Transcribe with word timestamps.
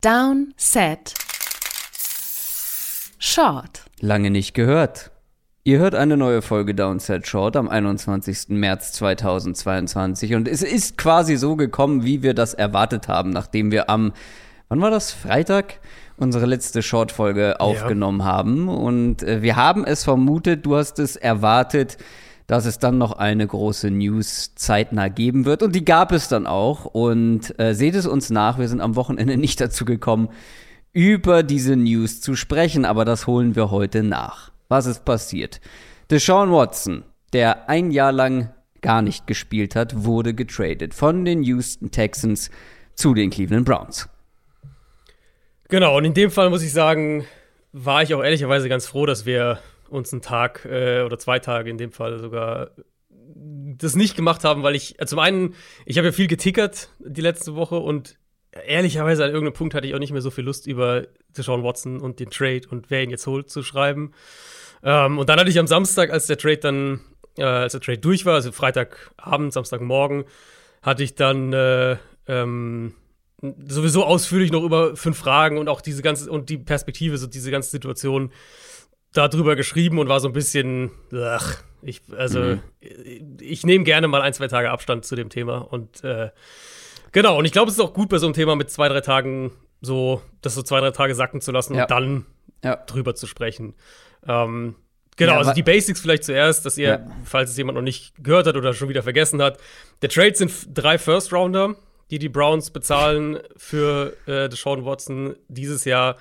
Down, 0.00 0.54
Set, 0.56 1.12
Short. 3.18 3.82
Lange 4.00 4.30
nicht 4.30 4.54
gehört. 4.54 5.10
Ihr 5.62 5.78
hört 5.78 5.94
eine 5.94 6.16
neue 6.16 6.40
Folge 6.40 6.74
Downset 6.74 7.26
Short 7.26 7.54
am 7.54 7.68
21. 7.68 8.48
März 8.48 8.92
2022 8.92 10.34
und 10.34 10.48
es 10.48 10.62
ist 10.62 10.96
quasi 10.96 11.36
so 11.36 11.54
gekommen, 11.54 12.02
wie 12.02 12.22
wir 12.22 12.32
das 12.32 12.54
erwartet 12.54 13.08
haben, 13.08 13.28
nachdem 13.28 13.70
wir 13.70 13.90
am, 13.90 14.14
wann 14.70 14.80
war 14.80 14.90
das, 14.90 15.12
Freitag, 15.12 15.80
unsere 16.16 16.46
letzte 16.46 16.80
Short-Folge 16.80 17.60
aufgenommen 17.60 18.20
ja. 18.20 18.24
haben 18.24 18.68
und 18.70 19.22
äh, 19.22 19.42
wir 19.42 19.56
haben 19.56 19.84
es 19.84 20.04
vermutet, 20.04 20.64
du 20.64 20.76
hast 20.76 20.98
es 20.98 21.16
erwartet, 21.16 21.98
dass 22.50 22.66
es 22.66 22.80
dann 22.80 22.98
noch 22.98 23.12
eine 23.12 23.46
große 23.46 23.92
News 23.92 24.56
zeitnah 24.56 25.06
geben 25.06 25.44
wird. 25.44 25.62
Und 25.62 25.72
die 25.72 25.84
gab 25.84 26.10
es 26.10 26.26
dann 26.26 26.48
auch. 26.48 26.84
Und 26.84 27.56
äh, 27.60 27.74
seht 27.74 27.94
es 27.94 28.08
uns 28.08 28.28
nach, 28.28 28.58
wir 28.58 28.66
sind 28.66 28.80
am 28.80 28.96
Wochenende 28.96 29.36
nicht 29.36 29.60
dazu 29.60 29.84
gekommen, 29.84 30.30
über 30.92 31.44
diese 31.44 31.76
News 31.76 32.20
zu 32.20 32.34
sprechen, 32.34 32.84
aber 32.84 33.04
das 33.04 33.28
holen 33.28 33.54
wir 33.54 33.70
heute 33.70 34.02
nach. 34.02 34.50
Was 34.66 34.86
ist 34.86 35.04
passiert? 35.04 35.60
Deshaun 36.10 36.50
Watson, 36.50 37.04
der 37.32 37.68
ein 37.68 37.92
Jahr 37.92 38.10
lang 38.10 38.52
gar 38.80 39.00
nicht 39.00 39.28
gespielt 39.28 39.76
hat, 39.76 40.02
wurde 40.02 40.34
getradet 40.34 40.92
von 40.92 41.24
den 41.24 41.44
Houston 41.44 41.92
Texans 41.92 42.50
zu 42.96 43.14
den 43.14 43.30
Cleveland 43.30 43.64
Browns. 43.64 44.08
Genau, 45.68 45.96
und 45.96 46.04
in 46.04 46.14
dem 46.14 46.32
Fall 46.32 46.50
muss 46.50 46.64
ich 46.64 46.72
sagen, 46.72 47.24
war 47.72 48.02
ich 48.02 48.12
auch 48.12 48.24
ehrlicherweise 48.24 48.68
ganz 48.68 48.86
froh, 48.86 49.06
dass 49.06 49.24
wir 49.24 49.60
uns 49.90 50.12
einen 50.12 50.22
Tag 50.22 50.64
äh, 50.64 51.02
oder 51.02 51.18
zwei 51.18 51.38
Tage 51.38 51.70
in 51.70 51.78
dem 51.78 51.92
Fall 51.92 52.18
sogar 52.18 52.70
das 53.78 53.96
nicht 53.96 54.16
gemacht 54.16 54.44
haben, 54.44 54.62
weil 54.62 54.74
ich 54.74 55.00
äh, 55.00 55.06
zum 55.06 55.18
einen, 55.18 55.54
ich 55.86 55.98
habe 55.98 56.08
ja 56.08 56.12
viel 56.12 56.26
getickert 56.26 56.90
die 56.98 57.20
letzte 57.20 57.54
Woche 57.54 57.76
und 57.76 58.18
ehrlicherweise 58.52 59.24
an 59.24 59.30
irgendeinem 59.30 59.54
Punkt 59.54 59.74
hatte 59.74 59.86
ich 59.86 59.94
auch 59.94 59.98
nicht 59.98 60.12
mehr 60.12 60.22
so 60.22 60.30
viel 60.30 60.44
Lust 60.44 60.66
über 60.66 61.06
Deshaun 61.36 61.62
Watson 61.62 62.00
und 62.00 62.20
den 62.20 62.30
Trade 62.30 62.62
und 62.68 62.90
wer 62.90 63.02
ihn 63.02 63.10
jetzt 63.10 63.26
holt 63.26 63.50
zu 63.50 63.62
schreiben. 63.62 64.12
Ähm, 64.82 65.18
und 65.18 65.28
dann 65.28 65.38
hatte 65.38 65.50
ich 65.50 65.58
am 65.58 65.66
Samstag, 65.66 66.10
als 66.10 66.26
der 66.26 66.38
Trade 66.38 66.58
dann, 66.58 67.00
äh, 67.36 67.44
als 67.44 67.72
der 67.72 67.80
Trade 67.80 67.98
durch 67.98 68.26
war, 68.26 68.34
also 68.34 68.52
Freitagabend, 68.52 69.52
Samstagmorgen, 69.52 70.24
hatte 70.82 71.02
ich 71.02 71.14
dann 71.14 71.52
äh, 71.52 71.96
ähm, 72.26 72.94
sowieso 73.40 74.04
ausführlich 74.04 74.50
noch 74.50 74.62
über 74.62 74.96
fünf 74.96 75.18
Fragen 75.18 75.58
und 75.58 75.68
auch 75.68 75.80
diese 75.80 76.02
ganze 76.02 76.30
und 76.30 76.48
die 76.48 76.58
Perspektive, 76.58 77.18
so 77.18 77.26
diese 77.26 77.50
ganze 77.50 77.70
Situation 77.70 78.32
darüber 79.12 79.56
geschrieben 79.56 79.98
und 79.98 80.08
war 80.08 80.20
so 80.20 80.28
ein 80.28 80.32
bisschen, 80.32 80.90
ach, 81.12 81.62
ich, 81.82 82.02
also 82.16 82.40
mhm. 82.40 82.62
ich, 82.80 83.22
ich 83.40 83.66
nehme 83.66 83.84
gerne 83.84 84.08
mal 84.08 84.22
ein, 84.22 84.32
zwei 84.32 84.48
Tage 84.48 84.70
Abstand 84.70 85.04
zu 85.04 85.16
dem 85.16 85.30
Thema 85.30 85.58
und 85.58 86.04
äh, 86.04 86.30
genau, 87.12 87.38
und 87.38 87.44
ich 87.44 87.52
glaube, 87.52 87.70
es 87.70 87.78
ist 87.78 87.80
auch 87.80 87.94
gut 87.94 88.08
bei 88.08 88.18
so 88.18 88.26
einem 88.26 88.34
Thema 88.34 88.56
mit 88.56 88.70
zwei, 88.70 88.88
drei 88.88 89.00
Tagen 89.00 89.52
so, 89.80 90.22
das 90.42 90.54
so 90.54 90.62
zwei, 90.62 90.80
drei 90.80 90.90
Tage 90.90 91.14
sacken 91.14 91.40
zu 91.40 91.52
lassen 91.52 91.74
ja. 91.74 91.82
und 91.82 91.90
dann 91.90 92.26
ja. 92.62 92.76
drüber 92.76 93.14
zu 93.14 93.26
sprechen. 93.26 93.74
Ähm, 94.26 94.76
genau, 95.16 95.32
ja, 95.32 95.38
also 95.38 95.52
die 95.52 95.62
Basics 95.62 96.00
vielleicht 96.00 96.24
zuerst, 96.24 96.66
dass 96.66 96.76
ihr, 96.76 97.06
falls 97.24 97.50
es 97.50 97.56
jemand 97.56 97.76
noch 97.76 97.82
nicht 97.82 98.12
gehört 98.22 98.46
hat 98.46 98.56
oder 98.56 98.74
schon 98.74 98.88
wieder 98.88 99.02
vergessen 99.02 99.42
hat, 99.42 99.58
der 100.02 100.10
Trade 100.10 100.34
sind 100.34 100.52
drei 100.74 100.98
First-Rounder, 100.98 101.76
die 102.10 102.18
die 102.18 102.28
Browns 102.28 102.70
bezahlen 102.70 103.38
für 103.56 104.14
äh, 104.26 104.48
Deshaun 104.48 104.84
Watson 104.84 105.36
dieses 105.48 105.84
Jahr 105.84 106.16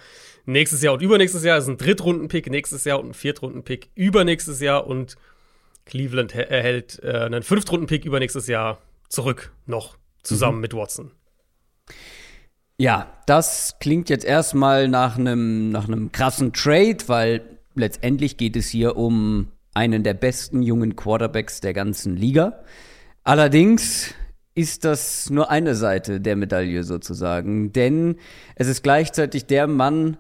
nächstes 0.46 0.82
Jahr 0.82 0.94
und 0.94 1.02
übernächstes 1.02 1.44
Jahr 1.44 1.58
ist 1.58 1.68
ein 1.68 1.78
Drittrunden-Pick, 1.78 2.50
nächstes 2.50 2.84
Jahr 2.84 3.00
und 3.00 3.10
ein 3.10 3.14
Viertrunden-Pick 3.14 3.90
übernächstes 3.96 4.60
Jahr 4.60 4.88
und 4.88 5.16
Cleveland 5.86 6.36
erhält 6.36 7.00
äh, 7.04 7.12
einen 7.12 7.44
Fünftrunden-Pick 7.44 8.06
übernächstes 8.06 8.48
Jahr 8.48 8.80
zurück 9.10 9.52
noch 9.66 9.98
zusammen 10.24 10.58
mhm. 10.58 10.62
mit 10.62 10.74
Watson. 10.74 11.12
Ja, 12.78 13.12
das 13.26 13.76
klingt 13.80 14.10
jetzt 14.10 14.24
erstmal 14.24 14.88
nach 14.88 15.18
einem 15.18 15.70
nach 15.72 15.88
einem 15.88 16.12
krassen 16.12 16.54
Trade, 16.54 16.98
weil 17.08 17.60
letztendlich 17.76 18.38
geht 18.38 18.56
es 18.56 18.70
hier 18.70 18.96
um 18.96 19.52
einen 19.74 20.04
der 20.04 20.14
besten 20.14 20.62
jungen 20.62 20.96
Quarterbacks 20.96 21.60
der 21.60 21.74
ganzen 21.74 22.16
Liga. 22.16 22.64
Allerdings 23.24 24.14
ist 24.56 24.86
das 24.86 25.30
nur 25.30 25.50
eine 25.50 25.76
Seite 25.76 26.20
der 26.20 26.36
Medaille 26.36 26.84
sozusagen, 26.84 27.72
denn 27.72 28.16
es 28.56 28.68
ist 28.68 28.84
gleichzeitig 28.84 29.46
der 29.46 29.68
Mann, 29.68 30.18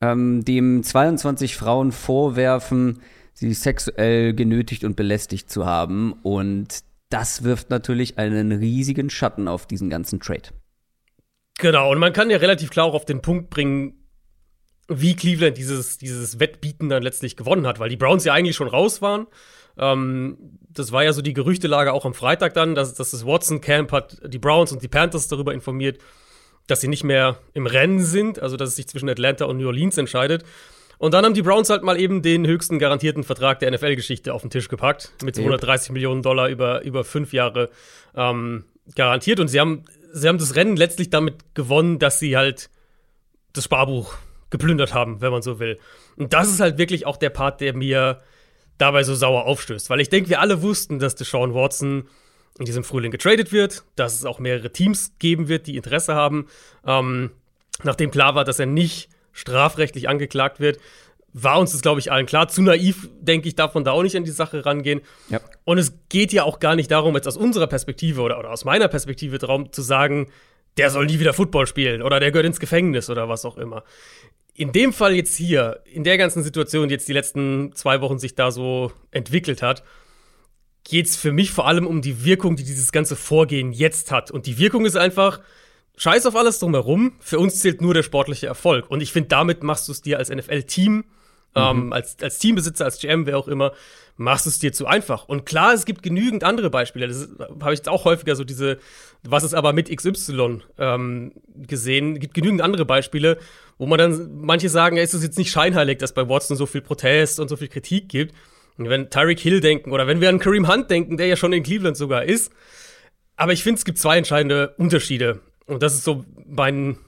ähm, 0.00 0.44
dem 0.44 0.82
22 0.82 1.56
Frauen 1.56 1.92
vorwerfen, 1.92 3.00
sie 3.32 3.52
sexuell 3.52 4.34
genötigt 4.34 4.84
und 4.84 4.96
belästigt 4.96 5.50
zu 5.50 5.66
haben. 5.66 6.12
Und 6.22 6.80
das 7.08 7.44
wirft 7.44 7.70
natürlich 7.70 8.18
einen 8.18 8.52
riesigen 8.52 9.10
Schatten 9.10 9.48
auf 9.48 9.66
diesen 9.66 9.90
ganzen 9.90 10.20
Trade. 10.20 10.50
Genau, 11.58 11.90
und 11.90 11.98
man 11.98 12.12
kann 12.12 12.30
ja 12.30 12.36
relativ 12.38 12.70
klar 12.70 12.86
auch 12.86 12.94
auf 12.94 13.06
den 13.06 13.22
Punkt 13.22 13.48
bringen, 13.50 13.94
wie 14.88 15.16
Cleveland 15.16 15.56
dieses, 15.56 15.98
dieses 15.98 16.38
Wettbieten 16.38 16.88
dann 16.88 17.02
letztlich 17.02 17.36
gewonnen 17.36 17.66
hat, 17.66 17.78
weil 17.78 17.88
die 17.88 17.96
Browns 17.96 18.24
ja 18.24 18.32
eigentlich 18.32 18.56
schon 18.56 18.68
raus 18.68 19.02
waren. 19.02 19.26
Ähm, 19.78 20.58
das 20.68 20.92
war 20.92 21.04
ja 21.04 21.12
so 21.12 21.22
die 21.22 21.32
Gerüchtelage 21.32 21.92
auch 21.92 22.04
am 22.04 22.14
Freitag 22.14 22.54
dann, 22.54 22.74
dass, 22.74 22.94
dass 22.94 23.10
das 23.10 23.26
Watson 23.26 23.60
Camp 23.60 23.92
hat 23.92 24.18
die 24.24 24.38
Browns 24.38 24.72
und 24.72 24.82
die 24.82 24.88
Panthers 24.88 25.28
darüber 25.28 25.54
informiert, 25.54 25.98
dass 26.66 26.80
sie 26.80 26.88
nicht 26.88 27.04
mehr 27.04 27.38
im 27.54 27.66
Rennen 27.66 28.00
sind, 28.00 28.40
also 28.40 28.56
dass 28.56 28.70
es 28.70 28.76
sich 28.76 28.88
zwischen 28.88 29.08
Atlanta 29.08 29.44
und 29.44 29.58
New 29.58 29.66
Orleans 29.66 29.96
entscheidet. 29.98 30.44
Und 30.98 31.12
dann 31.12 31.24
haben 31.24 31.34
die 31.34 31.42
Browns 31.42 31.68
halt 31.68 31.82
mal 31.82 32.00
eben 32.00 32.22
den 32.22 32.46
höchsten 32.46 32.78
garantierten 32.78 33.22
Vertrag 33.22 33.58
der 33.60 33.70
NFL-Geschichte 33.70 34.32
auf 34.32 34.40
den 34.42 34.50
Tisch 34.50 34.68
gepackt, 34.68 35.12
mit 35.22 35.36
230 35.36 35.88
yep. 35.88 35.94
Millionen 35.94 36.22
Dollar 36.22 36.48
über, 36.48 36.82
über 36.82 37.04
fünf 37.04 37.32
Jahre 37.32 37.68
ähm, 38.14 38.64
garantiert. 38.94 39.38
Und 39.38 39.48
sie 39.48 39.60
haben, 39.60 39.84
sie 40.12 40.26
haben 40.26 40.38
das 40.38 40.54
Rennen 40.56 40.76
letztlich 40.76 41.10
damit 41.10 41.54
gewonnen, 41.54 41.98
dass 41.98 42.18
sie 42.18 42.36
halt 42.36 42.70
das 43.52 43.64
Sparbuch 43.64 44.14
geplündert 44.50 44.94
haben, 44.94 45.20
wenn 45.20 45.32
man 45.32 45.42
so 45.42 45.58
will. 45.58 45.78
Und 46.16 46.32
das 46.32 46.48
ist 46.48 46.60
halt 46.60 46.78
wirklich 46.78 47.04
auch 47.04 47.16
der 47.16 47.30
Part, 47.30 47.60
der 47.60 47.74
mir 47.74 48.22
dabei 48.78 49.02
so 49.02 49.14
sauer 49.14 49.44
aufstößt. 49.44 49.90
Weil 49.90 50.00
ich 50.00 50.08
denke, 50.08 50.30
wir 50.30 50.40
alle 50.40 50.62
wussten, 50.62 50.98
dass 50.98 51.14
Deshaun 51.14 51.54
Watson 51.54 52.08
in 52.58 52.64
diesem 52.64 52.84
Frühling 52.84 53.10
getradet 53.10 53.52
wird, 53.52 53.84
dass 53.96 54.14
es 54.14 54.24
auch 54.24 54.38
mehrere 54.38 54.72
Teams 54.72 55.12
geben 55.18 55.48
wird, 55.48 55.66
die 55.66 55.76
Interesse 55.76 56.14
haben. 56.14 56.46
Ähm, 56.86 57.30
nachdem 57.82 58.10
klar 58.10 58.34
war, 58.34 58.44
dass 58.44 58.58
er 58.58 58.66
nicht 58.66 59.08
strafrechtlich 59.32 60.08
angeklagt 60.08 60.60
wird, 60.60 60.78
war 61.38 61.60
uns 61.60 61.72
das, 61.72 61.82
glaube 61.82 62.00
ich, 62.00 62.10
allen 62.10 62.24
klar. 62.24 62.48
Zu 62.48 62.62
naiv, 62.62 63.10
denke 63.20 63.46
ich, 63.46 63.54
darf 63.54 63.74
man 63.74 63.84
da 63.84 63.90
auch 63.90 64.02
nicht 64.02 64.16
an 64.16 64.24
die 64.24 64.30
Sache 64.30 64.64
rangehen. 64.64 65.02
Ja. 65.28 65.40
Und 65.64 65.76
es 65.76 65.92
geht 66.08 66.32
ja 66.32 66.44
auch 66.44 66.60
gar 66.60 66.76
nicht 66.76 66.90
darum, 66.90 67.14
jetzt 67.14 67.28
aus 67.28 67.36
unserer 67.36 67.66
Perspektive 67.66 68.22
oder, 68.22 68.38
oder 68.38 68.50
aus 68.50 68.64
meiner 68.64 68.88
Perspektive 68.88 69.36
darum 69.36 69.70
zu 69.70 69.82
sagen, 69.82 70.28
der 70.78 70.88
soll 70.88 71.06
nie 71.06 71.20
wieder 71.20 71.34
Football 71.34 71.66
spielen 71.66 72.00
oder 72.00 72.20
der 72.20 72.30
gehört 72.30 72.46
ins 72.46 72.60
Gefängnis 72.60 73.10
oder 73.10 73.28
was 73.28 73.44
auch 73.44 73.58
immer. 73.58 73.84
In 74.54 74.72
dem 74.72 74.94
Fall 74.94 75.14
jetzt 75.14 75.36
hier, 75.36 75.82
in 75.84 76.04
der 76.04 76.16
ganzen 76.16 76.42
Situation, 76.42 76.88
die 76.88 76.94
jetzt 76.94 77.08
die 77.08 77.12
letzten 77.12 77.74
zwei 77.74 78.00
Wochen 78.00 78.18
sich 78.18 78.34
da 78.34 78.50
so 78.50 78.90
entwickelt 79.10 79.60
hat, 79.60 79.82
geht 80.88 81.06
es 81.06 81.16
für 81.16 81.32
mich 81.32 81.50
vor 81.50 81.66
allem 81.66 81.86
um 81.86 82.00
die 82.00 82.24
Wirkung, 82.24 82.56
die 82.56 82.64
dieses 82.64 82.92
ganze 82.92 83.16
Vorgehen 83.16 83.72
jetzt 83.72 84.12
hat. 84.12 84.30
Und 84.30 84.46
die 84.46 84.58
Wirkung 84.58 84.86
ist 84.86 84.96
einfach, 84.96 85.40
scheiß 85.96 86.26
auf 86.26 86.36
alles 86.36 86.58
drumherum, 86.58 87.14
für 87.20 87.38
uns 87.38 87.60
zählt 87.60 87.80
nur 87.80 87.94
der 87.94 88.02
sportliche 88.02 88.46
Erfolg. 88.46 88.90
Und 88.90 89.00
ich 89.00 89.12
finde, 89.12 89.28
damit 89.28 89.62
machst 89.62 89.88
du 89.88 89.92
es 89.92 90.02
dir 90.02 90.18
als 90.18 90.30
NFL-Team, 90.30 91.04
ähm, 91.54 91.76
mhm. 91.76 91.82
ähm, 91.82 91.92
als, 91.92 92.16
als 92.22 92.38
Teambesitzer, 92.38 92.84
als 92.84 93.00
GM, 93.00 93.26
wer 93.26 93.38
auch 93.38 93.48
immer, 93.48 93.72
machst 94.16 94.46
du 94.46 94.50
es 94.50 94.58
dir 94.58 94.72
zu 94.72 94.86
einfach. 94.86 95.28
Und 95.28 95.44
klar, 95.44 95.74
es 95.74 95.84
gibt 95.84 96.02
genügend 96.02 96.44
andere 96.44 96.70
Beispiele. 96.70 97.08
Das 97.08 97.28
habe 97.60 97.72
ich 97.72 97.80
jetzt 97.80 97.88
auch 97.88 98.04
häufiger 98.04 98.36
so 98.36 98.44
diese, 98.44 98.78
was 99.22 99.42
ist 99.42 99.54
aber 99.54 99.72
mit 99.72 99.94
XY 99.94 100.62
ähm, 100.78 101.32
gesehen. 101.54 102.14
Es 102.14 102.20
gibt 102.20 102.34
genügend 102.34 102.62
andere 102.62 102.84
Beispiele, 102.84 103.38
wo 103.78 103.86
man 103.86 103.98
dann, 103.98 104.36
manche 104.40 104.68
sagen, 104.68 104.96
ja, 104.96 105.02
ist 105.02 105.14
es 105.14 105.22
jetzt 105.22 105.38
nicht 105.38 105.50
scheinheilig, 105.50 105.98
dass 105.98 106.14
bei 106.14 106.28
Watson 106.28 106.56
so 106.56 106.66
viel 106.66 106.80
Protest 106.80 107.40
und 107.40 107.48
so 107.48 107.56
viel 107.56 107.68
Kritik 107.68 108.08
gibt. 108.08 108.34
Wenn 108.76 109.10
Tyreek 109.10 109.40
Hill 109.40 109.60
denken 109.60 109.92
oder 109.92 110.06
wenn 110.06 110.20
wir 110.20 110.28
an 110.28 110.38
Kareem 110.38 110.68
Hunt 110.68 110.90
denken, 110.90 111.16
der 111.16 111.26
ja 111.26 111.36
schon 111.36 111.52
in 111.52 111.62
Cleveland 111.62 111.96
sogar 111.96 112.24
ist. 112.24 112.52
Aber 113.36 113.52
ich 113.52 113.62
finde, 113.62 113.78
es 113.78 113.84
gibt 113.84 113.98
zwei 113.98 114.18
entscheidende 114.18 114.74
Unterschiede. 114.78 115.40
Und 115.66 115.82
das 115.82 115.94
ist 115.94 116.04
so 116.04 116.24
mein, 116.46 116.98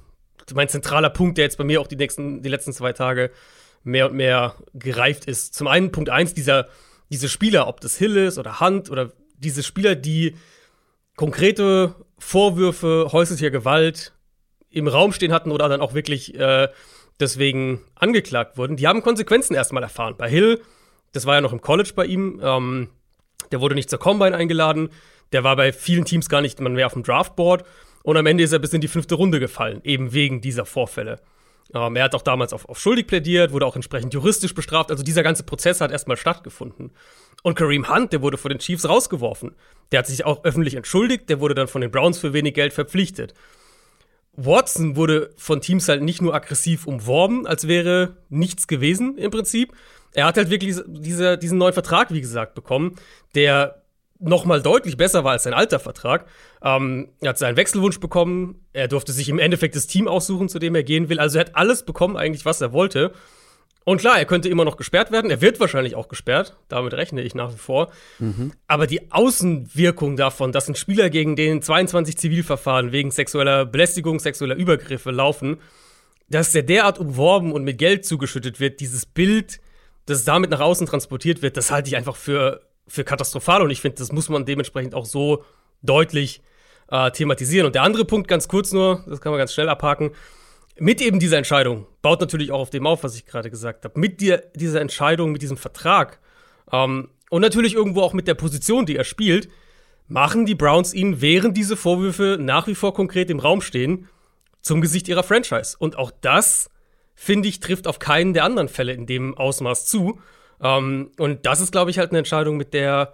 mein 0.55 0.69
zentraler 0.69 1.11
Punkt, 1.11 1.39
der 1.39 1.45
jetzt 1.45 1.59
bei 1.59 1.65
mir 1.65 1.81
auch 1.81 1.87
die, 1.87 1.97
nächsten, 1.97 2.43
die 2.43 2.49
letzten 2.49 2.73
zwei 2.73 2.93
Tage 2.93 3.31
mehr 3.85 4.11
und 4.11 4.17
mehr 4.17 4.55
gereift 4.75 5.27
ist. 5.27 5.55
Zum 5.55 5.67
einen 5.67 5.93
Punkt 5.93 6.11
eins, 6.11 6.35
dieser, 6.35 6.69
diese 7.11 7.29
Spieler, 7.29 7.69
ob 7.69 7.81
das 7.81 7.97
Hill 7.97 8.17
ist 8.17 8.39
oder 8.39 8.61
Hunt 8.61 8.91
oder 8.91 9.13
diese 9.37 9.63
Spieler, 9.63 9.95
die 9.95 10.37
konkrete 11.17 11.95
Vorwürfe 12.19 13.09
häuslicher 13.13 13.51
Gewalt 13.51 14.13
im 14.71 14.89
Raum 14.89 15.13
stehen 15.13 15.33
hatten 15.33 15.51
oder 15.51 15.69
dann 15.69 15.81
auch 15.81 15.95
wirklich 15.95 16.35
äh, 16.35 16.69
deswegen 17.21 17.81
angeklagt 17.95 18.59
wurden, 18.59 18.77
die 18.77 18.87
haben 18.87 19.03
Konsequenzen 19.03 19.55
erstmal 19.55 19.83
erfahren. 19.83 20.17
Bei 20.19 20.29
Hill 20.29 20.61
das 21.13 21.27
war 21.27 21.37
ja 21.37 21.41
noch 21.41 21.53
im 21.53 21.61
College 21.61 21.93
bei 21.95 22.07
ihm. 22.07 22.41
Ähm, 22.43 22.89
der 23.51 23.61
wurde 23.61 23.75
nicht 23.75 23.91
zur 23.91 23.99
Combine 23.99 24.37
eingeladen. 24.37 24.91
Der 25.33 25.45
war 25.45 25.57
bei 25.57 25.73
vielen 25.73 26.05
Teams 26.05 26.29
gar 26.29 26.41
nicht, 26.41 26.61
man 26.61 26.77
wäre 26.77 26.87
auf 26.87 26.95
dem 26.95 27.03
Draftboard. 27.03 27.65
Und 28.03 28.17
am 28.17 28.27
Ende 28.27 28.45
ist 28.45 28.53
er 28.53 28.59
bis 28.59 28.73
in 28.73 28.81
die 28.81 28.89
fünfte 28.89 29.17
Runde 29.17 29.41
gefallen, 29.41 29.81
eben 29.85 30.13
wegen 30.13 30.41
dieser 30.41 30.65
Vorfälle. 30.65 31.21
Ähm, 31.75 31.97
er 31.97 32.05
hat 32.05 32.15
auch 32.15 32.23
damals 32.23 32.53
auf, 32.53 32.69
auf 32.69 32.79
schuldig 32.79 33.07
plädiert, 33.07 33.53
wurde 33.53 33.67
auch 33.67 33.77
entsprechend 33.77 34.15
juristisch 34.15 34.55
bestraft. 34.55 34.91
Also 34.91 35.03
dieser 35.03 35.23
ganze 35.23 35.43
Prozess 35.43 35.81
hat 35.81 35.91
erstmal 35.91 36.17
stattgefunden. 36.17 36.93
Und 37.43 37.55
Kareem 37.55 37.89
Hunt, 37.89 38.13
der 38.13 38.23
wurde 38.23 38.39
von 38.39 38.49
den 38.51 38.59
Chiefs 38.59 38.89
rausgeworfen. 38.89 39.55
Der 39.93 40.01
hat 40.01 40.07
sich 40.07 40.25
auch 40.25 40.45
öffentlich 40.45 40.75
entschuldigt, 40.75 41.29
der 41.29 41.41
wurde 41.41 41.55
dann 41.55 41.69
von 41.69 41.81
den 41.81 41.91
Browns 41.91 42.19
für 42.19 42.33
wenig 42.33 42.55
Geld 42.55 42.73
verpflichtet. 42.73 43.35
Watson 44.33 44.97
wurde 44.97 45.31
von 45.37 45.61
Teams 45.61 45.89
halt 45.89 46.03
nicht 46.03 46.23
nur 46.23 46.33
aggressiv 46.35 46.87
umworben, 46.87 47.47
als 47.47 47.67
wäre 47.67 48.17
nichts 48.29 48.69
gewesen 48.69 49.19
im 49.19 49.31
Prinzip. 49.31 49.73
Er 50.15 50.27
hat 50.27 50.37
halt 50.37 50.51
wirklich 50.51 50.77
diese, 50.87 51.39
diesen 51.39 51.59
neuen 51.59 51.73
Vertrag, 51.73 52.13
wie 52.13 52.21
gesagt, 52.21 52.55
bekommen, 52.55 52.97
der 53.35 53.83
noch 54.21 54.45
mal 54.45 54.61
deutlich 54.61 54.97
besser 54.97 55.25
war 55.25 55.33
als 55.33 55.45
sein 55.45 55.55
alter 55.55 55.79
Vertrag. 55.79 56.27
Ähm, 56.63 57.09
er 57.21 57.31
hat 57.31 57.39
seinen 57.39 57.57
Wechselwunsch 57.57 58.01
bekommen. 58.01 58.67
Er 58.73 58.89
durfte 58.89 59.13
sich 59.13 59.29
im 59.29 59.39
Endeffekt 59.39 59.77
das 59.77 59.87
Team 59.87 60.09
aussuchen, 60.09 60.49
zu 60.49 60.59
dem 60.59 60.75
er 60.75 60.83
gehen 60.83 61.09
will. 61.09 61.21
Also 61.21 61.39
er 61.39 61.47
hat 61.47 61.57
alles 61.57 61.85
bekommen, 61.85 62.17
eigentlich, 62.17 62.45
was 62.45 62.61
er 62.61 62.73
wollte. 62.73 63.13
Und 63.85 64.03
klar, 64.03 64.19
er 64.19 64.27
könnte 64.27 64.51
immer 64.51 64.67
noch 64.67 64.77
gesperrt 64.77 65.13
werden. 65.13 65.31
Er 65.31 65.41
wird 65.41 65.61
wahrscheinlich 65.61 65.95
auch 65.95 66.09
gesperrt. 66.09 66.57
Damit 66.69 66.93
rechne 66.93 67.23
ich 67.23 67.35
nach 67.35 67.53
wie 67.55 67.59
vor. 67.59 67.91
Mhm. 68.19 68.53
Aber 68.67 68.87
die 68.87 69.11
Außenwirkung 69.11 70.17
davon, 70.17 70.53
dass 70.53 70.69
ein 70.69 70.75
Spieler 70.75 71.09
gegen 71.09 71.37
den 71.37 71.63
22 71.63 72.19
Zivilverfahren 72.19 72.93
wegen 72.93 73.11
sexueller 73.11 73.65
Belästigung, 73.65 74.19
sexueller 74.19 74.57
Übergriffe 74.57 75.11
laufen, 75.11 75.57
dass 76.29 76.53
der 76.53 76.65
derart 76.65 76.99
umworben 76.99 77.53
und 77.53 77.65
mit 77.65 77.79
Geld 77.79 78.05
zugeschüttet 78.05 78.61
wird, 78.61 78.81
dieses 78.81 79.07
Bild, 79.07 79.59
das 80.09 80.25
damit 80.25 80.51
nach 80.51 80.61
außen 80.61 80.87
transportiert 80.87 81.43
wird, 81.43 81.57
das 81.57 81.71
halte 81.71 81.89
ich 81.89 81.97
einfach 81.97 82.17
für, 82.17 82.63
für 82.87 83.05
katastrophal. 83.05 83.63
Und 83.63 83.71
ich 83.71 83.81
finde, 83.81 83.99
das 83.99 84.13
muss 84.13 84.29
man 84.29 84.45
dementsprechend 84.45 84.95
auch 84.95 85.07
so 85.07 85.45
deutlich 85.83 86.43
äh, 86.91 87.11
thematisieren. 87.11 87.67
Und 87.67 87.75
der 87.75 87.83
andere 87.83 88.05
Punkt, 88.05 88.29
ganz 88.29 88.49
kurz 88.49 88.73
nur, 88.73 89.05
das 89.07 89.21
kann 89.21 89.33
man 89.33 89.39
ganz 89.39 89.53
schnell 89.53 89.69
abhaken 89.69 90.13
mit 90.81 91.01
eben 91.01 91.19
dieser 91.19 91.39
Entscheidung, 91.39 91.87
baut 92.03 92.21
natürlich 92.21 92.53
auch 92.53 92.61
auf 92.61 92.71
dem 92.71 92.87
auf, 92.87 93.03
was 93.03 93.17
ich 93.17 93.27
gerade 93.27 93.51
gesagt 93.51 93.85
habe, 93.85 93.99
mit 93.99 94.21
dir, 94.21 94.45
dieser 94.55 94.81
Entscheidung, 94.81 95.33
mit 95.33 95.43
diesem 95.43 95.57
Vertrag 95.57 96.21
ähm, 96.73 97.09
und 97.31 97.43
natürlich 97.43 97.75
irgendwo 97.75 98.03
auch 98.03 98.13
mit 98.13 98.29
der 98.29 98.35
Position, 98.35 98.87
die 98.87 98.97
er 98.97 99.05
spielt, 99.05 99.49
machen 100.07 100.47
die 100.47 100.55
Browns 100.55 100.95
ihn, 100.95 101.21
während 101.21 101.57
diese 101.57 101.77
Vorwürfe 101.77 102.39
nach 102.41 102.67
wie 102.67 102.75
vor 102.75 102.95
konkret 102.95 103.31
im 103.31 103.41
Raum 103.41 103.61
stehen, 103.61 104.09
zum 104.63 104.81
Gesicht 104.81 105.09
ihrer 105.09 105.23
Franchise. 105.23 105.77
Und 105.79 105.97
auch 105.97 106.11
das, 106.21 106.71
finde 107.21 107.49
ich, 107.49 107.59
trifft 107.59 107.89
auf 107.89 107.99
keinen 107.99 108.33
der 108.33 108.45
anderen 108.45 108.69
Fälle 108.69 108.93
in 108.93 109.05
dem 109.05 109.37
Ausmaß 109.37 109.87
zu. 109.87 110.21
Ähm, 110.63 111.11
und 111.19 111.45
das 111.47 111.61
ist, 111.61 111.73
glaube 111.73 111.91
ich, 111.91 111.99
halt 111.99 112.11
eine 112.11 112.19
Entscheidung, 112.19 112.57
mit 112.57 112.73
der 112.73 113.13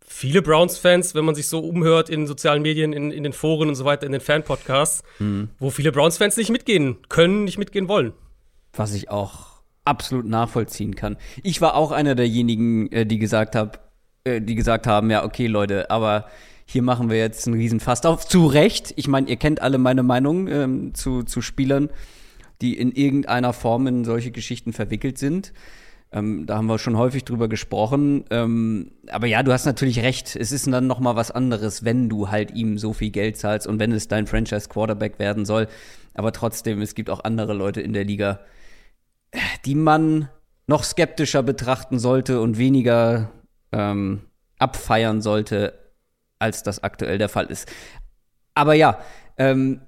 viele 0.00 0.40
Browns-Fans, 0.40 1.14
wenn 1.14 1.26
man 1.26 1.34
sich 1.34 1.48
so 1.48 1.60
umhört 1.60 2.08
in 2.08 2.26
sozialen 2.26 2.62
Medien, 2.62 2.94
in, 2.94 3.10
in 3.10 3.22
den 3.22 3.34
Foren 3.34 3.68
und 3.68 3.74
so 3.74 3.84
weiter, 3.84 4.06
in 4.06 4.12
den 4.12 4.22
Fan-Podcasts, 4.22 5.04
mhm. 5.18 5.50
wo 5.58 5.68
viele 5.68 5.92
Browns-Fans 5.92 6.38
nicht 6.38 6.50
mitgehen 6.50 6.96
können, 7.10 7.44
nicht 7.44 7.58
mitgehen 7.58 7.88
wollen. 7.88 8.14
Was 8.72 8.94
ich 8.94 9.10
auch 9.10 9.62
absolut 9.84 10.26
nachvollziehen 10.26 10.96
kann. 10.96 11.18
Ich 11.42 11.60
war 11.60 11.74
auch 11.74 11.92
einer 11.92 12.14
derjenigen, 12.14 12.90
äh, 12.90 13.04
die 13.04 13.18
gesagt 13.18 13.54
hab, 13.54 13.92
äh, 14.24 14.40
die 14.40 14.54
gesagt 14.54 14.86
haben, 14.86 15.10
ja, 15.10 15.24
okay, 15.24 15.46
Leute, 15.46 15.90
aber 15.90 16.24
hier 16.64 16.82
machen 16.82 17.10
wir 17.10 17.18
jetzt 17.18 17.46
einen 17.46 17.56
riesen 17.56 17.80
Fast 17.80 18.06
auf. 18.06 18.26
Zu 18.26 18.46
Recht. 18.46 18.94
Ich 18.96 19.08
meine, 19.08 19.28
ihr 19.28 19.36
kennt 19.36 19.60
alle 19.60 19.76
meine 19.76 20.02
Meinung 20.02 20.48
ähm, 20.48 20.94
zu, 20.94 21.22
zu 21.22 21.42
Spielern, 21.42 21.90
die 22.62 22.78
in 22.78 22.92
irgendeiner 22.92 23.52
Form 23.52 23.86
in 23.86 24.04
solche 24.04 24.30
Geschichten 24.30 24.72
verwickelt 24.72 25.18
sind. 25.18 25.52
Ähm, 26.12 26.46
da 26.46 26.56
haben 26.56 26.66
wir 26.66 26.78
schon 26.78 26.96
häufig 26.96 27.24
drüber 27.24 27.48
gesprochen. 27.48 28.24
Ähm, 28.30 28.92
aber 29.08 29.26
ja, 29.26 29.42
du 29.42 29.52
hast 29.52 29.64
natürlich 29.64 30.00
recht. 30.00 30.36
Es 30.36 30.52
ist 30.52 30.66
dann 30.70 30.86
noch 30.86 31.00
mal 31.00 31.16
was 31.16 31.30
anderes, 31.30 31.84
wenn 31.84 32.08
du 32.08 32.30
halt 32.30 32.52
ihm 32.52 32.78
so 32.78 32.92
viel 32.92 33.10
Geld 33.10 33.36
zahlst 33.38 33.66
und 33.66 33.78
wenn 33.80 33.92
es 33.92 34.08
dein 34.08 34.26
Franchise 34.26 34.68
Quarterback 34.68 35.18
werden 35.18 35.44
soll. 35.44 35.68
Aber 36.14 36.32
trotzdem, 36.32 36.82
es 36.82 36.94
gibt 36.94 37.08
auch 37.10 37.24
andere 37.24 37.54
Leute 37.54 37.80
in 37.80 37.94
der 37.94 38.04
Liga, 38.04 38.40
die 39.64 39.74
man 39.74 40.28
noch 40.66 40.84
skeptischer 40.84 41.42
betrachten 41.42 41.98
sollte 41.98 42.40
und 42.40 42.58
weniger 42.58 43.32
ähm, 43.72 44.22
abfeiern 44.58 45.22
sollte, 45.22 45.78
als 46.38 46.62
das 46.62 46.82
aktuell 46.82 47.18
der 47.18 47.30
Fall 47.30 47.46
ist. 47.46 47.70
Aber 48.54 48.74
ja, 48.74 48.98
ähm, 49.38 49.80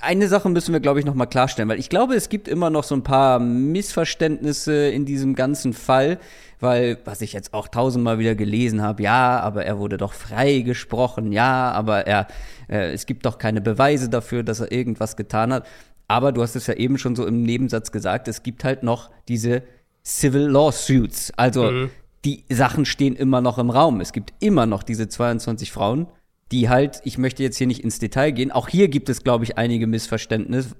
eine 0.00 0.28
Sache 0.28 0.48
müssen 0.48 0.72
wir, 0.72 0.80
glaube 0.80 1.00
ich, 1.00 1.06
noch 1.06 1.14
mal 1.14 1.26
klarstellen, 1.26 1.68
weil 1.68 1.78
ich 1.78 1.88
glaube, 1.88 2.14
es 2.14 2.28
gibt 2.28 2.48
immer 2.48 2.70
noch 2.70 2.84
so 2.84 2.94
ein 2.94 3.02
paar 3.02 3.38
Missverständnisse 3.38 4.88
in 4.88 5.04
diesem 5.04 5.34
ganzen 5.34 5.72
Fall, 5.72 6.18
weil, 6.60 6.98
was 7.04 7.22
ich 7.22 7.32
jetzt 7.32 7.54
auch 7.54 7.68
tausendmal 7.68 8.18
wieder 8.18 8.34
gelesen 8.34 8.82
habe, 8.82 9.02
ja, 9.02 9.40
aber 9.40 9.64
er 9.64 9.78
wurde 9.78 9.96
doch 9.96 10.12
freigesprochen, 10.12 11.32
ja, 11.32 11.72
aber 11.72 12.06
er, 12.06 12.28
äh, 12.68 12.92
es 12.92 13.06
gibt 13.06 13.26
doch 13.26 13.38
keine 13.38 13.60
Beweise 13.60 14.08
dafür, 14.08 14.42
dass 14.42 14.60
er 14.60 14.70
irgendwas 14.70 15.16
getan 15.16 15.52
hat. 15.52 15.66
Aber 16.06 16.32
du 16.32 16.42
hast 16.42 16.56
es 16.56 16.66
ja 16.66 16.74
eben 16.74 16.98
schon 16.98 17.14
so 17.14 17.26
im 17.26 17.42
Nebensatz 17.42 17.92
gesagt, 17.92 18.28
es 18.28 18.42
gibt 18.42 18.64
halt 18.64 18.82
noch 18.82 19.10
diese 19.28 19.62
Civil 20.04 20.42
Lawsuits. 20.48 21.32
Also 21.36 21.70
mhm. 21.70 21.90
die 22.24 22.44
Sachen 22.48 22.84
stehen 22.84 23.16
immer 23.16 23.40
noch 23.40 23.58
im 23.58 23.70
Raum. 23.70 24.00
Es 24.00 24.12
gibt 24.12 24.32
immer 24.40 24.66
noch 24.66 24.82
diese 24.82 25.08
22 25.08 25.70
Frauen, 25.70 26.08
die 26.52 26.68
halt, 26.68 27.00
ich 27.04 27.16
möchte 27.18 27.42
jetzt 27.42 27.58
hier 27.58 27.66
nicht 27.66 27.84
ins 27.84 27.98
Detail 27.98 28.32
gehen, 28.32 28.50
auch 28.50 28.68
hier 28.68 28.88
gibt 28.88 29.08
es, 29.08 29.22
glaube 29.22 29.44
ich, 29.44 29.56
einige 29.56 29.86
Missverständnisse, 29.86 30.74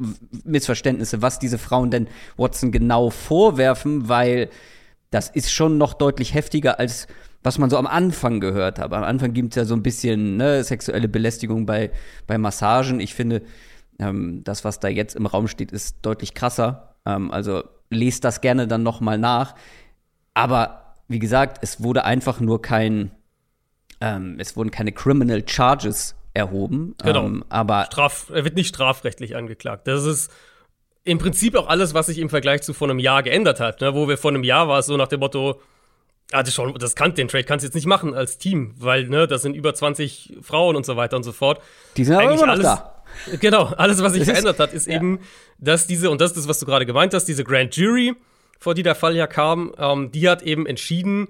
Missverständnisse, 0.45 1.23
was 1.23 1.39
diese 1.39 1.59
Frauen 1.59 1.91
denn 1.91 2.09
Watson 2.37 2.73
genau 2.73 3.11
vorwerfen, 3.11 4.09
weil 4.09 4.51
das 5.11 5.29
ist 5.29 5.53
schon 5.53 5.79
noch 5.79 5.95
deutlich 5.95 6.35
heftiger 6.35 6.79
als 6.79 7.07
was 7.43 7.59
man 7.59 7.71
so 7.71 7.79
am 7.79 7.87
Anfang 7.87 8.41
gehört 8.41 8.79
hat. 8.79 8.93
Am 8.93 9.03
Anfang 9.03 9.33
gibt 9.33 9.53
es 9.53 9.57
ja 9.57 9.65
so 9.65 9.75
ein 9.75 9.83
bisschen 9.83 10.37
ne, 10.37 10.63
sexuelle 10.63 11.09
Belästigung 11.09 11.65
bei, 11.65 11.91
bei 12.27 12.37
Massagen. 12.37 13.01
Ich 13.01 13.15
finde, 13.15 13.43
ähm, 13.99 14.43
das, 14.45 14.65
was 14.65 14.81
da 14.81 14.89
jetzt 14.89 15.17
im 15.17 15.27
Raum 15.27 15.49
steht, 15.49 15.73
ist 15.73 15.99
deutlich 16.03 16.35
krasser. 16.35 16.97
Ähm, 17.07 17.31
also 17.31 17.63
lest 17.89 18.25
das 18.25 18.41
gerne 18.41 18.69
dann 18.69 18.83
noch 18.83 19.01
mal 19.01 19.19
nach. 19.19 19.55
Aber 20.35 20.95
wie 21.09 21.19
gesagt, 21.19 21.59
es 21.63 21.83
wurde 21.83 22.05
einfach 22.05 22.41
nur 22.41 22.61
kein 22.61 23.11
ähm, 24.01 24.37
es 24.39 24.57
wurden 24.57 24.71
keine 24.71 24.93
Criminal 24.93 25.43
Charges 25.47 26.15
erhoben. 26.35 26.95
Genau. 27.03 27.27
Ähm, 27.27 27.45
aber 27.49 27.87
Straf, 27.87 28.31
er 28.33 28.45
wird 28.45 28.57
nicht 28.57 28.69
strafrechtlich 28.69 29.37
angeklagt. 29.37 29.87
Das 29.87 30.05
ist 30.05 30.31
im 31.05 31.19
Prinzip 31.19 31.57
auch 31.57 31.69
alles, 31.69 31.95
was 31.95 32.07
sich 32.07 32.19
im 32.19 32.29
Vergleich 32.29 32.63
zu 32.63 32.73
vor 32.73 32.89
einem 32.89 32.99
Jahr 32.99 33.23
geändert 33.23 33.61
hat. 33.61 33.81
Ne? 33.81 33.95
Wo 33.95 34.09
wir 34.09 34.19
vor 34.19 34.31
einem 34.31 34.45
Jahr 34.45 34.69
war 34.69 34.79
es 34.79 34.87
so 34.87 34.97
nach 34.97 35.09
dem 35.09 35.21
Motto, 35.21 35.61
ah, 36.33 36.43
das, 36.43 36.55
schon, 36.55 36.75
das 36.75 36.95
kann, 36.95 37.15
den 37.15 37.29
Trade 37.29 37.45
kannst 37.45 37.65
du 37.65 37.67
jetzt 37.67 37.75
nicht 37.75 37.87
machen 37.87 38.15
als 38.15 38.39
Team, 38.39 38.75
weil 38.79 39.09
ne, 39.09 39.27
das 39.27 39.43
sind 39.43 39.55
über 39.55 39.75
20 39.75 40.39
Frauen 40.43 40.77
und 40.77 40.87
so 40.87 40.97
weiter 40.97 41.17
und 41.17 41.23
so 41.23 41.33
fort. 41.33 41.61
Die 41.97 42.05
sind 42.05 42.17
aber 42.17 42.25
immer 42.33 42.47
noch 42.47 42.49
alles, 42.49 42.65
da. 42.65 43.03
Genau, 43.41 43.65
alles, 43.65 44.03
was 44.03 44.13
sich 44.13 44.25
verändert 44.25 44.59
hat, 44.59 44.73
ist 44.73 44.87
ja. 44.87 44.95
eben, 44.95 45.21
dass 45.59 45.87
diese, 45.87 46.11
und 46.11 46.21
das 46.21 46.31
ist 46.31 46.39
das, 46.39 46.49
was 46.49 46.59
du 46.59 46.67
gerade 46.67 46.87
gemeint 46.87 47.13
hast, 47.15 47.25
diese 47.25 47.45
Grand 47.45 47.75
Jury, 47.77 48.15
vor 48.59 48.75
die 48.75 48.83
der 48.83 48.95
Fall 48.95 49.17
ja 49.17 49.27
kam, 49.27 49.73
ähm, 49.79 50.13
die 50.13 50.29
hat 50.29 50.43
eben 50.43 50.67
entschieden, 50.67 51.29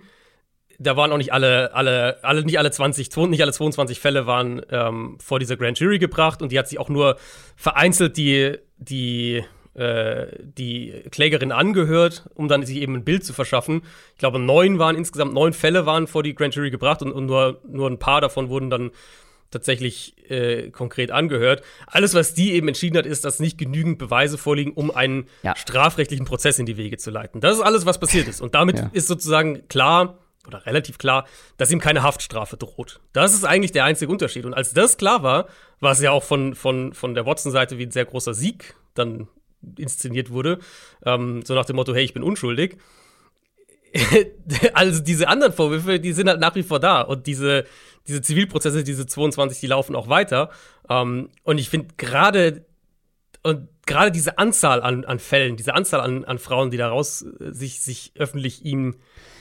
da 0.80 0.96
waren 0.96 1.12
auch 1.12 1.18
nicht 1.18 1.32
alle, 1.32 1.74
alle, 1.74 2.24
alle, 2.24 2.42
nicht 2.42 2.58
alle 2.58 2.70
20, 2.70 3.14
nicht 3.28 3.42
alle 3.42 3.52
22 3.52 4.00
Fälle 4.00 4.26
waren 4.26 4.62
ähm, 4.70 5.18
vor 5.22 5.38
dieser 5.38 5.56
Grand 5.56 5.78
Jury 5.78 5.98
gebracht 5.98 6.40
und 6.40 6.52
die 6.52 6.58
hat 6.58 6.68
sich 6.68 6.78
auch 6.78 6.88
nur 6.88 7.16
vereinzelt 7.54 8.16
die, 8.16 8.56
die, 8.78 9.44
äh, 9.74 10.26
die 10.40 11.02
Klägerin 11.10 11.52
angehört, 11.52 12.30
um 12.34 12.48
dann 12.48 12.64
sich 12.64 12.78
eben 12.78 12.94
ein 12.94 13.04
Bild 13.04 13.24
zu 13.24 13.34
verschaffen. 13.34 13.82
Ich 14.14 14.18
glaube, 14.18 14.38
neun 14.38 14.78
waren 14.78 14.96
insgesamt, 14.96 15.34
neun 15.34 15.52
Fälle 15.52 15.84
waren 15.84 16.06
vor 16.06 16.22
die 16.22 16.34
Grand 16.34 16.54
Jury 16.54 16.70
gebracht 16.70 17.02
und, 17.02 17.12
und 17.12 17.26
nur, 17.26 17.60
nur 17.68 17.90
ein 17.90 17.98
paar 17.98 18.22
davon 18.22 18.48
wurden 18.48 18.70
dann 18.70 18.90
tatsächlich 19.50 20.14
äh, 20.30 20.70
konkret 20.70 21.10
angehört. 21.10 21.62
Alles, 21.88 22.14
was 22.14 22.32
die 22.32 22.52
eben 22.52 22.68
entschieden 22.68 22.96
hat, 22.96 23.04
ist, 23.04 23.26
dass 23.26 23.38
nicht 23.38 23.58
genügend 23.58 23.98
Beweise 23.98 24.38
vorliegen, 24.38 24.72
um 24.72 24.90
einen 24.90 25.26
ja. 25.42 25.54
strafrechtlichen 25.56 26.24
Prozess 26.24 26.58
in 26.58 26.64
die 26.64 26.78
Wege 26.78 26.96
zu 26.96 27.10
leiten. 27.10 27.42
Das 27.42 27.56
ist 27.56 27.62
alles, 27.62 27.84
was 27.84 28.00
passiert 28.00 28.28
ist. 28.28 28.40
Und 28.40 28.54
damit 28.54 28.78
ja. 28.78 28.90
ist 28.92 29.08
sozusagen 29.08 29.66
klar, 29.68 30.19
oder 30.46 30.66
relativ 30.66 30.98
klar, 30.98 31.26
dass 31.56 31.70
ihm 31.70 31.80
keine 31.80 32.02
Haftstrafe 32.02 32.56
droht. 32.56 33.00
Das 33.12 33.34
ist 33.34 33.44
eigentlich 33.44 33.72
der 33.72 33.84
einzige 33.84 34.10
Unterschied. 34.10 34.44
Und 34.44 34.54
als 34.54 34.72
das 34.72 34.96
klar 34.96 35.22
war, 35.22 35.46
es 35.80 36.00
ja 36.00 36.10
auch 36.10 36.22
von, 36.22 36.54
von, 36.54 36.94
von 36.94 37.14
der 37.14 37.26
Watson-Seite 37.26 37.78
wie 37.78 37.86
ein 37.86 37.90
sehr 37.90 38.04
großer 38.04 38.34
Sieg 38.34 38.74
dann 38.94 39.28
inszeniert 39.76 40.30
wurde, 40.30 40.58
ähm, 41.04 41.42
so 41.44 41.54
nach 41.54 41.66
dem 41.66 41.76
Motto, 41.76 41.94
hey, 41.94 42.04
ich 42.04 42.14
bin 42.14 42.22
unschuldig. 42.22 42.78
also 44.72 45.02
diese 45.02 45.28
anderen 45.28 45.52
Vorwürfe, 45.52 46.00
die 46.00 46.12
sind 46.12 46.28
halt 46.28 46.40
nach 46.40 46.54
wie 46.54 46.62
vor 46.62 46.80
da. 46.80 47.02
Und 47.02 47.26
diese, 47.26 47.66
diese 48.08 48.22
Zivilprozesse, 48.22 48.84
diese 48.84 49.06
22, 49.06 49.60
die 49.60 49.66
laufen 49.66 49.94
auch 49.94 50.08
weiter. 50.08 50.50
Ähm, 50.88 51.28
und 51.42 51.58
ich 51.58 51.68
finde 51.68 51.88
gerade 51.96 52.64
und 53.42 53.68
gerade 53.90 54.12
diese 54.12 54.38
Anzahl 54.38 54.82
an, 54.82 55.04
an 55.04 55.18
Fällen, 55.18 55.56
diese 55.56 55.74
Anzahl 55.74 56.00
an, 56.00 56.24
an 56.24 56.38
Frauen, 56.38 56.70
die 56.70 56.76
daraus 56.76 57.22
äh, 57.22 57.52
sich, 57.52 57.80
sich 57.80 58.12
öffentlich 58.16 58.64
ihm 58.64 58.96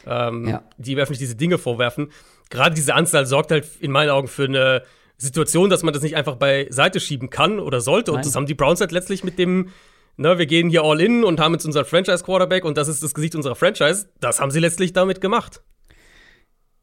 ähm, 0.05 0.47
ja. 0.47 0.63
die 0.77 0.97
öffentlich 0.97 1.19
diese 1.19 1.35
Dinge 1.35 1.57
vorwerfen. 1.57 2.11
Gerade 2.49 2.75
diese 2.75 2.95
Anzahl 2.95 3.25
sorgt 3.25 3.51
halt 3.51 3.67
in 3.79 3.91
meinen 3.91 4.09
Augen 4.09 4.27
für 4.27 4.45
eine 4.45 4.83
Situation, 5.17 5.69
dass 5.69 5.83
man 5.83 5.93
das 5.93 6.01
nicht 6.01 6.15
einfach 6.15 6.35
beiseite 6.35 6.99
schieben 6.99 7.29
kann 7.29 7.59
oder 7.59 7.79
sollte. 7.79 8.11
Nein. 8.11 8.17
Und 8.17 8.25
das 8.25 8.35
haben 8.35 8.47
die 8.47 8.55
Browns 8.55 8.81
halt 8.81 8.91
letztlich 8.91 9.23
mit 9.23 9.37
dem, 9.37 9.69
ne, 10.17 10.39
wir 10.39 10.47
gehen 10.47 10.69
hier 10.69 10.83
all 10.83 10.99
in 10.99 11.23
und 11.23 11.39
haben 11.39 11.53
jetzt 11.53 11.65
unseren 11.65 11.85
Franchise-Quarterback 11.85 12.65
und 12.65 12.77
das 12.77 12.87
ist 12.87 13.03
das 13.03 13.13
Gesicht 13.13 13.35
unserer 13.35 13.55
Franchise. 13.55 14.09
Das 14.19 14.39
haben 14.39 14.49
sie 14.49 14.59
letztlich 14.59 14.93
damit 14.93 15.21
gemacht. 15.21 15.61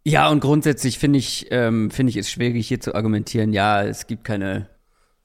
Ja, 0.04 0.28
und 0.28 0.38
grundsätzlich 0.38 1.00
finde 1.00 1.18
ich, 1.18 1.49
ähm, 1.50 1.90
finde 1.90 2.11
ich 2.11 2.16
es 2.16 2.30
schwierig, 2.30 2.68
hier 2.68 2.80
zu 2.80 2.94
argumentieren, 2.94 3.52
ja, 3.52 3.82
es 3.82 4.06
gibt 4.06 4.23
keine, 4.23 4.68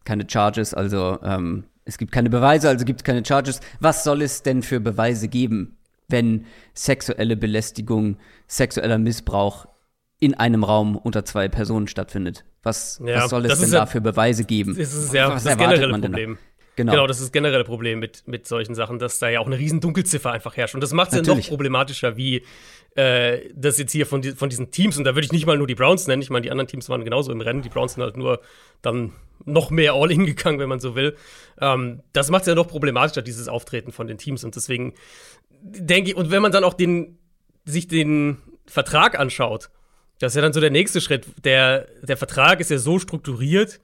keine 0.05 0.27
Charges, 0.27 0.73
also 0.73 1.19
ähm, 1.21 1.65
es 1.85 1.97
gibt 1.97 2.11
keine 2.11 2.29
Beweise, 2.29 2.69
also 2.69 2.85
gibt 2.85 3.01
es 3.01 3.03
keine 3.03 3.25
Charges. 3.25 3.59
Was 3.79 4.03
soll 4.03 4.21
es 4.21 4.43
denn 4.43 4.61
für 4.61 4.79
Beweise 4.79 5.27
geben? 5.27 5.77
wenn 6.11 6.45
sexuelle 6.73 7.35
Belästigung, 7.35 8.17
sexueller 8.47 8.97
Missbrauch 8.97 9.67
in 10.19 10.35
einem 10.35 10.63
Raum 10.63 10.97
unter 10.97 11.25
zwei 11.25 11.47
Personen 11.47 11.87
stattfindet. 11.87 12.45
Was, 12.61 13.01
ja, 13.03 13.23
was 13.23 13.31
soll 13.31 13.45
es 13.45 13.59
denn 13.59 13.71
ja, 13.71 13.79
da 13.79 13.85
für 13.87 14.01
Beweise 14.01 14.43
geben? 14.43 14.75
Das 14.77 14.93
ist 14.93 15.13
ja 15.13 15.29
was 15.33 15.43
das 15.43 15.57
generelle 15.57 15.89
Problem. 15.89 16.37
Genau. 16.75 16.93
genau, 16.93 17.07
das 17.07 17.17
ist 17.17 17.25
das 17.25 17.31
generelle 17.31 17.63
Problem 17.63 17.99
mit, 17.99 18.27
mit 18.27 18.47
solchen 18.47 18.75
Sachen, 18.75 18.97
dass 18.97 19.19
da 19.19 19.29
ja 19.29 19.39
auch 19.39 19.45
eine 19.45 19.57
riesen 19.57 19.81
Dunkelziffer 19.81 20.31
einfach 20.31 20.55
herrscht. 20.55 20.73
Und 20.73 20.81
das 20.81 20.93
macht 20.93 21.11
es 21.11 21.27
ja 21.27 21.35
noch 21.35 21.47
problematischer, 21.47 22.15
wie 22.15 22.43
äh, 22.95 23.39
das 23.53 23.77
jetzt 23.77 23.91
hier 23.91 24.05
von, 24.05 24.21
die, 24.21 24.31
von 24.31 24.49
diesen 24.49 24.71
Teams, 24.71 24.97
und 24.97 25.03
da 25.03 25.15
würde 25.15 25.25
ich 25.25 25.31
nicht 25.31 25.45
mal 25.45 25.57
nur 25.57 25.67
die 25.67 25.75
Browns 25.75 26.07
nennen, 26.07 26.21
ich 26.21 26.29
meine, 26.29 26.43
die 26.43 26.51
anderen 26.51 26.67
Teams 26.67 26.87
waren 26.87 27.03
genauso 27.03 27.31
im 27.31 27.41
Rennen, 27.41 27.61
die 27.61 27.69
Browns 27.69 27.95
sind 27.95 28.03
halt 28.03 28.15
nur 28.15 28.39
dann 28.81 29.11
noch 29.45 29.69
mehr 29.69 29.93
All-In 29.93 30.25
gegangen, 30.25 30.59
wenn 30.59 30.69
man 30.69 30.79
so 30.79 30.95
will. 30.95 31.15
Ähm, 31.59 32.01
das 32.13 32.29
macht 32.29 32.41
es 32.41 32.47
ja 32.47 32.55
noch 32.55 32.67
problematischer, 32.67 33.21
dieses 33.21 33.47
Auftreten 33.47 33.91
von 33.91 34.07
den 34.07 34.17
Teams. 34.17 34.43
Und 34.43 34.55
deswegen 34.55 34.93
denke 35.61 36.11
ich, 36.11 36.15
und 36.15 36.31
wenn 36.31 36.41
man 36.41 36.51
dann 36.51 36.63
auch 36.63 36.73
den, 36.73 37.17
sich 37.65 37.87
den 37.87 38.37
Vertrag 38.65 39.19
anschaut, 39.19 39.69
das 40.19 40.33
ist 40.33 40.35
ja 40.35 40.41
dann 40.41 40.53
so 40.53 40.59
der 40.59 40.69
nächste 40.69 41.01
Schritt. 41.01 41.25
Der, 41.43 41.87
der 42.03 42.17
Vertrag 42.17 42.59
ist 42.59 42.69
ja 42.69 42.77
so 42.77 42.99
strukturiert, 42.99 43.79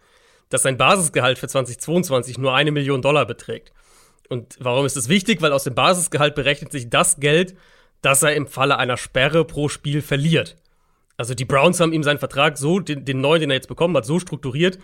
dass 0.49 0.61
sein 0.61 0.77
Basisgehalt 0.77 1.39
für 1.39 1.47
2022 1.47 2.37
nur 2.37 2.53
eine 2.53 2.71
Million 2.71 3.01
Dollar 3.01 3.25
beträgt. 3.25 3.73
Und 4.29 4.55
warum 4.59 4.85
ist 4.85 4.95
das 4.95 5.09
wichtig? 5.09 5.41
Weil 5.41 5.51
aus 5.51 5.63
dem 5.63 5.75
Basisgehalt 5.75 6.35
berechnet 6.35 6.71
sich 6.71 6.89
das 6.89 7.19
Geld, 7.19 7.55
das 8.01 8.23
er 8.23 8.35
im 8.35 8.47
Falle 8.47 8.77
einer 8.77 8.97
Sperre 8.97 9.45
pro 9.45 9.69
Spiel 9.69 10.01
verliert. 10.01 10.57
Also 11.17 11.33
die 11.33 11.45
Browns 11.45 11.79
haben 11.79 11.93
ihm 11.93 12.03
seinen 12.03 12.19
Vertrag 12.19 12.57
so, 12.57 12.79
den, 12.79 13.03
den 13.03 13.21
neuen, 13.21 13.41
den 13.41 13.49
er 13.49 13.55
jetzt 13.55 13.67
bekommen 13.67 13.97
hat, 13.97 14.05
so 14.05 14.19
strukturiert, 14.19 14.77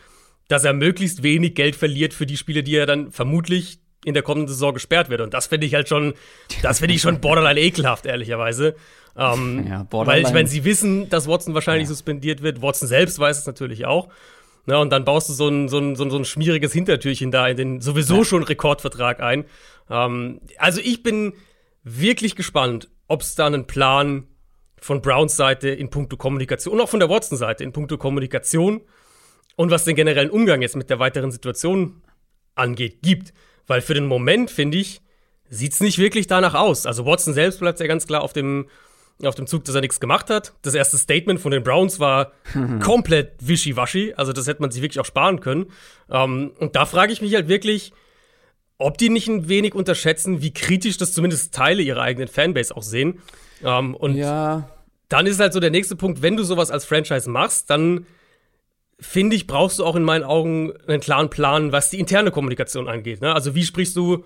dass 0.47 0.63
er 0.63 0.73
möglichst 0.73 1.23
wenig 1.23 1.55
Geld 1.55 1.75
verliert 1.75 2.13
für 2.13 2.25
die 2.25 2.37
Spiele, 2.37 2.63
die 2.63 2.75
er 2.75 2.85
dann 2.85 3.11
vermutlich 3.11 3.79
in 4.05 4.13
der 4.13 4.23
kommenden 4.23 4.49
Saison 4.49 4.73
gesperrt 4.73 5.09
wird. 5.09 5.21
Und 5.21 5.33
das 5.33 5.47
finde 5.47 5.65
ich 5.65 5.73
halt 5.73 5.87
schon, 5.87 6.13
das 6.61 6.79
finde 6.79 6.95
ich 6.95 7.01
schon 7.01 7.21
borderline 7.21 7.59
ekelhaft, 7.59 8.05
ehrlicherweise. 8.05 8.75
Ähm, 9.17 9.65
ja, 9.69 9.87
weil 9.91 10.21
ich 10.21 10.33
meine, 10.33 10.47
sie 10.47 10.65
wissen, 10.65 11.09
dass 11.09 11.27
Watson 11.27 11.53
wahrscheinlich 11.53 11.87
ja. 11.87 11.89
suspendiert 11.89 12.41
wird. 12.41 12.61
Watson 12.61 12.87
selbst 12.87 13.19
weiß 13.19 13.39
es 13.39 13.45
natürlich 13.45 13.85
auch. 13.85 14.09
Na, 14.65 14.77
und 14.77 14.91
dann 14.91 15.03
baust 15.03 15.27
du 15.29 15.33
so 15.33 15.47
ein, 15.49 15.67
so, 15.67 15.77
ein, 15.77 15.95
so, 15.95 16.03
ein, 16.05 16.09
so 16.09 16.17
ein 16.17 16.25
schmieriges 16.25 16.71
Hintertürchen 16.71 17.31
da 17.31 17.47
in 17.47 17.57
den 17.57 17.81
sowieso 17.81 18.19
ja. 18.19 18.25
schon 18.25 18.43
Rekordvertrag 18.43 19.21
ein. 19.21 19.45
Ähm, 19.89 20.39
also 20.57 20.79
ich 20.81 21.03
bin 21.03 21.33
wirklich 21.83 22.35
gespannt, 22.35 22.89
ob 23.07 23.21
es 23.21 23.35
da 23.35 23.45
einen 23.45 23.67
Plan 23.67 24.27
von 24.77 25.01
Browns 25.01 25.35
Seite 25.35 25.69
in 25.69 25.89
puncto 25.89 26.17
Kommunikation 26.17 26.75
und 26.75 26.81
auch 26.81 26.89
von 26.89 26.99
der 26.99 27.09
Watson-Seite 27.09 27.63
in 27.63 27.71
puncto 27.71 27.97
Kommunikation 27.97 28.81
und 29.55 29.71
was 29.71 29.85
den 29.85 29.95
generellen 29.95 30.29
Umgang 30.29 30.61
jetzt 30.61 30.75
mit 30.75 30.89
der 30.89 30.99
weiteren 30.99 31.31
Situation 31.31 32.01
angeht, 32.55 32.99
gibt. 33.01 33.33
Weil 33.67 33.81
für 33.81 33.93
den 33.93 34.05
Moment, 34.05 34.51
finde 34.51 34.77
ich, 34.77 35.01
sieht 35.49 35.73
es 35.73 35.79
nicht 35.79 35.97
wirklich 35.97 36.27
danach 36.27 36.53
aus. 36.53 36.85
Also 36.85 37.05
Watson 37.05 37.33
selbst 37.33 37.59
bleibt 37.59 37.79
ja 37.79 37.87
ganz 37.87 38.07
klar 38.07 38.21
auf 38.21 38.33
dem, 38.33 38.67
auf 39.23 39.35
dem 39.35 39.47
Zug, 39.47 39.63
dass 39.65 39.75
er 39.75 39.81
nichts 39.81 39.99
gemacht 39.99 40.29
hat. 40.29 40.53
Das 40.63 40.73
erste 40.73 40.97
Statement 40.97 41.39
von 41.39 41.51
den 41.51 41.63
Browns 41.63 41.99
war 41.99 42.33
komplett 42.81 43.33
wischiwaschi. 43.39 44.13
Also 44.15 44.33
das 44.33 44.47
hätte 44.47 44.61
man 44.61 44.71
sich 44.71 44.81
wirklich 44.81 44.99
auch 44.99 45.05
sparen 45.05 45.39
können. 45.39 45.67
Ähm, 46.09 46.51
und 46.59 46.75
da 46.75 46.85
frage 46.85 47.13
ich 47.13 47.21
mich 47.21 47.35
halt 47.35 47.47
wirklich, 47.47 47.93
ob 48.77 48.97
die 48.97 49.09
nicht 49.09 49.27
ein 49.27 49.47
wenig 49.47 49.75
unterschätzen, 49.75 50.41
wie 50.41 50.53
kritisch 50.53 50.97
das 50.97 51.13
zumindest 51.13 51.53
Teile 51.53 51.83
ihrer 51.83 52.01
eigenen 52.01 52.27
Fanbase 52.27 52.75
auch 52.75 52.83
sehen. 52.83 53.19
Ähm, 53.63 53.95
und 53.95 54.15
ja. 54.15 54.69
dann 55.09 55.27
ist 55.27 55.39
halt 55.39 55.53
so 55.53 55.59
der 55.59 55.69
nächste 55.69 55.95
Punkt, 55.95 56.21
wenn 56.21 56.35
du 56.35 56.43
sowas 56.43 56.71
als 56.71 56.83
Franchise 56.83 57.29
machst, 57.29 57.69
dann 57.69 58.07
finde 58.99 59.35
ich, 59.35 59.47
brauchst 59.47 59.79
du 59.79 59.85
auch 59.85 59.95
in 59.95 60.03
meinen 60.03 60.23
Augen 60.23 60.73
einen 60.87 61.01
klaren 61.01 61.29
Plan, 61.29 61.71
was 61.71 61.89
die 61.89 61.99
interne 61.99 62.31
Kommunikation 62.31 62.87
angeht. 62.87 63.21
Ne? 63.21 63.33
Also 63.33 63.55
wie 63.55 63.63
sprichst 63.63 63.95
du 63.95 64.23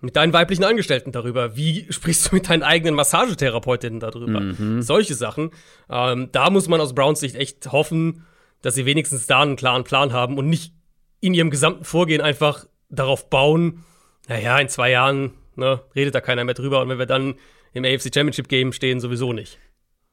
mit 0.00 0.16
deinen 0.16 0.32
weiblichen 0.32 0.64
Angestellten 0.64 1.12
darüber? 1.12 1.56
Wie 1.56 1.86
sprichst 1.90 2.30
du 2.30 2.36
mit 2.36 2.48
deinen 2.48 2.62
eigenen 2.62 2.94
Massagetherapeutinnen 2.94 4.00
darüber? 4.00 4.40
Mhm. 4.40 4.82
Solche 4.82 5.14
Sachen. 5.14 5.50
Ähm, 5.90 6.28
da 6.32 6.50
muss 6.50 6.68
man 6.68 6.80
aus 6.80 6.94
Browns 6.94 7.20
Sicht 7.20 7.36
echt 7.36 7.70
hoffen, 7.72 8.24
dass 8.62 8.74
sie 8.74 8.86
wenigstens 8.86 9.26
da 9.26 9.40
einen 9.40 9.56
klaren 9.56 9.84
Plan 9.84 10.12
haben 10.12 10.38
und 10.38 10.48
nicht 10.48 10.74
in 11.20 11.34
ihrem 11.34 11.50
gesamten 11.50 11.84
Vorgehen 11.84 12.20
einfach 12.20 12.66
darauf 12.88 13.28
bauen, 13.30 13.84
naja, 14.28 14.58
in 14.58 14.68
zwei 14.68 14.90
Jahren 14.90 15.32
ne, 15.56 15.80
redet 15.94 16.14
da 16.14 16.20
keiner 16.20 16.44
mehr 16.44 16.54
drüber 16.54 16.80
und 16.82 16.88
wenn 16.88 16.98
wir 16.98 17.06
dann 17.06 17.34
im 17.72 17.84
AFC 17.84 18.12
Championship 18.12 18.48
Game 18.48 18.72
stehen, 18.72 19.00
sowieso 19.00 19.32
nicht. 19.32 19.58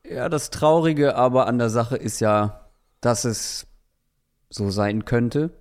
Ja, 0.10 0.30
das 0.30 0.50
Traurige 0.50 1.16
aber 1.16 1.48
an 1.48 1.58
der 1.58 1.70
Sache 1.70 1.98
ist 1.98 2.20
ja, 2.20 2.70
dass 3.02 3.26
es 3.26 3.67
so 4.50 4.70
sein 4.70 5.06
könnte. 5.06 5.52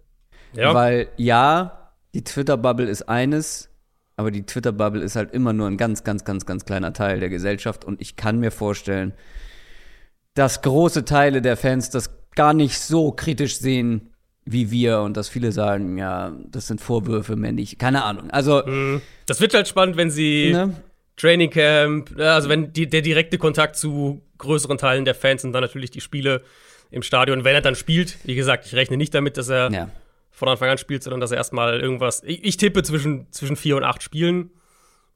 Ja. 0.54 0.74
Weil 0.74 1.08
ja, 1.16 1.92
die 2.14 2.24
Twitter-Bubble 2.24 2.88
ist 2.88 3.08
eines, 3.08 3.68
aber 4.16 4.30
die 4.30 4.46
Twitter-Bubble 4.46 5.02
ist 5.02 5.16
halt 5.16 5.32
immer 5.32 5.52
nur 5.52 5.66
ein 5.66 5.76
ganz, 5.76 6.04
ganz, 6.04 6.24
ganz, 6.24 6.46
ganz 6.46 6.64
kleiner 6.64 6.92
Teil 6.92 7.20
der 7.20 7.28
Gesellschaft 7.28 7.84
und 7.84 8.00
ich 8.00 8.16
kann 8.16 8.38
mir 8.38 8.50
vorstellen, 8.50 9.12
dass 10.34 10.62
große 10.62 11.04
Teile 11.04 11.42
der 11.42 11.56
Fans 11.56 11.90
das 11.90 12.10
gar 12.34 12.54
nicht 12.54 12.78
so 12.78 13.12
kritisch 13.12 13.58
sehen 13.58 14.12
wie 14.44 14.70
wir 14.70 15.00
und 15.00 15.16
dass 15.16 15.28
viele 15.28 15.50
sagen, 15.50 15.98
ja, 15.98 16.32
das 16.48 16.68
sind 16.68 16.80
Vorwürfe, 16.80 17.34
männlich, 17.34 17.78
keine 17.78 18.04
Ahnung. 18.04 18.30
Also 18.30 18.62
mhm. 18.64 19.02
das 19.26 19.40
wird 19.40 19.54
halt 19.54 19.66
spannend, 19.66 19.96
wenn 19.96 20.10
sie 20.10 20.52
ne? 20.52 20.74
Training 21.16 21.50
Camp, 21.50 22.16
also 22.18 22.48
wenn 22.48 22.72
die, 22.72 22.88
der 22.88 23.02
direkte 23.02 23.38
Kontakt 23.38 23.76
zu 23.76 24.22
größeren 24.38 24.78
Teilen 24.78 25.04
der 25.04 25.16
Fans 25.16 25.44
und 25.44 25.52
dann 25.52 25.62
natürlich 25.62 25.90
die 25.90 26.00
Spiele 26.00 26.42
im 26.90 27.02
Stadion, 27.02 27.44
wenn 27.44 27.54
er 27.54 27.60
dann 27.60 27.74
spielt. 27.74 28.18
Wie 28.24 28.34
gesagt, 28.34 28.66
ich 28.66 28.74
rechne 28.74 28.96
nicht 28.96 29.14
damit, 29.14 29.36
dass 29.36 29.48
er 29.48 29.70
ja. 29.70 29.90
von 30.30 30.48
Anfang 30.48 30.70
an 30.70 30.78
spielt, 30.78 31.02
sondern 31.02 31.20
dass 31.20 31.30
er 31.30 31.38
erstmal 31.38 31.80
irgendwas. 31.80 32.22
Ich, 32.24 32.44
ich, 32.44 32.56
tippe 32.56 32.82
zwischen, 32.82 33.30
zwischen 33.32 33.56
vier 33.56 33.76
und 33.76 33.84
acht 33.84 34.02
Spielen 34.02 34.50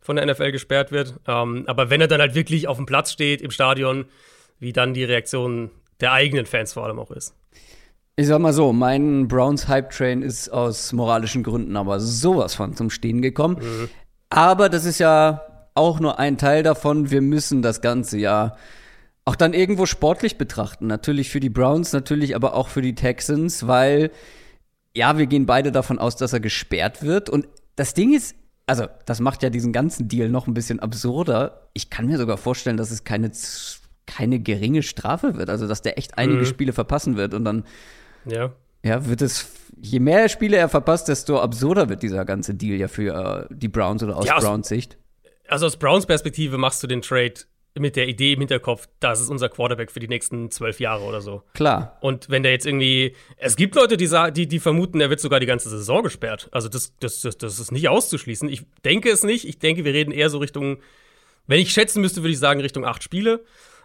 von 0.01 0.17
der 0.17 0.27
NFL 0.27 0.53
gesperrt 0.53 0.93
wird. 0.93 1.21
Ähm, 1.27 1.65
aber 1.67 1.91
wenn 1.91 2.01
er 2.01 2.09
dann 2.09 2.21
halt 2.21 2.35
wirklich 2.35 2.69
auf 2.69 2.77
dem 2.77 2.87
Platz 2.87 3.13
steht 3.13 3.43
im 3.43 3.51
Stadion, 3.51 4.07
wie 4.59 4.73
dann 4.73 4.95
die 4.95 5.05
Reaktion 5.05 5.71
der 6.01 6.13
eigenen 6.13 6.47
Fans 6.47 6.73
vor 6.73 6.85
allem 6.85 6.99
auch 6.99 7.11
ist. 7.11 7.35
Ich 8.17 8.27
sag 8.27 8.39
mal 8.41 8.53
so, 8.53 8.73
mein 8.73 9.29
Browns 9.29 9.69
Hype 9.69 9.91
Train 9.91 10.23
ist 10.23 10.51
aus 10.51 10.93
moralischen 10.93 11.43
Gründen 11.43 11.77
aber 11.77 12.01
sowas 12.01 12.55
von 12.55 12.75
zum 12.75 12.91
Stehen 12.91 13.23
gekommen. 13.23 13.57
Mhm. 13.61 13.89
Aber 14.29 14.69
das 14.69 14.85
ist 14.85 14.99
ja 14.99 15.43
auch 15.75 16.01
nur 16.01 16.19
ein 16.19 16.37
Teil 16.37 16.63
davon. 16.63 17.11
Wir 17.11 17.21
müssen 17.21 17.63
das 17.63 17.81
ganze 17.81 18.19
Jahr 18.19 18.57
auch 19.31 19.37
dann 19.37 19.55
irgendwo 19.55 19.87
sportlich 19.87 20.39
betrachten. 20.39 20.89
Natürlich 20.89 21.31
für 21.31 21.39
die 21.39 21.51
Browns, 21.51 21.93
natürlich 21.93 22.35
aber 22.35 22.55
auch 22.55 22.67
für 22.67 22.83
die 22.83 22.97
Texans, 22.97 23.69
weil 23.69 24.11
ja, 24.93 25.19
wir 25.19 25.27
gehen 25.27 25.47
beide 25.47 25.71
davon 25.71 26.01
aus, 26.01 26.17
dass 26.17 26.33
er 26.33 26.41
gesperrt 26.41 27.05
wird. 27.05 27.31
Und 27.31 27.47
das 27.77 27.95
Ding 27.95 28.13
ist, 28.13 28.35
also 28.67 28.87
das 29.07 29.21
macht 29.21 29.45
ja 29.45 29.51
diesen 29.51 29.73
ganzen 29.73 30.09
Deal 30.09 30.29
noch 30.29 30.49
ein 30.49 30.55
bisschen 30.55 30.81
absurder. 30.81 31.69
Ich 31.75 31.91
kann 31.91 32.07
mir 32.07 32.19
sogar 32.19 32.39
vorstellen, 32.39 32.77
dass 32.77 32.91
es 32.91 33.05
keine, 33.05 33.31
keine 34.05 34.41
geringe 34.41 34.83
Strafe 34.83 35.37
wird. 35.37 35.49
Also 35.49 35.69
dass 35.69 35.81
der 35.81 35.97
echt 35.97 36.19
einige 36.19 36.41
mhm. 36.41 36.47
Spiele 36.47 36.73
verpassen 36.73 37.17
wird 37.17 37.33
und 37.33 37.45
dann 37.45 37.63
ja. 38.25 38.53
Ja, 38.83 39.07
wird 39.07 39.23
es, 39.23 39.49
je 39.81 40.01
mehr 40.01 40.29
Spiele 40.29 40.57
er 40.57 40.69
verpasst, 40.69 41.07
desto 41.07 41.39
absurder 41.39 41.89
wird 41.89 42.03
dieser 42.03 42.25
ganze 42.25 42.55
Deal 42.55 42.81
ja 42.81 42.89
für 42.89 43.47
äh, 43.49 43.55
die 43.55 43.69
Browns 43.69 44.03
oder 44.03 44.17
aus 44.17 44.27
ja, 44.27 44.41
Browns 44.41 44.67
Sicht. 44.67 44.99
Also 45.47 45.67
aus 45.67 45.77
Browns 45.77 46.07
Perspektive 46.07 46.59
machst 46.59 46.83
du 46.83 46.89
den 46.89 47.01
Trade 47.01 47.35
mit 47.79 47.97
der 47.97 48.09
Idee 48.09 48.33
im 48.33 48.41
Hinterkopf, 48.41 48.89
das 48.99 49.21
ist 49.21 49.31
unser 49.31 49.49
Quarterback 49.49 49.93
für 49.93 50.01
die 50.01 50.09
nächsten 50.09 50.51
zwölf 50.51 50.81
Jahre 50.81 51.05
oder 51.05 51.21
so. 51.21 51.43
Klar. 51.55 51.99
Und 52.01 52.29
wenn 52.29 52.43
der 52.43 52.53
jetzt 52.53 52.67
irgendwie, 52.67 53.15
es 53.37 53.57
gibt 53.57 53.77
Leute, 53.77 53.97
die, 53.97 54.09
die, 54.33 54.49
die 54.49 54.59
vermuten, 54.59 55.01
er 55.01 55.11
wird 55.11 55.21
sogar 55.21 55.39
die 55.39 55.47
ganze 55.47 55.71
Saison 55.71 56.03
gesperrt. 56.03 56.49
Also 56.51 56.69
das, 56.69 56.97
das, 56.99 57.21
das, 57.21 57.39
das 57.39 57.61
ist 57.61 57.71
nicht 57.71 57.89
auszuschließen. 57.89 58.49
Ich 58.49 58.63
denke 58.85 59.11
es 59.11 59.23
nicht. 59.23 59.47
Ich 59.47 59.59
denke, 59.59 59.85
wir 59.85 59.95
reden 59.95 60.11
eher 60.11 60.31
so 60.31 60.39
Richtung, 60.39 60.79
wenn 61.47 61.61
ich 61.61 61.73
schätzen 61.73 62.01
müsste, 62.01 62.23
würde 62.23 62.33
ich 62.33 62.39
sagen 62.39 62.61
Richtung 62.61 62.85
acht 62.85 63.03
Spiele. 63.03 63.45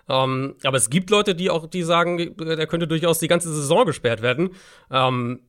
Ähm, 0.09 0.55
aber 0.63 0.77
es 0.77 0.89
gibt 0.89 1.09
Leute, 1.09 1.35
die 1.35 1.49
auch, 1.49 1.67
die 1.67 1.83
sagen, 1.83 2.35
der 2.37 2.67
könnte 2.67 2.87
durchaus 2.87 3.19
die 3.19 3.27
ganze 3.27 3.53
Saison 3.53 3.85
gesperrt 3.85 4.21
werden. 4.21 4.51
Ähm, 4.91 5.41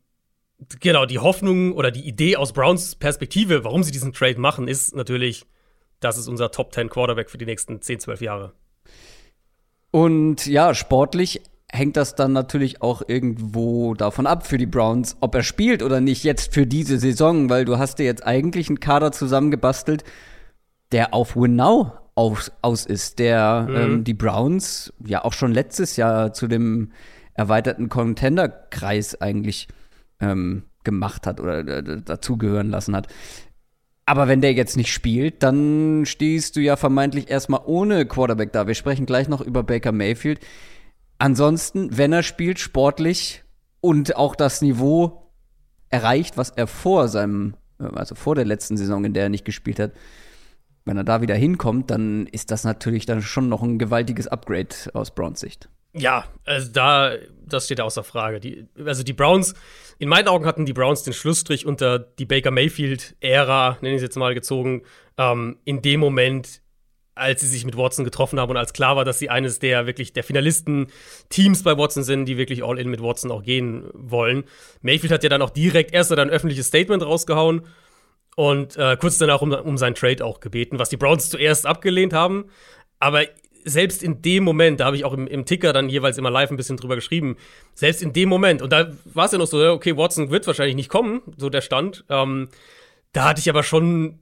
genau, 0.80 1.06
die 1.06 1.18
Hoffnung 1.18 1.72
oder 1.72 1.90
die 1.90 2.06
Idee 2.06 2.36
aus 2.36 2.52
Browns 2.52 2.96
Perspektive, 2.96 3.64
warum 3.64 3.82
sie 3.82 3.92
diesen 3.92 4.12
Trade 4.12 4.40
machen, 4.40 4.68
ist 4.68 4.94
natürlich 4.94 5.46
das 6.00 6.18
ist 6.18 6.28
unser 6.28 6.50
Top 6.50 6.72
10 6.72 6.88
Quarterback 6.88 7.30
für 7.30 7.38
die 7.38 7.46
nächsten 7.46 7.80
10, 7.80 8.00
12 8.00 8.20
Jahre. 8.20 8.52
Und 9.90 10.46
ja, 10.46 10.74
sportlich 10.74 11.42
hängt 11.70 11.96
das 11.96 12.14
dann 12.14 12.32
natürlich 12.32 12.82
auch 12.82 13.02
irgendwo 13.06 13.94
davon 13.94 14.26
ab 14.26 14.46
für 14.46 14.58
die 14.58 14.66
Browns, 14.66 15.16
ob 15.20 15.34
er 15.34 15.42
spielt 15.42 15.82
oder 15.82 16.00
nicht 16.00 16.24
jetzt 16.24 16.54
für 16.54 16.66
diese 16.66 16.98
Saison, 16.98 17.50
weil 17.50 17.64
du 17.64 17.78
hast 17.78 17.98
dir 17.98 18.04
jetzt 18.04 18.24
eigentlich 18.26 18.68
einen 18.68 18.80
Kader 18.80 19.12
zusammengebastelt, 19.12 20.04
der 20.92 21.12
auf 21.12 21.36
Win 21.36 21.56
Now 21.56 21.92
aus, 22.14 22.52
aus 22.62 22.86
ist, 22.86 23.18
der 23.18 23.66
mhm. 23.68 23.76
ähm, 23.76 24.04
die 24.04 24.14
Browns 24.14 24.92
ja 25.04 25.24
auch 25.24 25.32
schon 25.32 25.52
letztes 25.52 25.96
Jahr 25.96 26.32
zu 26.32 26.46
dem 26.46 26.92
erweiterten 27.34 27.88
Contender-Kreis 27.88 29.20
eigentlich 29.20 29.68
ähm, 30.20 30.64
gemacht 30.84 31.26
hat 31.26 31.40
oder 31.40 31.58
äh, 31.58 32.00
dazugehören 32.02 32.70
lassen 32.70 32.96
hat. 32.96 33.08
Aber 34.06 34.28
wenn 34.28 34.40
der 34.40 34.52
jetzt 34.52 34.76
nicht 34.76 34.92
spielt, 34.92 35.42
dann 35.42 36.04
stehst 36.06 36.54
du 36.54 36.60
ja 36.60 36.76
vermeintlich 36.76 37.28
erstmal 37.28 37.62
ohne 37.66 38.06
Quarterback 38.06 38.52
da. 38.52 38.68
Wir 38.68 38.74
sprechen 38.74 39.04
gleich 39.04 39.28
noch 39.28 39.40
über 39.40 39.64
Baker 39.64 39.90
Mayfield. 39.90 40.38
Ansonsten, 41.18 41.96
wenn 41.96 42.12
er 42.12 42.22
spielt, 42.22 42.60
sportlich 42.60 43.42
und 43.80 44.16
auch 44.16 44.36
das 44.36 44.62
Niveau 44.62 45.32
erreicht, 45.88 46.36
was 46.36 46.50
er 46.50 46.68
vor 46.68 47.08
seinem, 47.08 47.56
also 47.78 48.14
vor 48.14 48.36
der 48.36 48.44
letzten 48.44 48.76
Saison, 48.76 49.04
in 49.04 49.12
der 49.12 49.24
er 49.24 49.28
nicht 49.28 49.44
gespielt 49.44 49.80
hat, 49.80 49.92
wenn 50.84 50.96
er 50.96 51.04
da 51.04 51.20
wieder 51.20 51.34
hinkommt, 51.34 51.90
dann 51.90 52.26
ist 52.28 52.52
das 52.52 52.62
natürlich 52.62 53.06
dann 53.06 53.22
schon 53.22 53.48
noch 53.48 53.62
ein 53.62 53.78
gewaltiges 53.78 54.28
Upgrade 54.28 54.74
aus 54.94 55.10
Browns 55.10 55.40
Sicht. 55.40 55.68
Ja, 55.94 56.24
also 56.44 56.70
da, 56.70 57.12
das 57.46 57.66
steht 57.66 57.80
außer 57.80 58.04
Frage. 58.04 58.40
Die, 58.40 58.66
also 58.84 59.02
die 59.02 59.12
Browns, 59.12 59.54
in 59.98 60.08
meinen 60.08 60.28
Augen 60.28 60.46
hatten 60.46 60.66
die 60.66 60.72
Browns 60.72 61.02
den 61.02 61.12
Schlussstrich 61.12 61.66
unter 61.66 61.98
die 61.98 62.26
Baker 62.26 62.50
Mayfield-Ära, 62.50 63.78
nenne 63.80 63.94
ich 63.94 63.98
es 63.98 64.02
jetzt 64.02 64.16
mal, 64.16 64.34
gezogen, 64.34 64.82
ähm, 65.16 65.58
in 65.64 65.82
dem 65.82 66.00
Moment, 66.00 66.60
als 67.14 67.40
sie 67.40 67.46
sich 67.46 67.64
mit 67.64 67.76
Watson 67.76 68.04
getroffen 68.04 68.38
haben 68.38 68.50
und 68.50 68.56
als 68.56 68.72
klar 68.74 68.96
war, 68.96 69.04
dass 69.04 69.18
sie 69.18 69.30
eines 69.30 69.58
der 69.58 69.86
wirklich 69.86 70.12
der 70.12 70.22
Finalisten-Teams 70.22 71.62
bei 71.62 71.78
Watson 71.78 72.02
sind, 72.02 72.26
die 72.26 72.36
wirklich 72.36 72.62
all 72.62 72.78
in 72.78 72.90
mit 72.90 73.02
Watson 73.02 73.30
auch 73.30 73.42
gehen 73.42 73.88
wollen. 73.94 74.44
Mayfield 74.82 75.12
hat 75.12 75.22
ja 75.22 75.30
dann 75.30 75.42
auch 75.42 75.50
direkt 75.50 75.94
erst 75.94 76.12
ein 76.12 76.30
öffentliches 76.30 76.66
Statement 76.66 77.02
rausgehauen 77.02 77.62
und 78.36 78.76
äh, 78.76 78.98
kurz 79.00 79.16
danach 79.16 79.40
um, 79.40 79.50
um 79.52 79.78
seinen 79.78 79.94
Trade 79.94 80.24
auch 80.24 80.40
gebeten, 80.40 80.78
was 80.78 80.90
die 80.90 80.98
Browns 80.98 81.30
zuerst 81.30 81.64
abgelehnt 81.64 82.12
haben. 82.12 82.50
Aber 82.98 83.22
selbst 83.66 84.02
in 84.02 84.22
dem 84.22 84.44
Moment, 84.44 84.80
da 84.80 84.86
habe 84.86 84.96
ich 84.96 85.04
auch 85.04 85.12
im, 85.12 85.26
im, 85.26 85.44
Ticker 85.44 85.72
dann 85.72 85.88
jeweils 85.88 86.18
immer 86.18 86.30
live 86.30 86.50
ein 86.50 86.56
bisschen 86.56 86.76
drüber 86.76 86.94
geschrieben, 86.94 87.36
selbst 87.74 88.00
in 88.00 88.12
dem 88.12 88.28
Moment, 88.28 88.62
und 88.62 88.72
da 88.72 88.92
war 89.04 89.26
es 89.26 89.32
ja 89.32 89.38
noch 89.38 89.46
so, 89.46 89.58
okay, 89.72 89.96
Watson 89.96 90.30
wird 90.30 90.46
wahrscheinlich 90.46 90.76
nicht 90.76 90.88
kommen, 90.88 91.20
so 91.36 91.50
der 91.50 91.60
Stand. 91.60 92.04
Ähm, 92.08 92.48
da 93.12 93.24
hatte 93.24 93.40
ich 93.40 93.50
aber 93.50 93.62
schon 93.62 94.20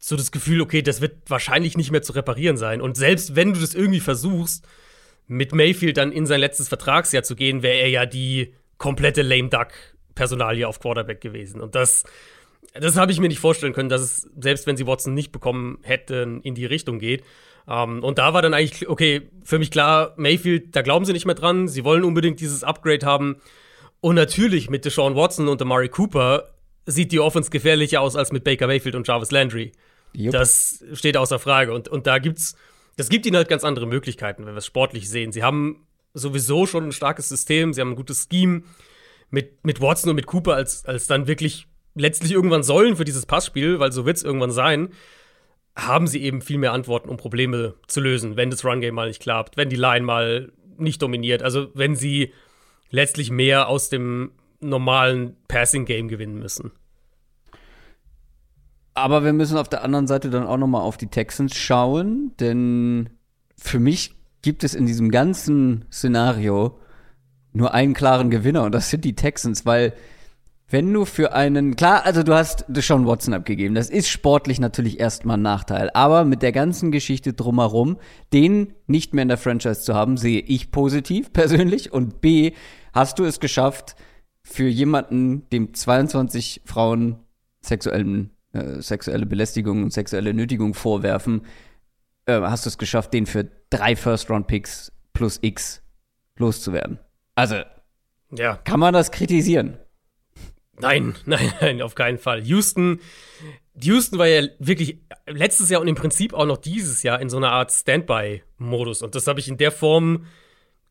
so 0.00 0.16
das 0.16 0.32
Gefühl, 0.32 0.60
okay, 0.60 0.82
das 0.82 1.00
wird 1.00 1.18
wahrscheinlich 1.28 1.76
nicht 1.76 1.90
mehr 1.90 2.02
zu 2.02 2.12
reparieren 2.12 2.56
sein. 2.56 2.80
Und 2.80 2.96
selbst 2.96 3.36
wenn 3.36 3.54
du 3.54 3.60
das 3.60 3.74
irgendwie 3.74 4.00
versuchst, 4.00 4.66
mit 5.26 5.54
Mayfield 5.54 5.96
dann 5.96 6.12
in 6.12 6.26
sein 6.26 6.40
letztes 6.40 6.68
Vertragsjahr 6.68 7.22
zu 7.22 7.36
gehen, 7.36 7.62
wäre 7.62 7.78
er 7.78 7.88
ja 7.88 8.06
die 8.06 8.54
komplette 8.76 9.22
lame 9.22 9.48
duck 9.48 9.68
Personalie 10.14 10.66
auf 10.68 10.80
Quarterback 10.80 11.20
gewesen. 11.20 11.60
Und 11.60 11.74
das, 11.74 12.04
das 12.74 12.96
habe 12.96 13.12
ich 13.12 13.20
mir 13.20 13.28
nicht 13.28 13.38
vorstellen 13.38 13.72
können, 13.72 13.88
dass 13.88 14.02
es, 14.02 14.30
selbst 14.38 14.66
wenn 14.66 14.76
sie 14.76 14.86
Watson 14.86 15.14
nicht 15.14 15.32
bekommen 15.32 15.78
hätten, 15.82 16.40
in 16.42 16.54
die 16.54 16.66
Richtung 16.66 16.98
geht. 16.98 17.24
Um, 17.66 17.72
ähm, 17.96 18.04
und 18.04 18.18
da 18.18 18.34
war 18.34 18.42
dann 18.42 18.52
eigentlich, 18.52 18.88
okay, 18.88 19.22
für 19.42 19.58
mich 19.58 19.70
klar, 19.70 20.12
Mayfield, 20.16 20.76
da 20.76 20.82
glauben 20.82 21.04
sie 21.04 21.12
nicht 21.12 21.24
mehr 21.24 21.34
dran. 21.34 21.66
Sie 21.66 21.84
wollen 21.84 22.04
unbedingt 22.04 22.40
dieses 22.40 22.62
Upgrade 22.62 23.06
haben. 23.06 23.36
Und 24.00 24.16
natürlich 24.16 24.68
mit 24.68 24.84
Deshaun 24.84 25.16
Watson 25.16 25.48
und 25.48 25.62
Amari 25.62 25.88
Cooper 25.88 26.50
sieht 26.84 27.10
die 27.12 27.20
Offense 27.20 27.50
gefährlicher 27.50 28.02
aus 28.02 28.16
als 28.16 28.32
mit 28.32 28.44
Baker 28.44 28.66
Mayfield 28.66 28.94
und 28.94 29.08
Jarvis 29.08 29.30
Landry. 29.30 29.72
Jupp. 30.12 30.32
Das 30.32 30.84
steht 30.92 31.16
außer 31.16 31.38
Frage. 31.38 31.72
Und, 31.72 31.88
und 31.88 32.06
da 32.06 32.18
gibt's, 32.18 32.54
das 32.96 33.08
gibt 33.08 33.24
ihnen 33.24 33.36
halt 33.36 33.48
ganz 33.48 33.64
andere 33.64 33.86
Möglichkeiten, 33.86 34.44
wenn 34.44 34.52
wir 34.52 34.58
es 34.58 34.66
sportlich 34.66 35.08
sehen. 35.08 35.32
Sie 35.32 35.42
haben 35.42 35.86
sowieso 36.12 36.66
schon 36.66 36.84
ein 36.84 36.92
starkes 36.92 37.30
System, 37.30 37.72
sie 37.72 37.80
haben 37.80 37.92
ein 37.92 37.96
gutes 37.96 38.28
Scheme 38.30 38.62
mit, 39.30 39.64
mit 39.64 39.80
Watson 39.80 40.10
und 40.10 40.16
mit 40.16 40.26
Cooper 40.26 40.54
als, 40.54 40.84
als 40.84 41.06
dann 41.06 41.26
wirklich 41.26 41.66
letztlich 41.94 42.32
irgendwann 42.32 42.62
sollen 42.62 42.96
für 42.96 43.04
dieses 43.04 43.24
Passspiel, 43.24 43.80
weil 43.80 43.90
so 43.90 44.04
wird 44.04 44.18
es 44.18 44.22
irgendwann 44.22 44.50
sein 44.50 44.90
haben 45.76 46.06
sie 46.06 46.22
eben 46.22 46.40
viel 46.40 46.58
mehr 46.58 46.72
Antworten, 46.72 47.08
um 47.08 47.16
Probleme 47.16 47.74
zu 47.86 48.00
lösen, 48.00 48.36
wenn 48.36 48.50
das 48.50 48.64
Run-Game 48.64 48.94
mal 48.94 49.08
nicht 49.08 49.20
klappt, 49.20 49.56
wenn 49.56 49.68
die 49.68 49.76
Line 49.76 50.04
mal 50.04 50.52
nicht 50.78 51.02
dominiert. 51.02 51.42
Also 51.42 51.68
wenn 51.74 51.96
sie 51.96 52.32
letztlich 52.90 53.30
mehr 53.30 53.68
aus 53.68 53.88
dem 53.88 54.32
normalen 54.60 55.36
Passing-Game 55.48 56.08
gewinnen 56.08 56.38
müssen. 56.38 56.72
Aber 58.94 59.24
wir 59.24 59.32
müssen 59.32 59.58
auf 59.58 59.68
der 59.68 59.82
anderen 59.82 60.06
Seite 60.06 60.30
dann 60.30 60.46
auch 60.46 60.56
noch 60.56 60.68
mal 60.68 60.80
auf 60.80 60.96
die 60.96 61.08
Texans 61.08 61.56
schauen, 61.56 62.32
denn 62.38 63.10
für 63.56 63.80
mich 63.80 64.14
gibt 64.42 64.62
es 64.62 64.74
in 64.74 64.86
diesem 64.86 65.10
ganzen 65.10 65.84
Szenario 65.90 66.78
nur 67.52 67.74
einen 67.74 67.94
klaren 67.94 68.30
Gewinner 68.30 68.62
und 68.62 68.72
das 68.72 68.90
sind 68.90 69.04
die 69.04 69.16
Texans, 69.16 69.66
weil 69.66 69.94
wenn 70.68 70.92
du 70.92 71.04
für 71.04 71.34
einen, 71.34 71.76
klar, 71.76 72.04
also 72.04 72.22
du 72.22 72.34
hast 72.34 72.64
Deshaun 72.68 73.06
Watson 73.06 73.34
abgegeben, 73.34 73.74
das 73.74 73.90
ist 73.90 74.08
sportlich 74.08 74.58
natürlich 74.60 74.98
erstmal 74.98 75.36
ein 75.36 75.42
Nachteil, 75.42 75.90
aber 75.92 76.24
mit 76.24 76.42
der 76.42 76.52
ganzen 76.52 76.90
Geschichte 76.90 77.32
drumherum, 77.32 77.98
den 78.32 78.72
nicht 78.86 79.12
mehr 79.12 79.22
in 79.22 79.28
der 79.28 79.38
Franchise 79.38 79.82
zu 79.82 79.94
haben, 79.94 80.16
sehe 80.16 80.40
ich 80.40 80.70
positiv 80.70 81.32
persönlich 81.32 81.92
und 81.92 82.20
B, 82.20 82.52
hast 82.92 83.18
du 83.18 83.24
es 83.24 83.40
geschafft, 83.40 83.94
für 84.42 84.68
jemanden, 84.68 85.48
dem 85.50 85.72
22 85.72 86.62
Frauen 86.64 87.16
sexuellen, 87.62 88.30
äh, 88.52 88.80
sexuelle 88.80 89.26
Belästigung 89.26 89.82
und 89.84 89.92
sexuelle 89.92 90.34
Nötigung 90.34 90.74
vorwerfen, 90.74 91.42
äh, 92.26 92.40
hast 92.40 92.66
du 92.66 92.68
es 92.68 92.78
geschafft, 92.78 93.14
den 93.14 93.26
für 93.26 93.50
drei 93.70 93.96
First-Round-Picks 93.96 94.92
plus 95.12 95.38
X 95.42 95.82
loszuwerden. 96.36 96.98
Also, 97.34 97.56
ja. 98.30 98.56
kann 98.56 98.80
man 98.80 98.92
das 98.92 99.10
kritisieren? 99.10 99.78
Nein, 100.80 101.14
nein, 101.26 101.52
nein, 101.60 101.82
auf 101.82 101.94
keinen 101.94 102.18
Fall. 102.18 102.44
Houston, 102.44 103.00
Houston 103.80 104.18
war 104.18 104.26
ja 104.26 104.48
wirklich 104.58 104.98
letztes 105.26 105.70
Jahr 105.70 105.80
und 105.80 105.88
im 105.88 105.94
Prinzip 105.94 106.34
auch 106.34 106.46
noch 106.46 106.58
dieses 106.58 107.02
Jahr 107.02 107.20
in 107.20 107.28
so 107.28 107.36
einer 107.36 107.52
Art 107.52 107.72
Standby-Modus. 107.72 109.02
Und 109.02 109.14
das 109.14 109.26
habe 109.26 109.40
ich 109.40 109.48
in 109.48 109.56
der 109.56 109.72
Form, 109.72 110.26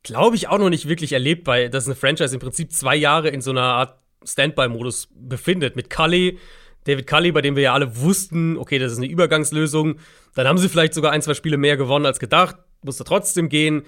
glaube 0.04 0.36
ich, 0.36 0.48
auch 0.48 0.58
noch 0.58 0.70
nicht 0.70 0.88
wirklich 0.88 1.14
erlebt, 1.14 1.48
weil 1.48 1.70
das 1.70 1.86
eine 1.86 1.96
Franchise 1.96 2.34
im 2.34 2.40
Prinzip 2.40 2.72
zwei 2.72 2.96
Jahre 2.96 3.30
in 3.30 3.42
so 3.42 3.52
einer 3.52 3.62
Art 3.62 4.00
Standby-Modus 4.26 5.10
befindet. 5.14 5.76
Mit 5.76 5.90
Cully, 5.90 6.40
David 6.86 7.08
Cully, 7.08 7.32
bei 7.32 7.42
dem 7.42 7.56
wir 7.56 7.64
ja 7.64 7.74
alle 7.74 7.98
wussten, 7.98 8.58
okay, 8.58 8.80
das 8.80 8.92
ist 8.92 8.98
eine 8.98 9.08
Übergangslösung. 9.08 10.00
Dann 10.36 10.48
haben 10.48 10.58
sie 10.58 10.70
vielleicht 10.70 10.94
sogar 10.94 11.12
ein, 11.12 11.22
zwei 11.22 11.34
Spiele 11.34 11.58
mehr 11.58 11.78
gewonnen 11.78 12.06
als 12.06 12.20
gedacht, 12.20 12.58
musste 12.82 13.04
trotzdem 13.04 13.50
gehen 13.50 13.84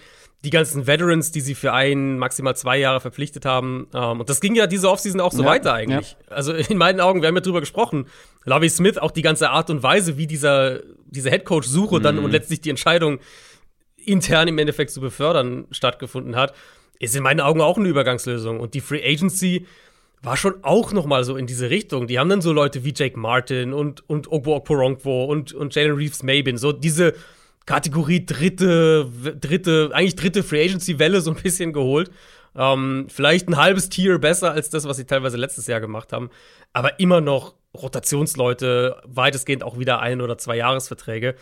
die 0.46 0.52
ganzen 0.52 0.86
Veterans, 0.86 1.32
die 1.32 1.42
sie 1.42 1.56
für 1.56 1.74
ein, 1.74 2.20
maximal 2.20 2.56
zwei 2.56 2.78
Jahre 2.78 3.02
verpflichtet 3.02 3.46
haben. 3.46 3.88
Ähm, 3.94 4.20
und 4.20 4.30
das 4.30 4.40
ging 4.40 4.56
ja 4.56 4.68
diese 4.68 4.90
Offseason 4.90 5.20
auch 5.20 5.32
so 5.32 5.42
ja, 5.42 5.50
weiter 5.50 5.74
eigentlich. 5.74 6.16
Ja. 6.30 6.36
Also 6.36 6.54
in 6.54 6.78
meinen 6.78 7.02
Augen, 7.02 7.22
wir 7.22 7.28
haben 7.28 7.36
ja 7.36 7.42
drüber 7.42 7.60
gesprochen. 7.60 8.06
Lovie 8.46 8.70
Smith, 8.70 8.98
auch 8.98 9.12
die 9.12 9.24
ganze 9.24 9.50
Art 9.50 9.70
und 9.72 9.82
Weise, 9.82 10.18
wie 10.18 10.28
dieser, 10.28 10.82
diese 11.08 11.32
Headcoach-Suche 11.32 11.98
mhm. 11.98 12.04
dann 12.04 12.20
und 12.20 12.32
letztlich 12.32 12.62
die 12.62 12.70
Entscheidung 12.70 13.20
intern 13.98 14.48
im 14.48 14.58
Endeffekt 14.60 14.92
zu 14.92 15.02
befördern 15.02 15.66
stattgefunden 15.72 16.36
hat, 16.36 16.54
ist 17.00 17.16
in 17.16 17.24
meinen 17.24 17.42
Augen 17.42 17.60
auch 17.60 17.78
eine 17.78 17.88
Übergangslösung. 17.88 18.60
Und 18.60 18.76
die 18.76 18.82
Free 18.82 19.04
Agency 19.04 19.66
war 20.22 20.38
schon 20.38 20.64
auch 20.64 20.94
noch 20.94 21.08
mal 21.08 21.24
so 21.24 21.38
in 21.38 21.48
diese 21.48 21.72
Richtung. 21.72 22.06
Die 22.08 22.20
haben 22.20 22.30
dann 22.30 22.42
so 22.42 22.54
Leute 22.54 22.84
wie 22.84 22.94
Jake 22.96 23.20
Martin 23.20 23.74
und, 23.74 24.08
und 24.08 24.32
Ogbo 24.32 24.56
Okporonkwo 24.56 25.26
und, 25.26 25.54
und 25.54 25.74
Jalen 25.74 25.96
Reeves 25.96 26.22
Mabin, 26.24 26.58
so 26.58 26.72
diese 26.72 27.16
Kategorie 27.66 28.26
dritte, 28.26 29.10
dritte, 29.40 29.90
eigentlich 29.94 30.16
dritte 30.16 30.44
Free 30.44 30.64
Agency 30.64 31.00
Welle 31.00 31.22
so 31.22 31.32
ein 31.32 31.42
bisschen 31.42 31.74
geholt. 31.74 32.12
Ähm, 32.56 33.08
vielleicht 33.10 33.50
ein 33.50 33.58
halbes 33.58 33.90
Tier 33.90 34.18
besser 34.20 34.52
als 34.52 34.70
das, 34.70 34.88
was 34.88 34.98
sie 34.98 35.06
teilweise 35.06 35.38
letztes 35.38 35.68
Jahr 35.68 35.82
gemacht 35.82 36.14
haben. 36.14 36.30
Aber 36.74 37.00
immer 37.00 37.22
noch 37.22 37.56
Rotationsleute, 37.76 39.02
weitestgehend 39.06 39.64
auch 39.64 39.78
wieder 39.78 40.00
ein- 40.00 40.22
oder 40.22 40.38
zwei 40.38 40.58
Jahresverträge. 40.58 41.36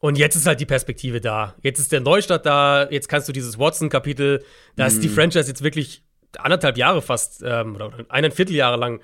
Und 0.00 0.16
jetzt 0.16 0.34
ist 0.34 0.46
halt 0.46 0.60
die 0.60 0.66
Perspektive 0.66 1.20
da. 1.20 1.54
Jetzt 1.62 1.78
ist 1.78 1.92
der 1.92 2.00
Neustart 2.00 2.46
da. 2.46 2.88
Jetzt 2.90 3.08
kannst 3.08 3.28
du 3.28 3.32
dieses 3.32 3.58
Watson-Kapitel, 3.58 4.42
da 4.76 4.86
ist 4.86 5.02
die 5.02 5.08
mhm. 5.08 5.12
Franchise 5.12 5.46
jetzt 5.46 5.62
wirklich 5.62 6.02
anderthalb 6.38 6.78
Jahre 6.78 7.02
fast, 7.02 7.42
ähm, 7.44 7.74
oder 7.74 7.92
ein 8.08 8.32
Vierteljahre 8.32 8.78
lang 8.78 9.00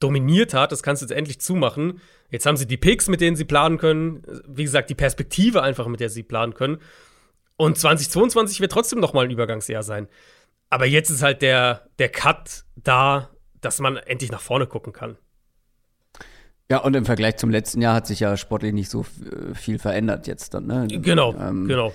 dominiert 0.00 0.54
hat. 0.54 0.72
Das 0.72 0.82
kannst 0.82 1.02
du 1.02 1.06
jetzt 1.06 1.16
endlich 1.16 1.40
zumachen. 1.40 2.00
Jetzt 2.30 2.46
haben 2.46 2.56
sie 2.56 2.66
die 2.66 2.76
Picks, 2.76 3.08
mit 3.08 3.20
denen 3.20 3.36
sie 3.36 3.44
planen 3.44 3.78
können. 3.78 4.22
Wie 4.46 4.64
gesagt, 4.64 4.90
die 4.90 4.94
Perspektive 4.94 5.62
einfach, 5.62 5.86
mit 5.86 6.00
der 6.00 6.10
sie 6.10 6.22
planen 6.22 6.54
können. 6.54 6.78
Und 7.56 7.78
2022 7.78 8.60
wird 8.60 8.72
trotzdem 8.72 9.00
noch 9.00 9.14
mal 9.14 9.24
ein 9.24 9.30
Übergangsjahr 9.30 9.82
sein. 9.82 10.08
Aber 10.70 10.86
jetzt 10.86 11.10
ist 11.10 11.22
halt 11.22 11.42
der, 11.42 11.88
der 11.98 12.10
Cut 12.10 12.64
da, 12.76 13.30
dass 13.60 13.80
man 13.80 13.96
endlich 13.96 14.30
nach 14.30 14.40
vorne 14.40 14.66
gucken 14.66 14.92
kann. 14.92 15.16
Ja, 16.70 16.78
und 16.78 16.94
im 16.94 17.06
Vergleich 17.06 17.38
zum 17.38 17.50
letzten 17.50 17.80
Jahr 17.80 17.94
hat 17.94 18.06
sich 18.06 18.20
ja 18.20 18.36
sportlich 18.36 18.74
nicht 18.74 18.90
so 18.90 19.00
äh, 19.00 19.54
viel 19.54 19.78
verändert 19.78 20.26
jetzt 20.26 20.52
dann, 20.52 20.66
ne? 20.66 20.86
Genau, 20.90 21.34
ähm, 21.34 21.66
genau. 21.66 21.94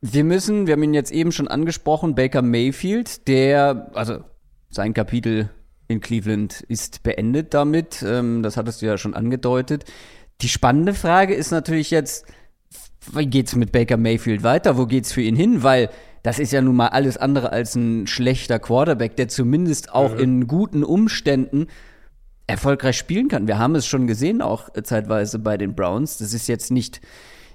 Wir 0.00 0.24
müssen, 0.24 0.66
wir 0.66 0.72
haben 0.72 0.82
ihn 0.82 0.94
jetzt 0.94 1.12
eben 1.12 1.30
schon 1.30 1.46
angesprochen, 1.46 2.16
Baker 2.16 2.42
Mayfield, 2.42 3.28
der, 3.28 3.92
also 3.94 4.24
sein 4.68 4.92
Kapitel 4.92 5.50
in 5.92 6.00
Cleveland 6.00 6.62
ist 6.68 7.02
beendet 7.02 7.54
damit. 7.54 8.04
Ähm, 8.06 8.42
das 8.42 8.56
hattest 8.56 8.82
du 8.82 8.86
ja 8.86 8.98
schon 8.98 9.14
angedeutet. 9.14 9.84
Die 10.40 10.48
spannende 10.48 10.94
Frage 10.94 11.34
ist 11.34 11.50
natürlich 11.50 11.90
jetzt, 11.90 12.26
wie 13.12 13.26
geht's 13.26 13.54
mit 13.54 13.72
Baker 13.72 13.96
Mayfield 13.96 14.42
weiter? 14.42 14.76
Wo 14.76 14.86
geht's 14.86 15.12
für 15.12 15.22
ihn 15.22 15.36
hin? 15.36 15.62
Weil 15.62 15.90
das 16.22 16.38
ist 16.38 16.52
ja 16.52 16.62
nun 16.62 16.76
mal 16.76 16.88
alles 16.88 17.16
andere 17.16 17.52
als 17.52 17.74
ein 17.74 18.06
schlechter 18.06 18.58
Quarterback, 18.58 19.16
der 19.16 19.28
zumindest 19.28 19.92
auch 19.92 20.14
mhm. 20.14 20.20
in 20.20 20.46
guten 20.46 20.84
Umständen 20.84 21.66
erfolgreich 22.46 22.96
spielen 22.96 23.28
kann. 23.28 23.46
Wir 23.46 23.58
haben 23.58 23.74
es 23.74 23.86
schon 23.86 24.06
gesehen, 24.06 24.42
auch 24.42 24.68
zeitweise 24.82 25.38
bei 25.38 25.56
den 25.56 25.74
Browns. 25.74 26.18
Das 26.18 26.32
ist 26.32 26.48
jetzt 26.48 26.70
nicht, 26.70 27.00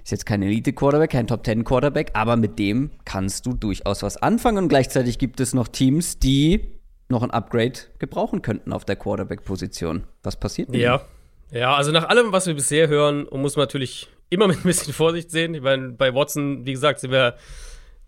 ist 0.04 0.10
jetzt 0.10 0.26
kein 0.26 0.42
Elite-Quarterback, 0.42 1.10
kein 1.10 1.26
Top-10-Quarterback, 1.26 2.10
aber 2.14 2.36
mit 2.36 2.58
dem 2.58 2.90
kannst 3.04 3.46
du 3.46 3.54
durchaus 3.54 4.02
was 4.02 4.16
anfangen. 4.16 4.58
Und 4.58 4.68
gleichzeitig 4.68 5.18
gibt 5.18 5.40
es 5.40 5.54
noch 5.54 5.68
Teams, 5.68 6.18
die 6.18 6.77
noch 7.08 7.22
ein 7.22 7.30
Upgrade 7.30 7.78
gebrauchen 7.98 8.42
könnten 8.42 8.72
auf 8.72 8.84
der 8.84 8.96
Quarterback-Position. 8.96 10.04
Was 10.22 10.38
passiert 10.38 10.68
denn? 10.68 10.80
Ja. 10.80 11.02
Ja, 11.50 11.74
also 11.74 11.92
nach 11.92 12.08
allem, 12.10 12.30
was 12.32 12.46
wir 12.46 12.52
bisher 12.52 12.88
hören, 12.88 13.26
muss 13.32 13.56
man 13.56 13.62
natürlich 13.62 14.08
immer 14.28 14.46
mit 14.48 14.58
ein 14.58 14.64
bisschen 14.64 14.92
Vorsicht 14.92 15.30
sehen. 15.30 15.54
Ich 15.54 15.62
meine, 15.62 15.90
bei 15.90 16.14
Watson, 16.14 16.66
wie 16.66 16.72
gesagt, 16.72 17.00
sind 17.00 17.10
wir 17.10 17.36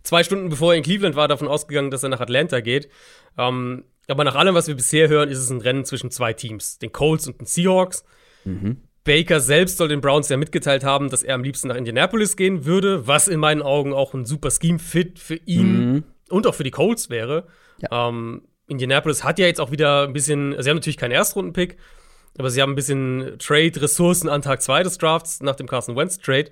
zwei 0.03 0.23
Stunden 0.23 0.51
bevor 0.51 0.75
er 0.75 0.77
in 0.77 0.83
Cleveland 0.83 1.17
war, 1.17 1.27
davon 1.27 1.49
ausgegangen, 1.49 1.91
dass 1.91 2.03
er 2.03 2.11
nach 2.11 2.21
Atlanta 2.21 2.61
geht. 2.61 2.91
Ähm, 3.39 3.85
aber 4.09 4.25
nach 4.25 4.35
allem, 4.35 4.55
was 4.55 4.69
wir 4.69 4.75
bisher 4.75 5.09
hören, 5.09 5.31
ist 5.31 5.39
es 5.39 5.49
ein 5.49 5.63
Rennen 5.63 5.87
zwischen 5.87 6.11
zwei 6.11 6.35
Teams, 6.35 6.79
den 6.79 6.93
Colts 6.93 7.27
und 7.27 7.41
den 7.41 7.47
Seahawks. 7.47 8.05
Mhm. 8.45 8.83
Baker 9.05 9.41
selbst 9.41 9.79
soll 9.79 9.89
den 9.89 10.03
Browns 10.03 10.29
ja 10.29 10.37
mitgeteilt 10.37 10.85
haben, 10.85 11.09
dass 11.09 11.23
er 11.23 11.35
am 11.35 11.43
liebsten 11.43 11.69
nach 11.69 11.77
Indianapolis 11.77 12.37
gehen 12.37 12.67
würde, 12.67 13.07
was 13.07 13.29
in 13.29 13.41
meinen 13.41 13.63
Augen 13.63 13.95
auch 13.95 14.13
ein 14.13 14.27
super 14.27 14.51
Scheme-Fit 14.51 15.19
für 15.19 15.37
ihn 15.37 15.93
mhm 15.93 16.05
und 16.31 16.47
auch 16.47 16.55
für 16.55 16.65
die 16.65 16.71
Colts 16.71 17.11
wäre. 17.11 17.47
Ja. 17.79 18.09
Ähm, 18.09 18.43
Indianapolis 18.71 19.25
hat 19.25 19.39
ja 19.39 19.47
jetzt 19.47 19.61
auch 19.61 19.71
wieder 19.71 20.05
ein 20.05 20.13
bisschen, 20.13 20.55
sie 20.63 20.71
haben 20.71 20.77
natürlich 20.77 20.97
keinen 20.97 21.11
Erstrunden-Pick, 21.11 21.77
aber 22.39 22.51
sie 22.51 22.63
haben 22.63 22.73
ein 22.73 22.77
bisschen 22.77 23.37
Trade-Ressourcen 23.39 24.29
an 24.29 24.43
Tag 24.43 24.63
2 24.63 24.85
des 24.85 24.97
Drafts 24.99 25.41
nach 25.43 25.57
dem 25.57 25.67
Carson 25.67 25.97
Wentz-Trade. 25.97 26.51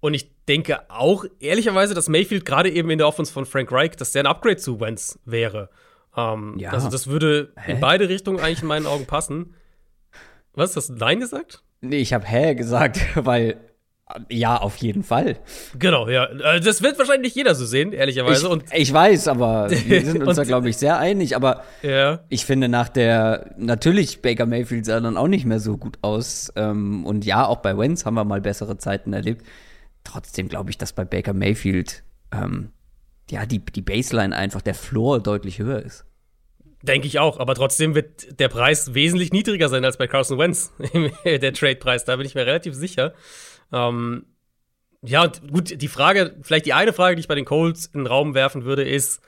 Und 0.00 0.14
ich 0.14 0.30
denke 0.48 0.90
auch, 0.90 1.26
ehrlicherweise, 1.40 1.92
dass 1.92 2.08
Mayfield 2.08 2.46
gerade 2.46 2.70
eben 2.70 2.88
in 2.88 2.96
der 2.96 3.06
Offense 3.06 3.30
von 3.30 3.44
Frank 3.44 3.70
Reich, 3.70 3.90
dass 3.96 4.12
der 4.12 4.22
ein 4.22 4.26
Upgrade 4.26 4.56
zu 4.56 4.80
Wentz 4.80 5.18
wäre. 5.26 5.68
Ähm, 6.16 6.56
ja. 6.58 6.70
Also, 6.70 6.88
das 6.88 7.06
würde 7.06 7.52
Hä? 7.56 7.72
in 7.72 7.80
beide 7.80 8.08
Richtungen 8.08 8.40
eigentlich 8.40 8.62
in 8.62 8.68
meinen 8.68 8.86
Augen 8.86 9.04
passen. 9.04 9.54
Was? 10.54 10.74
Hast 10.74 10.88
du 10.88 10.94
Nein 10.94 11.20
gesagt? 11.20 11.62
Nee, 11.82 11.98
ich 11.98 12.14
habe 12.14 12.26
Hä 12.26 12.54
gesagt, 12.54 13.00
weil 13.14 13.58
ja, 14.28 14.56
auf 14.56 14.76
jeden 14.76 15.02
Fall. 15.02 15.36
Genau, 15.78 16.08
ja. 16.08 16.24
Äh, 16.26 16.60
das 16.60 16.82
wird 16.82 16.98
wahrscheinlich 16.98 17.34
nicht 17.34 17.36
jeder 17.36 17.54
so 17.54 17.64
sehen, 17.64 17.92
ehrlicherweise. 17.92 18.46
Ich, 18.46 18.52
und 18.52 18.64
ich 18.72 18.92
weiß, 18.92 19.28
aber 19.28 19.70
wir 19.70 20.00
sind 20.04 20.22
uns 20.22 20.36
da, 20.36 20.44
glaube 20.44 20.68
ich, 20.68 20.76
sehr 20.76 20.98
einig. 20.98 21.36
Aber 21.36 21.64
ja. 21.82 22.20
ich 22.28 22.44
finde, 22.44 22.68
nach 22.68 22.88
der, 22.88 23.54
natürlich, 23.56 24.22
Baker 24.22 24.46
Mayfield 24.46 24.86
sah 24.86 25.00
dann 25.00 25.16
auch 25.16 25.28
nicht 25.28 25.46
mehr 25.46 25.60
so 25.60 25.76
gut 25.76 25.98
aus. 26.02 26.52
Ähm, 26.56 27.04
und 27.04 27.24
ja, 27.24 27.46
auch 27.46 27.58
bei 27.58 27.76
Wentz 27.76 28.04
haben 28.04 28.14
wir 28.14 28.24
mal 28.24 28.40
bessere 28.40 28.78
Zeiten 28.78 29.12
erlebt. 29.12 29.44
Trotzdem 30.04 30.48
glaube 30.48 30.70
ich, 30.70 30.78
dass 30.78 30.92
bei 30.92 31.04
Baker 31.04 31.34
Mayfield, 31.34 32.02
ähm, 32.32 32.70
ja, 33.30 33.46
die, 33.46 33.58
die 33.58 33.82
Baseline 33.82 34.34
einfach, 34.34 34.62
der 34.62 34.74
Floor 34.74 35.20
deutlich 35.20 35.58
höher 35.58 35.80
ist. 35.82 36.04
Denke 36.82 37.06
ich 37.06 37.18
auch, 37.18 37.38
aber 37.38 37.54
trotzdem 37.54 37.94
wird 37.94 38.40
der 38.40 38.48
Preis 38.48 38.94
wesentlich 38.94 39.32
niedriger 39.32 39.68
sein 39.68 39.84
als 39.84 39.98
bei 39.98 40.06
Carson 40.06 40.38
Wentz, 40.38 40.72
der 41.24 41.52
Trade-Preis. 41.52 42.06
Da 42.06 42.16
bin 42.16 42.24
ich 42.24 42.34
mir 42.34 42.46
relativ 42.46 42.74
sicher. 42.74 43.12
Ähm, 43.72 44.26
ja, 45.02 45.26
gut, 45.26 45.80
die 45.80 45.88
Frage, 45.88 46.36
vielleicht 46.42 46.66
die 46.66 46.72
eine 46.72 46.92
Frage, 46.92 47.16
die 47.16 47.20
ich 47.20 47.28
bei 47.28 47.34
den 47.34 47.44
Colts 47.44 47.86
in 47.86 48.00
den 48.00 48.06
Raum 48.06 48.34
werfen 48.34 48.64
würde, 48.64 48.82
ist, 48.82 49.22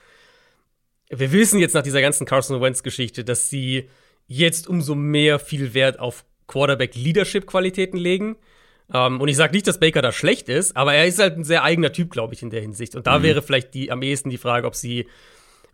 wir 1.09 1.33
wissen 1.33 1.61
jetzt 1.61 1.74
nach 1.74 1.83
dieser 1.83 2.00
ganzen 2.00 2.26
Carson 2.26 2.61
Wentz-Geschichte, 2.61 3.24
dass 3.24 3.50
sie 3.50 3.88
jetzt 4.26 4.68
umso 4.68 4.94
mehr 4.94 5.38
viel 5.38 5.74
Wert 5.74 5.98
auf 5.98 6.24
Quarterback-Leadership-Qualitäten 6.46 7.98
legen. 7.98 8.37
Um, 8.88 9.14
ähm, 9.14 9.20
und 9.20 9.28
ich 9.28 9.37
sage 9.37 9.55
nicht, 9.55 9.66
dass 9.66 9.81
Baker 9.81 10.02
da 10.02 10.12
schlecht 10.12 10.50
ist, 10.50 10.76
aber 10.76 10.92
er 10.92 11.07
ist 11.07 11.18
halt 11.18 11.38
ein 11.38 11.44
sehr 11.44 11.62
eigener 11.62 11.92
Typ, 11.92 12.11
glaube 12.11 12.35
ich, 12.35 12.42
in 12.42 12.50
der 12.50 12.61
Hinsicht. 12.61 12.94
Und 12.94 13.07
da 13.07 13.18
mhm. 13.18 13.22
wäre 13.22 13.42
vielleicht 13.42 13.72
die, 13.72 13.90
am 13.90 14.02
ehesten 14.02 14.28
die 14.28 14.38
Frage, 14.38 14.66
ob 14.66 14.74
sie 14.74 15.07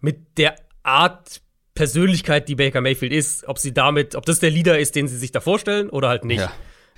mit 0.00 0.38
der 0.38 0.54
Art 0.84 1.40
Persönlichkeit, 1.74 2.48
die 2.48 2.54
Baker 2.54 2.80
Mayfield 2.80 3.12
ist, 3.12 3.48
ob 3.48 3.58
sie 3.58 3.72
damit, 3.72 4.14
ob 4.14 4.24
das 4.24 4.38
der 4.38 4.50
Leader 4.50 4.78
ist, 4.78 4.94
den 4.94 5.08
sie 5.08 5.16
sich 5.16 5.32
da 5.32 5.40
vorstellen 5.40 5.90
oder 5.90 6.08
halt 6.08 6.24
nicht. 6.24 6.40
Ja. 6.40 6.52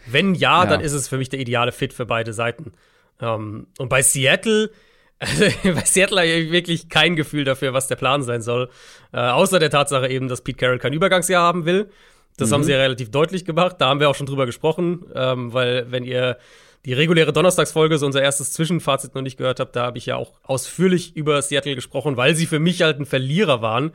Wenn 0.06 0.34
ja, 0.34 0.64
ja, 0.64 0.70
dann 0.70 0.80
ist 0.80 0.92
es 0.92 1.08
für 1.08 1.18
mich 1.18 1.28
der 1.28 1.40
ideale 1.40 1.72
Fit 1.72 1.92
für 1.92 2.06
beide 2.06 2.32
Seiten. 2.32 2.72
Um, 3.20 3.66
und 3.78 3.88
bei 3.88 4.02
Seattle, 4.02 4.70
also 5.18 5.44
bei 5.64 5.84
Seattle 5.84 6.20
habe 6.20 6.28
ich 6.28 6.52
wirklich 6.52 6.88
kein 6.88 7.16
Gefühl 7.16 7.44
dafür, 7.44 7.72
was 7.72 7.86
der 7.86 7.96
Plan 7.96 8.22
sein 8.22 8.42
soll. 8.42 8.70
Äh, 9.12 9.18
außer 9.18 9.58
der 9.58 9.70
Tatsache 9.70 10.08
eben, 10.08 10.28
dass 10.28 10.42
Pete 10.42 10.58
Carroll 10.58 10.78
kein 10.78 10.92
Übergangsjahr 10.92 11.42
haben 11.42 11.66
will. 11.66 11.90
Das 12.36 12.48
mhm. 12.48 12.54
haben 12.54 12.64
sie 12.64 12.72
ja 12.72 12.78
relativ 12.78 13.10
deutlich 13.10 13.44
gemacht. 13.44 13.76
Da 13.78 13.88
haben 13.88 14.00
wir 14.00 14.08
auch 14.08 14.14
schon 14.14 14.26
drüber 14.26 14.46
gesprochen, 14.46 15.04
ähm, 15.14 15.52
weil 15.52 15.90
wenn 15.90 16.04
ihr 16.04 16.38
die 16.86 16.94
reguläre 16.94 17.32
Donnerstagsfolge, 17.32 17.98
so 17.98 18.06
unser 18.06 18.22
erstes 18.22 18.52
Zwischenfazit 18.52 19.14
noch 19.14 19.20
nicht 19.22 19.36
gehört 19.36 19.60
habt, 19.60 19.76
da 19.76 19.84
habe 19.84 19.98
ich 19.98 20.06
ja 20.06 20.16
auch 20.16 20.32
ausführlich 20.42 21.14
über 21.14 21.42
Seattle 21.42 21.74
gesprochen, 21.74 22.16
weil 22.16 22.34
sie 22.34 22.46
für 22.46 22.58
mich 22.58 22.80
halt 22.80 22.98
ein 22.98 23.06
Verlierer 23.06 23.60
waren 23.60 23.92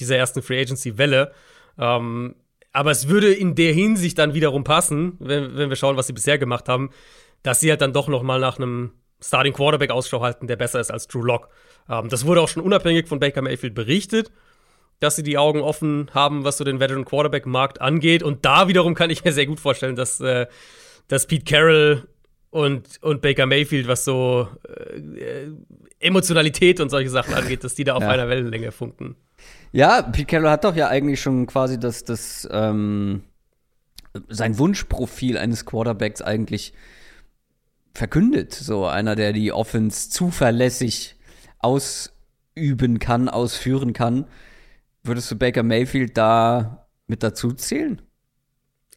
dieser 0.00 0.16
ersten 0.16 0.42
Free 0.42 0.60
Agency 0.60 0.96
Welle. 0.96 1.32
Ähm, 1.78 2.34
aber 2.74 2.90
es 2.90 3.08
würde 3.08 3.32
in 3.32 3.54
der 3.54 3.72
Hinsicht 3.72 4.18
dann 4.18 4.34
wiederum 4.34 4.64
passen, 4.64 5.16
wenn, 5.20 5.56
wenn 5.56 5.68
wir 5.70 5.76
schauen, 5.76 5.96
was 5.96 6.08
sie 6.08 6.12
bisher 6.12 6.38
gemacht 6.38 6.68
haben, 6.68 6.90
dass 7.42 7.60
sie 7.60 7.70
halt 7.70 7.80
dann 7.80 7.92
doch 7.92 8.08
noch 8.08 8.22
mal 8.22 8.40
nach 8.40 8.58
einem 8.58 8.90
Starting 9.22 9.52
Quarterback 9.52 9.90
Ausschau 9.90 10.20
halten, 10.20 10.48
der 10.48 10.56
besser 10.56 10.80
ist 10.80 10.90
als 10.90 11.06
Drew 11.06 11.22
Lock. 11.22 11.48
Ähm, 11.88 12.08
das 12.08 12.26
wurde 12.26 12.42
auch 12.42 12.48
schon 12.48 12.64
unabhängig 12.64 13.06
von 13.06 13.20
Baker 13.20 13.42
Mayfield 13.42 13.74
berichtet, 13.74 14.32
dass 14.98 15.14
sie 15.14 15.22
die 15.22 15.38
Augen 15.38 15.60
offen 15.60 16.10
haben, 16.12 16.44
was 16.44 16.58
so 16.58 16.64
den 16.64 16.80
Veteran 16.80 17.04
Quarterback 17.04 17.46
Markt 17.46 17.80
angeht. 17.80 18.24
Und 18.24 18.44
da 18.44 18.66
wiederum 18.66 18.94
kann 18.94 19.08
ich 19.08 19.24
mir 19.24 19.32
sehr 19.32 19.46
gut 19.46 19.60
vorstellen, 19.60 19.94
dass, 19.94 20.20
äh, 20.20 20.46
dass 21.06 21.28
Pete 21.28 21.44
Carroll 21.44 22.08
und, 22.50 22.98
und 23.02 23.22
Baker 23.22 23.46
Mayfield, 23.46 23.86
was 23.86 24.04
so 24.04 24.48
äh, 24.66 25.46
Emotionalität 26.00 26.80
und 26.80 26.88
solche 26.88 27.10
Sachen 27.10 27.34
angeht, 27.34 27.62
dass 27.62 27.76
die 27.76 27.84
da 27.84 27.94
auf 27.94 28.02
ja. 28.02 28.08
einer 28.08 28.28
Wellenlänge 28.28 28.72
funken. 28.72 29.14
Ja, 29.74 30.02
Pete 30.02 30.48
hat 30.48 30.62
doch 30.62 30.76
ja 30.76 30.86
eigentlich 30.86 31.20
schon 31.20 31.48
quasi 31.48 31.80
das, 31.80 32.04
das 32.04 32.48
ähm, 32.52 33.24
sein 34.28 34.56
Wunschprofil 34.56 35.36
eines 35.36 35.66
Quarterbacks 35.66 36.22
eigentlich 36.22 36.74
verkündet. 37.92 38.54
So 38.54 38.86
einer, 38.86 39.16
der 39.16 39.32
die 39.32 39.50
Offense 39.50 40.10
zuverlässig 40.10 41.16
ausüben 41.58 43.00
kann, 43.00 43.28
ausführen 43.28 43.92
kann. 43.92 44.28
Würdest 45.02 45.32
du 45.32 45.36
Baker 45.36 45.64
Mayfield 45.64 46.16
da 46.16 46.86
mit 47.08 47.24
dazu 47.24 47.50
zählen? 47.50 48.00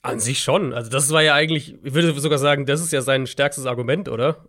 An 0.03 0.19
sich 0.19 0.43
schon. 0.43 0.75
Also, 0.75 0.91
das 0.91 1.09
war 1.09 1.23
ja 1.23 1.33
eigentlich, 1.33 1.83
ich 1.83 1.95
würde 1.95 2.13
sogar 2.19 2.37
sagen, 2.37 2.67
das 2.67 2.81
ist 2.81 2.93
ja 2.93 3.01
sein 3.01 3.25
stärkstes 3.25 3.65
Argument, 3.65 4.09
oder? 4.09 4.45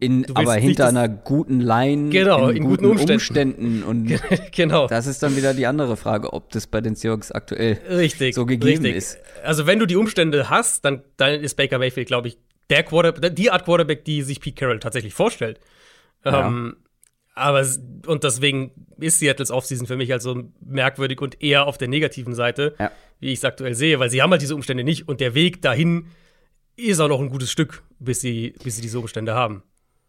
In, 0.00 0.26
aber 0.34 0.54
hinter 0.54 0.86
einer 0.86 1.08
guten 1.08 1.60
Line, 1.60 2.10
genau, 2.10 2.50
in, 2.50 2.58
in 2.58 2.62
guten, 2.64 2.84
guten 2.84 3.10
Umständen. 3.12 3.82
Umständen. 3.82 3.82
Und 3.82 4.20
genau. 4.52 4.86
das 4.86 5.06
ist 5.06 5.22
dann 5.22 5.36
wieder 5.36 5.54
die 5.54 5.66
andere 5.66 5.96
Frage, 5.96 6.32
ob 6.32 6.50
das 6.50 6.66
bei 6.68 6.80
den 6.80 6.94
Seahawks 6.94 7.32
aktuell 7.32 7.78
richtig, 7.90 8.34
so 8.34 8.46
gegeben 8.46 8.84
richtig. 8.84 8.94
ist. 8.94 9.18
Also 9.42 9.66
wenn 9.66 9.78
du 9.80 9.86
die 9.86 9.96
Umstände 9.96 10.50
hast, 10.50 10.84
dann, 10.84 11.02
dann 11.16 11.40
ist 11.40 11.56
Baker 11.56 11.78
Mayfield, 11.78 12.06
glaube 12.06 12.28
ich, 12.28 12.38
der 12.70 12.84
Quarterback, 12.84 13.34
die 13.34 13.50
Art 13.50 13.64
Quarterback, 13.64 14.04
die 14.04 14.22
sich 14.22 14.40
Pete 14.40 14.54
Carroll 14.54 14.78
tatsächlich 14.78 15.14
vorstellt. 15.14 15.58
Ja. 16.24 16.46
Ähm, 16.46 16.76
aber 17.34 17.64
und 18.06 18.24
deswegen 18.24 18.72
ist 18.98 19.20
Seattles 19.20 19.50
Offseason 19.50 19.86
für 19.86 19.96
mich 19.96 20.10
halt 20.10 20.22
so 20.22 20.50
merkwürdig 20.60 21.20
und 21.20 21.42
eher 21.42 21.66
auf 21.66 21.78
der 21.78 21.88
negativen 21.88 22.34
Seite, 22.34 22.74
ja. 22.78 22.90
wie 23.20 23.28
ich 23.32 23.38
es 23.38 23.44
aktuell 23.44 23.74
sehe, 23.74 24.00
weil 24.00 24.10
sie 24.10 24.22
haben 24.22 24.30
halt 24.30 24.42
diese 24.42 24.54
Umstände 24.54 24.84
nicht 24.84 25.08
und 25.08 25.20
der 25.20 25.34
Weg 25.34 25.62
dahin 25.62 26.08
ist 26.76 27.00
auch 27.00 27.08
noch 27.08 27.20
ein 27.20 27.30
gutes 27.30 27.50
Stück, 27.50 27.82
bis 27.98 28.20
sie, 28.20 28.54
bis 28.62 28.76
sie 28.76 28.82
diese 28.82 28.98
Umstände 28.98 29.34
haben. 29.34 29.62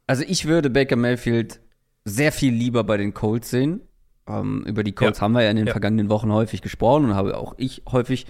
Also 0.10 0.24
ich 0.28 0.46
würde 0.46 0.72
Baker 0.72 0.96
Mayfield 0.96 1.60
sehr 2.04 2.32
viel 2.32 2.52
lieber 2.52 2.84
bei 2.84 2.98
den 2.98 3.14
Colts 3.14 3.52
sehen. 3.52 3.82
Ähm, 4.28 4.64
über 4.66 4.84
die 4.84 4.92
Colts 4.92 5.20
ja. 5.20 5.22
haben 5.22 5.34
wir 5.34 5.44
ja 5.44 5.52
in 5.52 5.58
den 5.58 5.68
ja. 5.68 5.72
vergangenen 5.72 6.10
Wochen 6.10 6.34
häufig 6.34 6.64
gesprochen 6.64 7.06
und 7.06 7.14
habe 7.14 7.38
auch 7.38 7.54
ich 7.58 7.84
häufig 7.92 8.26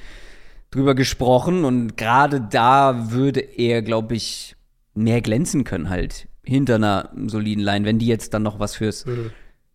drüber 0.71 0.93
gesprochen. 0.93 1.63
Und 1.63 1.95
gerade 1.95 2.41
da 2.41 3.11
würde 3.11 3.39
er, 3.39 3.81
glaube 3.81 4.15
ich, 4.15 4.57
mehr 4.93 5.21
glänzen 5.21 5.63
können 5.63 5.89
halt 5.89 6.27
hinter 6.43 6.75
einer 6.75 7.11
soliden 7.27 7.63
Line, 7.63 7.85
wenn 7.85 7.97
die 7.97 8.07
jetzt 8.07 8.33
dann 8.33 8.43
noch 8.43 8.59
was 8.59 8.75
fürs 8.75 9.05
mhm. 9.05 9.31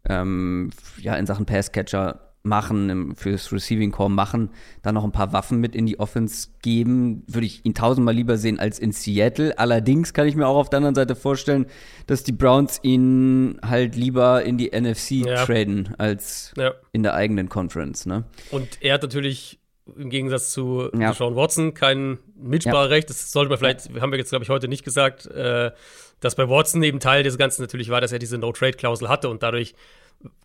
ähm, 0.06 0.70
ja 1.00 1.16
in 1.16 1.24
Sachen 1.24 1.46
Passcatcher 1.46 2.23
machen, 2.44 3.14
fürs 3.16 3.52
Receiving 3.52 3.90
Core 3.90 4.10
machen, 4.10 4.50
dann 4.82 4.94
noch 4.94 5.04
ein 5.04 5.12
paar 5.12 5.32
Waffen 5.32 5.60
mit 5.60 5.74
in 5.74 5.86
die 5.86 5.98
Offense 5.98 6.48
geben, 6.62 7.24
würde 7.26 7.46
ich 7.46 7.64
ihn 7.64 7.74
tausendmal 7.74 8.14
lieber 8.14 8.36
sehen 8.36 8.58
als 8.58 8.78
in 8.78 8.92
Seattle. 8.92 9.58
Allerdings 9.58 10.12
kann 10.12 10.28
ich 10.28 10.36
mir 10.36 10.46
auch 10.46 10.56
auf 10.56 10.68
der 10.68 10.76
anderen 10.78 10.94
Seite 10.94 11.16
vorstellen, 11.16 11.66
dass 12.06 12.22
die 12.22 12.32
Browns 12.32 12.80
ihn 12.82 13.58
halt 13.66 13.96
lieber 13.96 14.44
in 14.44 14.58
die 14.58 14.78
NFC 14.78 15.26
ja. 15.26 15.44
traden 15.44 15.94
als 15.96 16.52
ja. 16.56 16.74
in 16.92 17.02
der 17.02 17.14
eigenen 17.14 17.48
Conference. 17.48 18.04
Ne? 18.04 18.24
Und 18.50 18.78
er 18.82 18.94
hat 18.94 19.02
natürlich 19.02 19.58
im 19.96 20.10
Gegensatz 20.10 20.50
zu 20.50 20.90
ja. 20.98 21.12
Sean 21.12 21.36
Watson 21.36 21.74
kein 21.74 22.18
Mitspracherecht. 22.36 23.10
Das 23.10 23.30
sollte 23.30 23.50
man 23.50 23.58
vielleicht, 23.58 23.88
haben 24.00 24.12
wir 24.12 24.18
jetzt, 24.18 24.30
glaube 24.30 24.44
ich, 24.44 24.48
heute 24.48 24.68
nicht 24.68 24.84
gesagt, 24.84 25.26
äh, 25.26 25.72
dass 26.20 26.34
bei 26.34 26.48
Watson 26.48 26.82
eben 26.82 27.00
Teil 27.00 27.22
des 27.22 27.36
Ganzen 27.36 27.62
natürlich 27.62 27.90
war, 27.90 28.00
dass 28.00 28.12
er 28.12 28.18
diese 28.18 28.38
No-Trade-Klausel 28.38 29.08
hatte 29.08 29.28
und 29.28 29.42
dadurch 29.42 29.74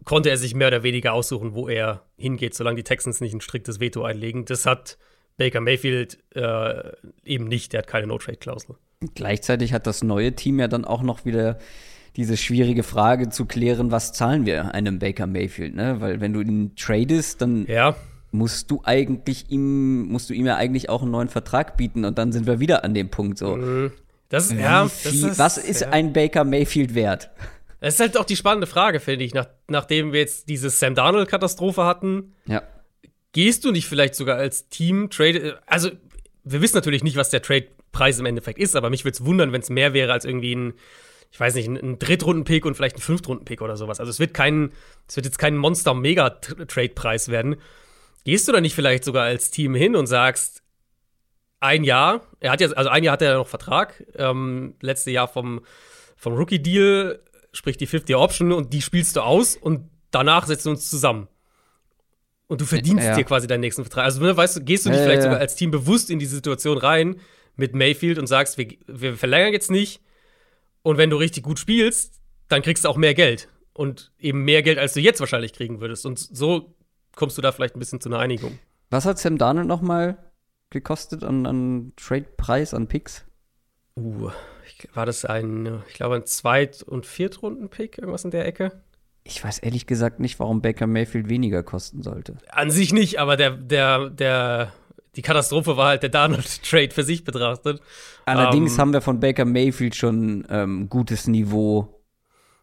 konnte 0.04 0.30
er 0.30 0.38
sich 0.38 0.56
mehr 0.56 0.68
oder 0.68 0.84
weniger 0.84 1.14
aussuchen, 1.14 1.54
wo 1.54 1.70
er 1.70 2.04
hingeht, 2.18 2.54
solange 2.54 2.78
die 2.78 2.84
Texans 2.84 3.22
nicht 3.22 3.34
ein 3.34 3.42
striktes 3.42 3.80
Veto 3.80 4.04
einlegen. 4.04 4.46
Das 4.46 4.66
hat 4.66 4.98
Baker 5.38 5.62
Mayfield 5.62 6.18
äh, 6.36 6.92
eben 7.24 7.48
nicht. 7.48 7.72
Der 7.72 7.80
hat 7.80 7.88
keine 7.88 8.08
No-Trade-Klausel. 8.08 8.76
Gleichzeitig 9.16 9.72
hat 9.72 9.88
das 9.88 10.04
neue 10.04 10.36
Team 10.36 10.60
ja 10.60 10.68
dann 10.68 10.84
auch 10.84 11.02
noch 11.02 11.24
wieder 11.24 11.58
diese 12.18 12.36
schwierige 12.36 12.84
Frage 12.84 13.30
zu 13.30 13.46
klären, 13.46 13.92
was 13.92 14.12
zahlen 14.12 14.46
wir 14.46 14.74
einem 14.74 15.00
Baker 15.00 15.28
Mayfield, 15.28 15.76
ne? 15.76 16.02
Weil 16.02 16.20
wenn 16.20 16.34
du 16.34 16.42
ihn 16.42 16.76
tradest, 16.76 17.42
dann 17.42 17.66
ja. 17.68 17.96
Musst 18.32 18.70
du 18.72 18.82
eigentlich 18.84 19.50
ihm, 19.50 20.08
musst 20.08 20.30
du 20.30 20.34
ihm 20.34 20.46
ja 20.46 20.56
eigentlich 20.56 20.90
auch 20.90 21.02
einen 21.02 21.12
neuen 21.12 21.30
Vertrag 21.30 21.78
bieten 21.78 22.06
und 22.06 22.18
dann 22.18 22.32
sind 22.32 22.46
wir 22.46 22.60
wieder 22.60 22.84
an 22.84 22.94
dem 22.94 23.10
Punkt 23.10 23.38
so. 23.38 23.56
Mhm. 23.56 23.92
Das, 24.30 24.52
ja, 24.52 24.84
das 24.84 25.06
ist, 25.06 25.40
was 25.40 25.58
ist 25.58 25.82
ja. 25.82 25.90
ein 25.90 26.14
Baker 26.14 26.44
Mayfield 26.44 26.94
wert? 26.94 27.32
Das 27.82 27.96
ist 27.96 28.00
halt 28.00 28.18
auch 28.18 28.26
die 28.26 28.36
spannende 28.36 28.68
Frage, 28.68 29.00
finde 29.00 29.26
ich, 29.26 29.34
nach, 29.34 29.48
nachdem 29.68 30.12
wir 30.12 30.20
jetzt 30.20 30.50
diese 30.50 30.70
Sam 30.70 30.96
Darnold-Katastrophe 30.96 31.84
hatten. 31.84 32.36
Ja. 32.46 32.62
Gehst 33.32 33.66
du 33.66 33.72
nicht 33.72 33.88
vielleicht 33.88 34.16
sogar 34.16 34.38
als 34.38 34.70
Team 34.70 35.10
Trade, 35.10 35.60
also 35.66 35.90
wir 36.44 36.62
wissen 36.62 36.76
natürlich 36.76 37.04
nicht, 37.04 37.16
was 37.16 37.30
der 37.30 37.42
Trade-Preis 37.42 38.20
im 38.20 38.26
Endeffekt 38.26 38.60
ist, 38.60 38.76
aber 38.76 38.90
mich 38.90 39.06
würde 39.06 39.16
es 39.16 39.26
wundern, 39.26 39.52
wenn 39.52 39.62
es 39.62 39.70
mehr 39.70 39.94
wäre 39.94 40.12
als 40.12 40.26
irgendwie 40.26 40.56
ein, 40.56 40.74
ich 41.32 41.40
weiß 41.40 41.56
nicht, 41.56 41.68
ein, 41.68 41.78
ein 41.78 42.00
Drittrunden-Pick 42.00 42.66
und 42.66 42.76
vielleicht 42.76 42.98
ein 42.98 43.02
Fünftrunden-Pick 43.02 43.62
oder 43.62 43.78
sowas. 43.78 44.00
Also 44.00 44.10
es 44.10 44.20
wird 44.20 44.34
kein, 44.34 44.72
es 45.08 45.16
wird 45.16 45.26
jetzt 45.26 45.40
kein 45.40 45.58
Monster-Mega-Trade-Preis 45.58 47.30
werden. 47.30 47.56
Gehst 48.24 48.48
du 48.48 48.52
da 48.52 48.62
nicht 48.62 48.76
vielleicht 48.76 49.04
sogar 49.04 49.24
als 49.26 49.52
Team 49.52 49.76
hin 49.76 49.96
und 49.96 50.08
sagst, 50.08 50.62
ein 51.60 51.84
Jahr, 51.84 52.22
er 52.40 52.52
hat 52.52 52.62
jetzt, 52.62 52.78
also 52.78 52.90
ein 52.90 53.04
Jahr 53.04 53.14
hat 53.14 53.22
er 53.22 53.36
noch 53.36 53.48
Vertrag, 53.48 54.04
ähm, 54.16 54.76
letzte 54.82 55.12
Jahr 55.12 55.28
vom, 55.28 55.62
vom 56.16 56.34
Rookie-Deal 56.34 57.20
sprich 57.52 57.78
die 57.78 57.88
50 57.88 58.16
Option, 58.16 58.52
und 58.52 58.74
die 58.74 58.82
spielst 58.82 59.16
du 59.16 59.22
aus 59.22 59.56
und 59.58 59.90
danach 60.12 60.46
setzen 60.48 60.66
wir 60.66 60.72
uns 60.72 60.90
zusammen. 60.90 61.28
Und 62.48 62.62
du 62.62 62.66
verdienst 62.66 63.06
Ja. 63.06 63.16
dir 63.16 63.24
quasi 63.24 63.48
deinen 63.48 63.62
nächsten 63.62 63.84
Vertrag. 63.84 64.06
Also, 64.06 64.22
ne, 64.22 64.36
weißt 64.36 64.58
du, 64.58 64.62
gehst 64.62 64.86
du 64.86 64.90
nicht 64.90 65.00
Ja, 65.00 65.04
vielleicht 65.06 65.20
ja, 65.20 65.26
ja. 65.26 65.32
sogar 65.32 65.40
als 65.40 65.56
Team 65.56 65.72
bewusst 65.72 66.10
in 66.10 66.20
die 66.20 66.26
Situation 66.26 66.78
rein 66.78 67.20
mit 67.56 67.76
Mayfield 67.76 68.18
und 68.18 68.28
sagst, 68.28 68.58
wir, 68.58 68.68
wir 68.88 69.16
verlängern 69.18 69.54
jetzt 69.54 69.70
nicht. 69.70 70.02
Und 70.82 70.98
wenn 70.98 71.10
du 71.10 71.18
richtig 71.18 71.44
gut 71.44 71.60
spielst, 71.60 72.20
dann 72.48 72.62
kriegst 72.62 72.86
du 72.86 72.90
auch 72.90 72.98
mehr 72.98 73.14
Geld. 73.14 73.50
Und 73.74 74.12
eben 74.18 74.44
mehr 74.44 74.64
Geld, 74.64 74.80
als 74.80 74.94
du 74.94 75.00
jetzt 75.00 75.20
wahrscheinlich 75.20 75.54
kriegen 75.54 75.80
würdest. 75.80 76.06
Und 76.06 76.18
so 76.18 76.76
kommst 77.16 77.38
du 77.38 77.42
da 77.42 77.52
vielleicht 77.52 77.76
ein 77.76 77.80
bisschen 77.80 78.02
zu 78.02 78.10
einer 78.10 78.20
Einigung. 78.20 78.60
Was 78.90 79.06
hat 79.06 79.20
Sam 79.20 79.38
Darnold 79.38 79.68
noch 79.68 79.82
mal 79.82 80.18
gekostet 80.70 81.24
an, 81.24 81.46
an 81.46 81.94
Trade-Preis, 81.96 82.74
an 82.74 82.88
Picks? 82.88 83.26
Uh, 83.96 84.30
war 84.94 85.06
das 85.06 85.26
ein, 85.26 85.82
ich 85.88 85.96
glaube, 85.96 86.16
ein 86.16 86.26
Zweit- 86.26 86.84
und 86.84 87.06
Viertrunden-Pick, 87.06 87.98
irgendwas 87.98 88.24
in 88.24 88.32
der 88.32 88.46
Ecke? 88.46 88.82
Ich 89.24 89.44
weiß 89.44 89.60
ehrlich 89.60 89.86
gesagt 89.86 90.20
nicht, 90.20 90.40
warum 90.40 90.62
Baker 90.62 90.88
Mayfield 90.88 91.30
weniger 91.30 91.62
kosten 91.62 92.02
sollte. 92.02 92.38
An 92.50 92.72
sich 92.72 92.94
nicht, 92.94 93.20
aber 93.20 93.36
der, 93.36 93.52
der, 93.52 94.10
der, 94.10 94.74
die 95.16 95.22
Katastrophe 95.22 95.78
war 95.78 95.90
halt 95.90 96.04
der 96.04 96.10
Darnold-Trade 96.10 96.92
für 96.92 97.04
sich 97.04 97.24
betrachtet. 97.26 97.82
Allerdings 98.26 98.74
Ähm, 98.74 98.80
haben 98.80 98.94
wir 98.94 99.02
von 99.02 99.20
Baker 99.20 99.46
Mayfield 99.46 99.96
schon 99.96 100.48
ähm, 100.50 100.90
gutes 100.90 101.28
Niveau 101.28 101.99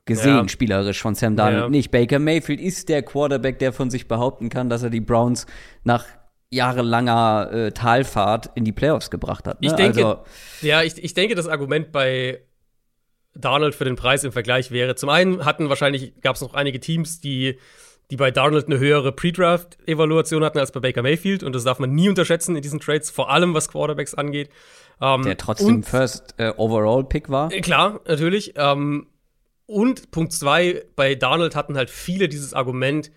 gesehen, 0.07 0.37
Ja. 0.37 0.49
spielerisch 0.49 1.03
von 1.03 1.14
Sam 1.14 1.37
Darnold 1.37 1.64
Ja. 1.64 1.69
nicht. 1.69 1.90
Baker 1.90 2.19
Mayfield 2.19 2.61
ist 2.61 2.88
der 2.88 3.03
Quarterback, 3.03 3.59
der 3.59 3.73
von 3.73 3.90
sich 3.90 4.09
behaupten 4.09 4.49
kann, 4.49 4.71
dass 4.71 4.83
er 4.83 4.90
die 4.90 5.01
Browns 5.01 5.47
nach 5.85 6.05
jahrelanger 6.51 7.51
äh, 7.53 7.73
Talfahrt 7.73 8.51
in 8.55 8.64
die 8.64 8.73
Playoffs 8.73 9.11
gebracht 9.11 9.47
hat. 9.47 9.61
Ne? 9.61 9.66
Ich 9.69 9.73
denke, 9.75 10.07
also, 10.07 10.23
ja, 10.62 10.83
ich, 10.83 11.03
ich 11.03 11.12
denke, 11.12 11.35
das 11.35 11.49
Argument 11.49 11.90
bei 11.92 12.40
Darnold 13.35 13.75
für 13.75 13.85
den 13.85 13.97
Preis 13.97 14.25
im 14.25 14.33
Vergleich 14.33 14.71
wäre, 14.71 14.95
zum 14.95 15.09
einen 15.09 15.45
hatten 15.45 15.69
wahrscheinlich, 15.69 16.21
gab 16.21 16.37
es 16.37 16.42
noch 16.42 16.55
einige 16.55 16.79
Teams, 16.81 17.21
die, 17.21 17.59
die 18.11 18.16
bei 18.16 18.31
Darnold 18.31 18.66
eine 18.66 18.79
höhere 18.79 19.11
Pre-Draft-Evaluation 19.12 20.45
hatten 20.45 20.59
als 20.59 20.71
bei 20.73 20.81
Baker 20.81 21.03
Mayfield 21.03 21.42
und 21.42 21.53
das 21.55 21.64
darf 21.64 21.81
man 21.81 21.90
nie 21.92 22.09
unterschätzen 22.09 22.55
in 22.57 22.62
diesen 22.62 22.79
Trades, 22.81 23.11
vor 23.11 23.31
allem 23.31 23.53
was 23.53 23.69
Quarterbacks 23.69 24.14
angeht. 24.14 24.49
Ähm, 25.01 25.23
der 25.25 25.37
trotzdem 25.37 25.83
First 25.83 26.35
äh, 26.38 26.53
Overall 26.57 27.05
Pick 27.05 27.29
war. 27.29 27.53
Äh, 27.53 27.61
Klar, 27.61 28.01
natürlich. 28.07 28.55
Ähm, 28.57 29.09
und 29.66 30.11
Punkt 30.11 30.33
zwei, 30.33 30.85
bei 30.96 31.14
Darnold 31.14 31.57
hatten 31.57 31.76
halt 31.76 31.90
viele 31.90 32.29
dieses 32.29 32.55
Argument, 32.55 33.11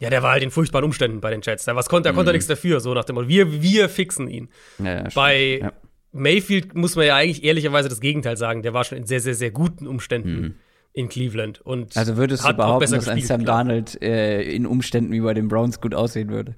ja, 0.00 0.10
der 0.10 0.22
war 0.22 0.32
halt 0.32 0.42
in 0.42 0.50
furchtbaren 0.50 0.84
Umständen 0.84 1.20
bei 1.20 1.30
den 1.30 1.40
Jets. 1.42 1.64
Da, 1.64 1.76
was 1.76 1.88
konnte, 1.88 2.08
da 2.08 2.14
konnte 2.14 2.30
er 2.30 2.34
nichts 2.34 2.48
dafür, 2.48 2.80
so 2.80 2.92
nach 2.94 3.04
dem 3.04 3.14
Motto, 3.14 3.28
wir, 3.28 3.62
wir 3.62 3.88
fixen 3.88 4.28
ihn. 4.28 4.48
Ja, 4.78 5.02
ja. 5.02 5.08
Bei 5.14 5.58
ja. 5.60 5.72
Mayfield 6.12 6.74
muss 6.74 6.96
man 6.96 7.06
ja 7.06 7.16
eigentlich 7.16 7.44
ehrlicherweise 7.44 7.88
das 7.88 8.00
Gegenteil 8.00 8.36
sagen. 8.36 8.62
Der 8.62 8.74
war 8.74 8.84
schon 8.84 8.98
in 8.98 9.06
sehr, 9.06 9.20
sehr, 9.20 9.34
sehr 9.34 9.50
guten 9.50 9.86
Umständen 9.86 10.58
in 10.92 11.08
Cleveland. 11.08 11.60
Und 11.60 11.94
Mhm. 11.94 11.98
Also 11.98 12.16
würdest 12.16 12.46
du 12.46 12.52
behaupten, 12.52 12.92
dass 12.92 13.08
ein 13.08 13.20
Sam. 13.22 13.44
Darnold 13.44 14.00
äh, 14.02 14.42
in 14.42 14.66
Umständen 14.66 15.12
wie 15.12 15.20
bei 15.20 15.32
den 15.34 15.48
Browns 15.48 15.80
gut 15.80 15.94
aussehen 15.94 16.28
würde? 16.28 16.56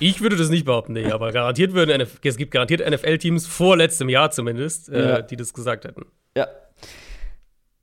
Ich 0.00 0.20
würde 0.20 0.36
das 0.36 0.48
nicht 0.48 0.64
behaupten, 0.64 0.94
nee, 0.94 1.10
aber 1.10 1.32
garantiert 1.32 1.74
würden 1.74 2.06
es 2.22 2.36
gibt 2.36 2.52
garantiert 2.52 2.88
NFL-Teams 2.88 3.46
vor 3.46 3.76
letztem 3.76 4.08
Jahr 4.08 4.30
zumindest, 4.30 4.88
äh, 4.88 5.08
Ja. 5.08 5.22
die 5.22 5.36
das 5.36 5.52
gesagt 5.52 5.84
hätten. 5.84 6.06
Ja. 6.36 6.46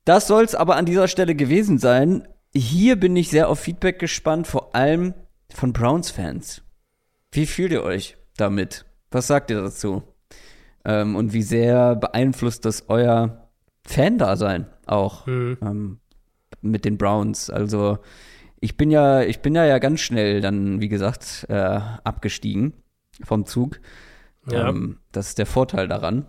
Das 0.06 0.28
soll 0.28 0.44
es 0.44 0.54
aber 0.54 0.76
an 0.76 0.86
dieser 0.86 1.08
Stelle 1.08 1.34
gewesen 1.34 1.78
sein. 1.78 2.26
Hier 2.54 2.94
bin 2.94 3.16
ich 3.16 3.28
sehr 3.28 3.48
auf 3.48 3.58
Feedback 3.58 3.98
gespannt, 3.98 4.46
vor 4.46 4.74
allem 4.74 5.14
von 5.52 5.72
Browns-Fans. 5.72 6.62
Wie 7.32 7.44
fühlt 7.44 7.72
ihr 7.72 7.82
euch 7.82 8.16
damit? 8.36 8.86
Was 9.10 9.26
sagt 9.26 9.50
ihr 9.50 9.60
dazu? 9.60 10.04
Ähm, 10.84 11.16
und 11.16 11.32
wie 11.32 11.42
sehr 11.42 11.96
beeinflusst 11.96 12.64
das 12.64 12.84
euer 12.88 13.50
Fan-Dasein 13.84 14.66
auch 14.86 15.26
Mhm. 15.26 15.58
ähm, 15.60 15.98
mit 16.60 16.84
den 16.84 16.98
Browns? 16.98 17.50
Also 17.50 17.98
ich 18.60 18.76
bin 18.76 18.92
ja, 18.92 19.22
ich 19.22 19.40
bin 19.40 19.56
ja, 19.56 19.64
ja 19.64 19.78
ganz 19.80 20.00
schnell 20.00 20.40
dann, 20.40 20.80
wie 20.80 20.88
gesagt, 20.88 21.46
äh, 21.48 21.80
abgestiegen 22.04 22.74
vom 23.24 23.44
Zug. 23.44 23.80
Ja. 24.48 24.68
Ähm, 24.68 25.00
das 25.10 25.30
ist 25.30 25.38
der 25.38 25.46
Vorteil 25.46 25.88
daran. 25.88 26.26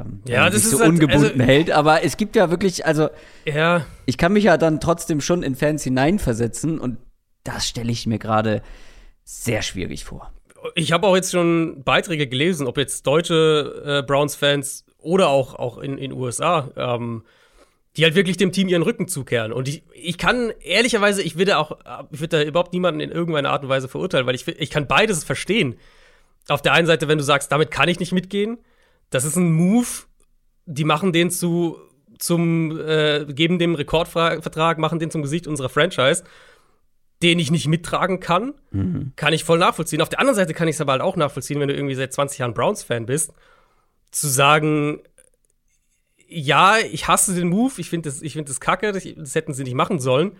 Ähm, 0.00 0.22
Ja, 0.26 0.48
das 0.50 0.64
ist 0.64 0.70
so 0.70 0.80
halt- 0.80 0.88
ungebunden 0.90 1.40
also- 1.40 1.44
hält. 1.44 1.70
Aber 1.70 2.02
es 2.04 2.16
gibt 2.16 2.36
ja 2.36 2.50
wirklich, 2.50 2.86
also 2.86 3.08
Ja, 3.44 3.84
ich 4.06 4.16
kann 4.18 4.32
mich 4.32 4.44
ja 4.44 4.56
dann 4.56 4.80
trotzdem 4.80 5.20
schon 5.20 5.42
in 5.42 5.54
Fans 5.56 5.82
hineinversetzen 5.84 6.78
und 6.78 6.98
das 7.44 7.66
stelle 7.68 7.90
ich 7.92 8.06
mir 8.06 8.18
gerade 8.18 8.62
sehr 9.24 9.62
schwierig 9.62 10.04
vor. 10.04 10.32
ich 10.76 10.92
habe 10.92 11.06
auch 11.08 11.16
jetzt 11.16 11.32
schon 11.32 11.82
Beiträge 11.84 12.28
gelesen, 12.28 12.68
ob 12.68 12.78
jetzt 12.78 13.04
deutsche 13.06 13.82
äh, 13.84 14.06
Browns-Fans 14.06 14.84
oder 14.98 15.28
auch, 15.28 15.56
auch 15.56 15.78
in 15.78 15.96
den 15.96 16.12
USA, 16.12 16.70
ähm, 16.76 17.24
die 17.96 18.04
halt 18.04 18.14
wirklich 18.14 18.36
dem 18.36 18.52
Team 18.52 18.68
ihren 18.68 18.82
Rücken 18.82 19.08
zukehren. 19.08 19.52
Und 19.52 19.66
ich, 19.68 19.82
ich 19.92 20.18
kann 20.18 20.52
ehrlicherweise, 20.60 21.20
ich 21.22 21.36
würde 21.36 21.58
auch, 21.58 21.78
ich 22.12 22.20
würde 22.20 22.38
da 22.38 22.42
überhaupt 22.44 22.72
niemanden 22.72 23.00
in 23.00 23.10
irgendeiner 23.10 23.50
Art 23.50 23.64
und 23.64 23.68
Weise 23.70 23.88
verurteilen, 23.88 24.24
weil 24.26 24.36
ich, 24.36 24.46
ich 24.46 24.70
kann 24.70 24.86
beides 24.86 25.24
verstehen. 25.24 25.74
Auf 26.48 26.62
der 26.62 26.72
einen 26.74 26.86
Seite, 26.86 27.08
wenn 27.08 27.18
du 27.18 27.24
sagst, 27.24 27.50
damit 27.50 27.70
kann 27.72 27.88
ich 27.88 27.98
nicht 27.98 28.12
mitgehen, 28.12 28.58
das 29.14 29.24
ist 29.24 29.36
ein 29.36 29.52
Move, 29.52 29.86
die 30.66 30.84
machen 30.84 31.12
den 31.12 31.30
zu, 31.30 31.78
zum, 32.18 32.78
äh, 32.78 33.26
geben 33.28 33.58
dem 33.58 33.74
Rekordvertrag, 33.74 34.78
machen 34.78 34.98
den 34.98 35.10
zum 35.10 35.22
Gesicht 35.22 35.46
unserer 35.46 35.68
Franchise, 35.68 36.24
den 37.22 37.38
ich 37.38 37.50
nicht 37.50 37.68
mittragen 37.68 38.18
kann 38.20 38.54
kann 39.14 39.32
ich 39.32 39.44
voll 39.44 39.58
nachvollziehen. 39.58 40.02
Auf 40.02 40.08
der 40.08 40.18
anderen 40.18 40.36
Seite 40.36 40.54
kann 40.54 40.66
ich 40.66 40.76
es 40.76 40.80
aber 40.80 40.92
halt 40.92 41.02
auch 41.02 41.16
nachvollziehen, 41.16 41.60
wenn 41.60 41.68
du 41.68 41.74
irgendwie 41.74 41.94
seit 41.94 42.12
20 42.12 42.38
Jahren 42.38 42.54
Browns-Fan 42.54 43.06
bist, 43.06 43.32
zu 44.10 44.28
sagen, 44.28 45.00
ja, 46.26 46.78
ich 46.78 47.08
hasse 47.08 47.34
den 47.34 47.48
Move, 47.48 47.74
ich 47.76 47.90
finde 47.90 48.08
das, 48.08 48.22
ich 48.22 48.32
find 48.32 48.48
das 48.48 48.60
kacke, 48.60 48.92
das, 48.92 49.06
das 49.16 49.34
hätten 49.34 49.54
sie 49.54 49.64
nicht 49.64 49.74
machen 49.74 50.00
sollen. 50.00 50.32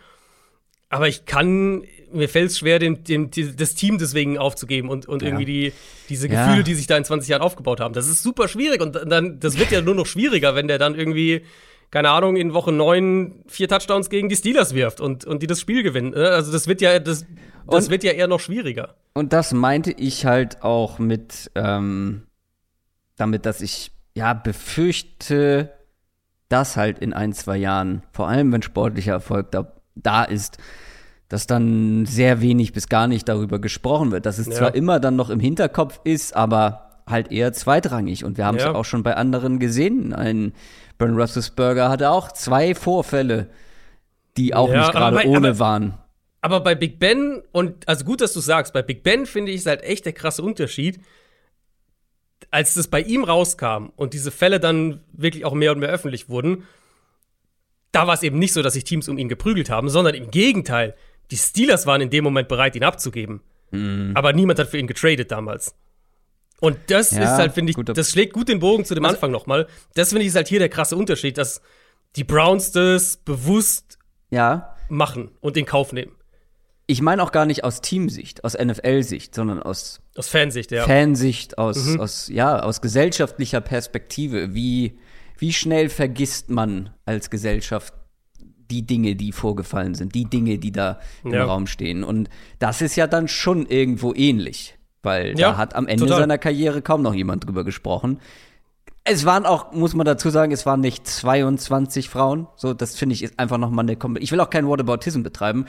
Aber 0.92 1.09
ich 1.09 1.24
kann, 1.24 1.85
mir 2.12 2.28
fällt 2.28 2.50
es 2.50 2.59
schwer, 2.59 2.78
dem, 2.78 3.02
dem, 3.02 3.31
das 3.57 3.74
Team 3.74 3.96
deswegen 3.96 4.37
aufzugeben 4.37 4.90
und, 4.90 5.07
und 5.07 5.22
Ja. 5.22 5.28
irgendwie 5.28 5.46
die, 5.46 5.72
diese 6.11 6.28
Ja. 6.28 6.44
Gefühle, 6.44 6.64
die 6.64 6.74
sich 6.74 6.87
da 6.87 6.98
in 6.98 7.05
20 7.05 7.31
Jahren 7.31 7.40
aufgebaut 7.40 7.81
haben. 7.81 7.94
Das 7.94 8.09
ist 8.09 8.22
super 8.22 8.46
schwierig 8.46 8.83
und 8.83 8.94
dann, 9.07 9.40
das 9.40 9.59
wird 9.59 9.70
ja 9.70 9.81
nur 9.81 9.94
noch 9.94 10.05
schwieriger, 10.05 10.55
wenn 10.55 10.68
der 10.68 10.76
dann 10.78 10.94
irgendwie, 10.94 11.46
keine 11.90 12.11
Ahnung, 12.11 12.37
in 12.37 12.52
Woche 12.52 12.72
9 12.72 13.42
vier 13.46 13.68
Touchdowns 13.68 14.11
gegen 14.11 14.28
die 14.28 14.37
Steelers 14.37 14.74
wirft 14.74 15.00
und, 15.00 15.24
und 15.24 15.42
die 15.42 15.46
das 15.46 15.61
Spiel 15.62 15.83
gewinnen. 15.83 16.11
ne? 16.11 16.28
Also 16.28 16.52
das 16.52 16.66
wird 16.68 16.83
ja, 16.83 16.98
das, 16.98 17.24
das 17.66 17.85
Und- 17.87 17.90
wird 17.90 18.05
ja 18.05 18.12
eher 18.12 18.28
noch 18.28 18.40
schwieriger. 18.40 18.94
Und 19.14 19.33
das 19.33 19.52
meinte 19.55 19.92
ich 19.92 20.26
halt 20.26 20.62
auch 20.62 20.98
mit, 20.98 21.50
ähm, 21.55 22.24
damit, 23.16 23.46
dass 23.46 23.62
ich 23.62 23.92
ja 24.14 24.35
befürchte, 24.35 25.72
dass 26.50 26.76
halt 26.76 26.98
in 26.98 27.12
ein, 27.14 27.33
zwei 27.33 27.57
Jahren, 27.57 28.02
vor 28.12 28.28
allem 28.28 28.52
wenn 28.52 28.61
sportlicher 28.62 29.12
Erfolg 29.12 29.50
da, 29.52 29.72
da 29.94 30.24
ist, 30.24 30.59
dass 31.28 31.46
dann 31.46 32.05
sehr 32.07 32.40
wenig 32.40 32.72
bis 32.72 32.88
gar 32.88 33.07
nicht 33.07 33.28
darüber 33.28 33.59
gesprochen 33.59 34.11
wird. 34.12 34.26
Dass 34.26 34.38
es 34.38 34.48
Ja. 34.48 34.52
zwar 34.55 34.74
immer 34.74 35.00
dann 35.00 35.16
noch 35.16 35.31
im 35.31 35.40
Hinterkopf 35.40 36.00
ist, 36.05 36.37
aber 36.37 36.90
halt 37.07 37.33
eher 37.33 37.52
zweitrangig. 37.52 38.24
Und 38.24 38.37
wir 38.38 38.44
haben 38.46 38.57
es 38.59 38.64
Ja. 38.64 38.74
auch 38.74 38.85
schon 38.85 39.02
bei 39.02 39.16
anderen 39.16 39.59
gesehen. 39.59 40.12
Ein 40.12 40.52
Ben 40.98 41.14
Roethlisberger 41.18 41.88
hatte 41.88 42.11
auch 42.11 42.33
zwei 42.33 42.74
Vorfälle, 42.74 43.48
die 44.37 44.55
auch 44.55 44.68
Ja, 44.70 44.81
nicht 44.81 44.92
gerade 44.92 45.26
ohne 45.26 45.48
aber- 45.50 45.59
waren. 45.59 45.94
Aber 46.44 46.61
bei 46.61 46.74
Big 46.74 46.98
Ben, 46.98 47.40
und 47.52 47.88
also 47.88 48.05
gut, 48.05 48.20
dass 48.20 48.33
du 48.33 48.40
sagst, 48.40 48.72
bei 48.72 48.83
Big 48.83 49.02
Ben 49.05 49.26
finde 49.26 49.52
ich 49.52 49.61
es 49.61 49.66
halt 49.66 49.83
echt 49.85 50.05
der 50.07 50.12
krasse 50.12 50.42
Unterschied. 50.42 51.00
Als 52.50 52.74
das 52.74 52.88
bei 52.88 53.00
ihm 53.00 53.24
rauskam 53.24 53.90
und 53.96 54.12
diese 54.12 54.31
Fälle 54.31 54.59
dann 54.61 55.00
wirklich 55.12 55.44
auch 55.44 55.55
mehr 55.55 55.72
und 55.72 55.78
mehr 55.78 55.88
öffentlich 55.90 56.28
wurden, 56.28 56.64
da 57.92 58.07
war 58.07 58.14
es 58.14 58.22
eben 58.22 58.38
nicht 58.38 58.52
so, 58.52 58.62
dass 58.62 58.72
sich 58.74 58.85
Teams 58.85 59.09
um 59.09 59.18
ihn 59.18 59.28
geprügelt 59.28 59.70
haben, 59.70 59.88
sondern 59.88 60.14
im 60.14 60.31
Gegenteil. 60.31 60.94
Die 61.31 61.37
Steelers 61.37 61.87
waren 61.87 62.00
in 62.00 62.11
dem 62.11 62.24
Moment 62.24 62.48
bereit, 62.48 62.74
ihn 62.76 62.85
abzugeben. 62.85 63.40
Aber 64.14 64.33
niemand 64.35 64.59
hat 64.59 64.68
für 64.68 64.76
ihn 64.78 64.87
getradet 64.87 65.31
damals. 65.31 65.74
Und 66.61 66.76
das 66.88 67.11
Ja, 67.12 67.22
ist 67.22 67.31
halt, 67.31 67.52
finde 67.55 67.70
ich, 67.72 67.76
das 67.94 68.11
schlägt 68.11 68.35
gut 68.35 68.48
den 68.48 68.59
Bogen 68.61 68.85
zu 68.85 68.94
dem 68.94 69.05
Also- 69.05 69.16
Anfang 69.16 69.31
nochmal. 69.31 69.66
Das 69.94 70.11
finde 70.11 70.22
ich 70.22 70.28
ist 70.28 70.37
halt 70.37 70.48
hier 70.48 70.59
der 70.59 70.68
krasse 70.68 70.94
Unterschied, 70.96 71.38
dass 71.38 71.61
die 72.16 72.24
Browns 72.24 72.70
das 72.72 73.16
bewusst 73.16 73.98
Ja, 74.31 74.76
machen 74.88 75.31
und 75.40 75.57
in 75.57 75.64
Kauf 75.66 75.92
nehmen. 75.92 76.12
ich 76.87 77.00
meine 77.00 77.22
auch 77.22 77.33
gar 77.33 77.46
nicht 77.46 77.64
aus 77.64 77.81
Teamsicht, 77.81 78.44
aus 78.44 78.55
NFL-Sicht, 78.55 79.35
sondern 79.35 79.62
aus 79.62 80.00
Aus 80.16 80.28
Fansicht, 80.28 80.70
ja. 80.70 80.85
Fansicht, 80.85 81.57
aus, 81.57 81.83
Mhm. 81.87 82.00
aus, 82.00 82.28
ja, 82.28 82.61
aus 82.61 82.83
gesellschaftlicher 82.83 83.62
Perspektive. 83.62 84.52
Wie, 84.55 84.98
wie 85.42 85.52
schnell 85.52 85.88
vergisst 85.88 86.50
man 86.50 86.90
als 87.05 87.28
Gesellschaft 87.28 87.92
die 88.70 88.87
Dinge, 88.87 89.16
die 89.16 89.33
vorgefallen 89.33 89.96
sind, 89.96 90.14
die 90.14 90.24
Dinge, 90.24 90.57
die 90.59 90.70
da 90.70 91.00
im 91.24 91.33
Ja. 91.33 91.44
Raum 91.46 91.66
stehen. 91.66 92.05
Und 92.05 92.31
das 92.61 92.81
ist 92.81 92.94
ja 92.94 93.09
dann 93.09 93.26
schon 93.26 93.66
irgendwo 93.66 94.14
ähnlich, 94.14 94.78
weil 95.02 95.37
Ja, 95.38 95.50
da 95.50 95.57
hat 95.57 95.74
am 95.74 95.88
Ende 95.88 96.05
total. 96.05 96.20
seiner 96.20 96.38
Karriere 96.38 96.81
kaum 96.81 97.02
noch 97.02 97.12
jemand 97.12 97.44
drüber 97.44 97.64
gesprochen. 97.64 98.20
Es 99.02 99.24
waren 99.24 99.46
auch, 99.46 99.72
muss 99.72 99.94
man 99.94 100.07
dazu 100.07 100.31
sagen, 100.31 100.52
es 100.52 100.64
waren 100.64 100.78
nicht 100.81 101.09
22 101.09 102.09
Frauen. 102.09 102.46
So, 102.55 102.72
das 102.72 102.96
finde 102.96 103.14
ich 103.14 103.24
ist 103.24 103.37
einfach 103.40 103.59
noch 103.59 103.70
mal 103.70 103.83
eine 103.83 103.96
Kom 103.96 104.16
Ich 104.16 104.31
will 104.31 104.38
auch 104.40 104.48
keinen 104.48 104.68
Whataboutism 104.68 105.22
betreiben, 105.24 105.64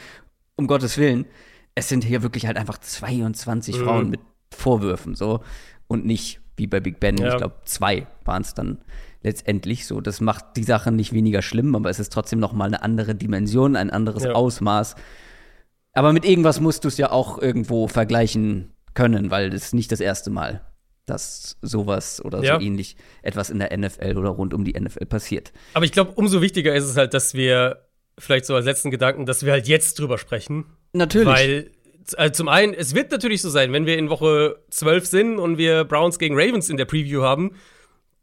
um 0.55 0.67
Gottes 0.67 0.99
Willen. 0.99 1.25
Es 1.73 1.89
sind 1.89 2.03
hier 2.03 2.21
wirklich 2.21 2.45
halt 2.45 2.57
einfach 2.57 2.77
22 2.77 3.79
Mhm. 3.79 3.83
Frauen 3.83 4.09
mit 4.11 4.19
Vorwürfen, 4.55 5.15
so. 5.15 5.39
Und 5.87 6.05
nicht 6.05 6.41
wie 6.57 6.67
bei 6.67 6.79
Big 6.79 6.99
Ben. 6.99 7.17
Ja. 7.17 7.29
Ich 7.31 7.37
glaube, 7.37 7.55
zwei 7.65 8.05
waren 8.23 8.43
es 8.43 8.53
dann 8.53 8.77
letztendlich 9.23 9.87
so. 9.87 10.01
Das 10.01 10.21
macht 10.21 10.57
die 10.57 10.63
Sache 10.63 10.91
nicht 10.91 11.13
weniger 11.13 11.41
schlimm, 11.41 11.75
aber 11.75 11.89
es 11.89 11.99
ist 11.99 12.13
trotzdem 12.13 12.39
noch 12.39 12.53
mal 12.53 12.65
eine 12.65 12.83
andere 12.83 13.15
Dimension, 13.15 13.75
ein 13.75 13.89
anderes 13.89 14.23
ja. 14.23 14.33
Ausmaß. 14.33 14.95
Aber 15.93 16.13
mit 16.13 16.25
irgendwas 16.25 16.59
musst 16.59 16.83
du 16.83 16.87
es 16.87 16.97
ja 16.97 17.11
auch 17.11 17.41
irgendwo 17.41 17.87
vergleichen 17.87 18.73
können, 18.93 19.31
weil 19.31 19.53
es 19.53 19.73
nicht 19.73 19.91
das 19.91 19.99
erste 19.99 20.29
Mal, 20.29 20.61
dass 21.05 21.57
sowas 21.61 22.23
oder 22.23 22.43
ja. 22.43 22.55
so 22.55 22.65
ähnlich 22.65 22.97
etwas 23.21 23.49
in 23.49 23.59
der 23.59 23.75
NFL 23.77 24.17
oder 24.17 24.29
rund 24.29 24.53
um 24.53 24.63
die 24.65 24.79
NFL 24.79 25.05
passiert. 25.05 25.53
Aber 25.73 25.85
ich 25.85 25.91
glaube, 25.91 26.11
umso 26.15 26.41
wichtiger 26.41 26.75
ist 26.75 26.85
es 26.85 26.97
halt, 26.97 27.13
dass 27.13 27.33
wir 27.33 27.87
vielleicht 28.17 28.45
so 28.45 28.55
als 28.55 28.65
letzten 28.65 28.91
Gedanken, 28.91 29.25
dass 29.25 29.45
wir 29.45 29.51
halt 29.51 29.67
jetzt 29.67 29.99
drüber 29.99 30.17
sprechen. 30.17 30.65
Natürlich. 30.93 31.27
Weil 31.27 31.71
also 32.17 32.33
zum 32.33 32.47
einen, 32.49 32.73
es 32.73 32.93
wird 32.95 33.11
natürlich 33.11 33.41
so 33.41 33.49
sein, 33.49 33.71
wenn 33.71 33.85
wir 33.85 33.97
in 33.97 34.09
Woche 34.09 34.57
12 34.71 35.05
sind 35.05 35.39
und 35.39 35.57
wir 35.57 35.85
Browns 35.85 36.19
gegen 36.19 36.35
Ravens 36.37 36.69
in 36.69 36.77
der 36.77 36.85
Preview 36.85 37.21
haben, 37.21 37.51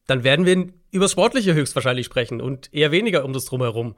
dann 0.06 0.24
werden 0.24 0.44
wir 0.44 0.68
über 0.90 1.09
Sportliche 1.09 1.55
höchstwahrscheinlich 1.55 2.07
sprechen 2.07 2.40
und 2.40 2.72
eher 2.72 2.90
weniger 2.90 3.24
um 3.24 3.33
das 3.33 3.44
Drumherum. 3.44 3.96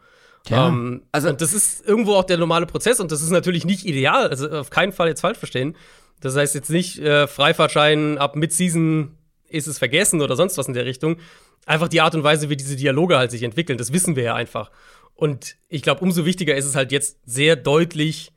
Ja, 0.48 0.68
ähm, 0.68 1.02
also 1.12 1.28
und 1.28 1.40
das 1.40 1.52
ist 1.52 1.86
irgendwo 1.86 2.14
auch 2.14 2.24
der 2.24 2.38
normale 2.38 2.66
Prozess 2.66 3.00
und 3.00 3.12
das 3.12 3.22
ist 3.22 3.30
natürlich 3.30 3.64
nicht 3.64 3.86
ideal, 3.86 4.28
also 4.28 4.48
auf 4.50 4.70
keinen 4.70 4.92
Fall 4.92 5.08
jetzt 5.08 5.20
falsch 5.20 5.38
verstehen. 5.38 5.76
Das 6.20 6.36
heißt 6.36 6.54
jetzt 6.54 6.70
nicht 6.70 6.98
äh, 6.98 7.26
Freifahrtschein 7.26 8.18
ab 8.18 8.36
Mid-Season 8.36 9.16
ist 9.48 9.66
es 9.66 9.78
vergessen 9.78 10.20
oder 10.20 10.34
sonst 10.36 10.56
was 10.58 10.68
in 10.68 10.74
der 10.74 10.86
Richtung. 10.86 11.18
Einfach 11.66 11.88
die 11.88 12.00
Art 12.00 12.14
und 12.14 12.24
Weise, 12.24 12.48
wie 12.48 12.56
diese 12.56 12.76
Dialoge 12.76 13.18
halt 13.18 13.30
sich 13.30 13.42
entwickeln, 13.42 13.78
das 13.78 13.92
wissen 13.92 14.16
wir 14.16 14.24
ja 14.24 14.34
einfach. 14.34 14.70
Und 15.14 15.56
ich 15.68 15.82
glaube, 15.82 16.00
umso 16.00 16.24
wichtiger 16.24 16.56
ist 16.56 16.64
es 16.64 16.74
halt 16.74 16.90
jetzt 16.90 17.18
sehr 17.26 17.54
deutlich 17.54 18.32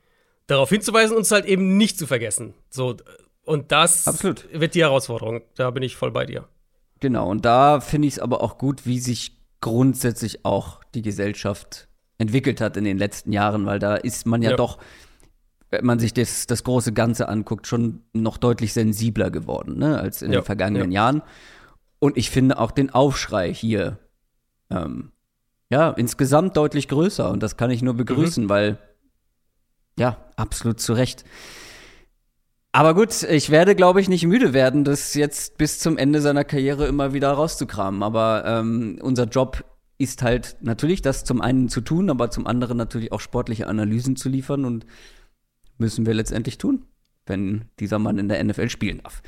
darauf 0.47 0.69
hinzuweisen 0.69 1.15
und 1.15 1.23
es 1.23 1.31
halt 1.31 1.45
eben 1.45 1.77
nicht 1.77 1.97
zu 1.97 2.05
vergessen. 2.05 2.53
So 2.69 2.97
und 3.45 3.71
das 3.71 4.07
Absolut. 4.07 4.47
wird 4.51 4.75
die 4.75 4.81
Herausforderung. 4.81 5.41
Da 5.55 5.69
bin 5.71 5.83
ich 5.83 5.95
voll 5.95 6.11
bei 6.11 6.25
dir. 6.25 6.47
Genau, 6.99 7.29
und 7.29 7.45
da 7.45 7.79
finde 7.79 8.07
ich 8.07 8.15
es 8.15 8.19
aber 8.19 8.41
auch 8.41 8.57
gut, 8.57 8.85
wie 8.85 8.99
sich 8.99 9.37
grundsätzlich 9.61 10.45
auch 10.45 10.83
die 10.93 11.01
Gesellschaft 11.01 11.87
entwickelt 12.17 12.61
hat 12.61 12.77
in 12.77 12.83
den 12.83 12.97
letzten 12.97 13.31
Jahren, 13.31 13.65
weil 13.65 13.79
da 13.79 13.95
ist 13.95 14.25
man 14.25 14.41
ja, 14.41 14.51
ja. 14.51 14.55
doch, 14.55 14.77
wenn 15.69 15.85
man 15.85 15.99
sich 15.99 16.13
das, 16.13 16.47
das 16.47 16.63
große 16.63 16.93
Ganze 16.93 17.27
anguckt, 17.27 17.67
schon 17.67 18.03
noch 18.13 18.37
deutlich 18.37 18.73
sensibler 18.73 19.31
geworden, 19.31 19.77
ne, 19.77 19.99
als 19.99 20.21
in 20.21 20.31
ja. 20.31 20.39
den 20.39 20.45
vergangenen 20.45 20.91
ja. 20.91 21.03
Jahren. 21.03 21.21
Und 21.99 22.17
ich 22.17 22.29
finde 22.29 22.59
auch 22.59 22.71
den 22.71 22.89
Aufschrei 22.91 23.53
hier, 23.53 23.97
ähm, 24.69 25.11
ja, 25.69 25.89
insgesamt 25.89 26.55
deutlich 26.55 26.87
größer. 26.87 27.29
Und 27.29 27.41
das 27.41 27.57
kann 27.57 27.71
ich 27.71 27.81
nur 27.81 27.95
begrüßen, 27.95 28.45
mhm. 28.45 28.49
weil, 28.49 28.77
ja, 29.97 30.17
absolut 30.35 30.79
zu 30.79 30.93
Recht. 30.93 31.25
Aber 32.75 32.93
gut, 32.93 33.23
ich 33.23 33.51
werde, 33.51 33.73
glaube 33.73 34.01
ich, 34.01 34.09
nicht 34.09 34.27
müde 34.27 34.51
werden, 34.51 34.83
das 34.83 35.13
jetzt 35.13 35.57
bis 35.57 35.79
zum 35.79 35.97
Ende 35.97 36.19
seiner 36.19 36.43
Karriere 36.43 36.87
immer 36.87 37.13
wieder 37.13 37.31
rauszukramen. 37.31 38.03
Aber 38.03 38.43
ähm, 38.45 38.99
unser 39.01 39.27
Job 39.27 39.63
ist 39.97 40.23
halt 40.23 40.57
natürlich 40.59 41.01
das 41.01 41.23
zum 41.23 41.39
einen 41.39 41.69
zu 41.69 41.79
tun, 41.79 42.09
aber 42.09 42.31
zum 42.31 42.45
anderen 42.45 42.75
natürlich 42.75 43.13
auch 43.13 43.21
sportliche 43.21 43.67
Analysen 43.67 44.17
zu 44.17 44.27
liefern 44.27 44.65
und 44.65 44.85
müssen 45.77 46.05
wir 46.05 46.13
letztendlich 46.13 46.57
tun, 46.57 46.83
wenn 47.25 47.63
dieser 47.79 47.97
Mann 47.97 48.17
in 48.17 48.27
der 48.27 48.43
NFL 48.43 48.67
spielen 48.67 48.99
darf. 49.01 49.21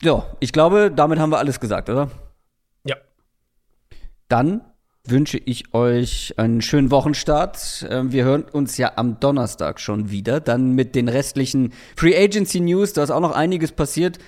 Ja, 0.00 0.34
ich 0.40 0.54
glaube, 0.54 0.90
damit 0.90 1.18
haben 1.18 1.30
wir 1.30 1.40
alles 1.40 1.60
gesagt, 1.60 1.90
oder? 1.90 2.10
Ja. 2.86 2.96
Dann 4.28 4.62
wünsche 5.06 5.38
ich 5.38 5.74
euch 5.74 6.34
einen 6.36 6.62
schönen 6.62 6.90
Wochenstart. 6.90 7.86
Ähm, 7.88 8.12
wir 8.12 8.24
hören 8.24 8.44
uns 8.44 8.76
ja 8.76 8.92
am 8.96 9.18
Donnerstag 9.20 9.80
schon 9.80 10.10
wieder. 10.10 10.40
Dann 10.40 10.72
mit 10.72 10.94
den 10.94 11.08
restlichen 11.08 11.72
Free 11.96 12.16
Agency 12.16 12.60
News. 12.60 12.92
Da 12.92 13.02
ist 13.02 13.10
auch 13.10 13.20
noch 13.20 13.34
einiges 13.34 13.72
passiert, 13.72 14.18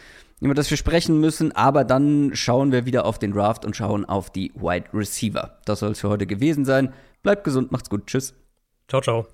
über 0.41 0.55
das 0.55 0.71
wir 0.71 0.77
sprechen 0.77 1.21
müssen. 1.21 1.53
Aber 1.53 1.85
dann 1.85 2.31
schauen 2.35 2.73
wir 2.73 2.87
wieder 2.87 3.05
auf 3.05 3.19
den 3.19 3.33
Draft 3.33 3.65
und 3.65 3.77
schauen 3.77 4.05
auf 4.05 4.31
die 4.31 4.53
Wide 4.55 4.87
Receiver. 4.93 5.59
Das 5.65 5.81
soll 5.81 5.93
es 5.93 6.01
für 6.01 6.09
heute 6.09 6.27
gewesen 6.27 6.65
sein. 6.65 6.93
Bleibt 7.23 7.45
gesund, 7.45 7.73
macht's 7.73 7.91
gut. 7.91 8.07
Tschüss. 8.07 8.35
Ciao, 8.89 9.01
ciao. 9.01 9.27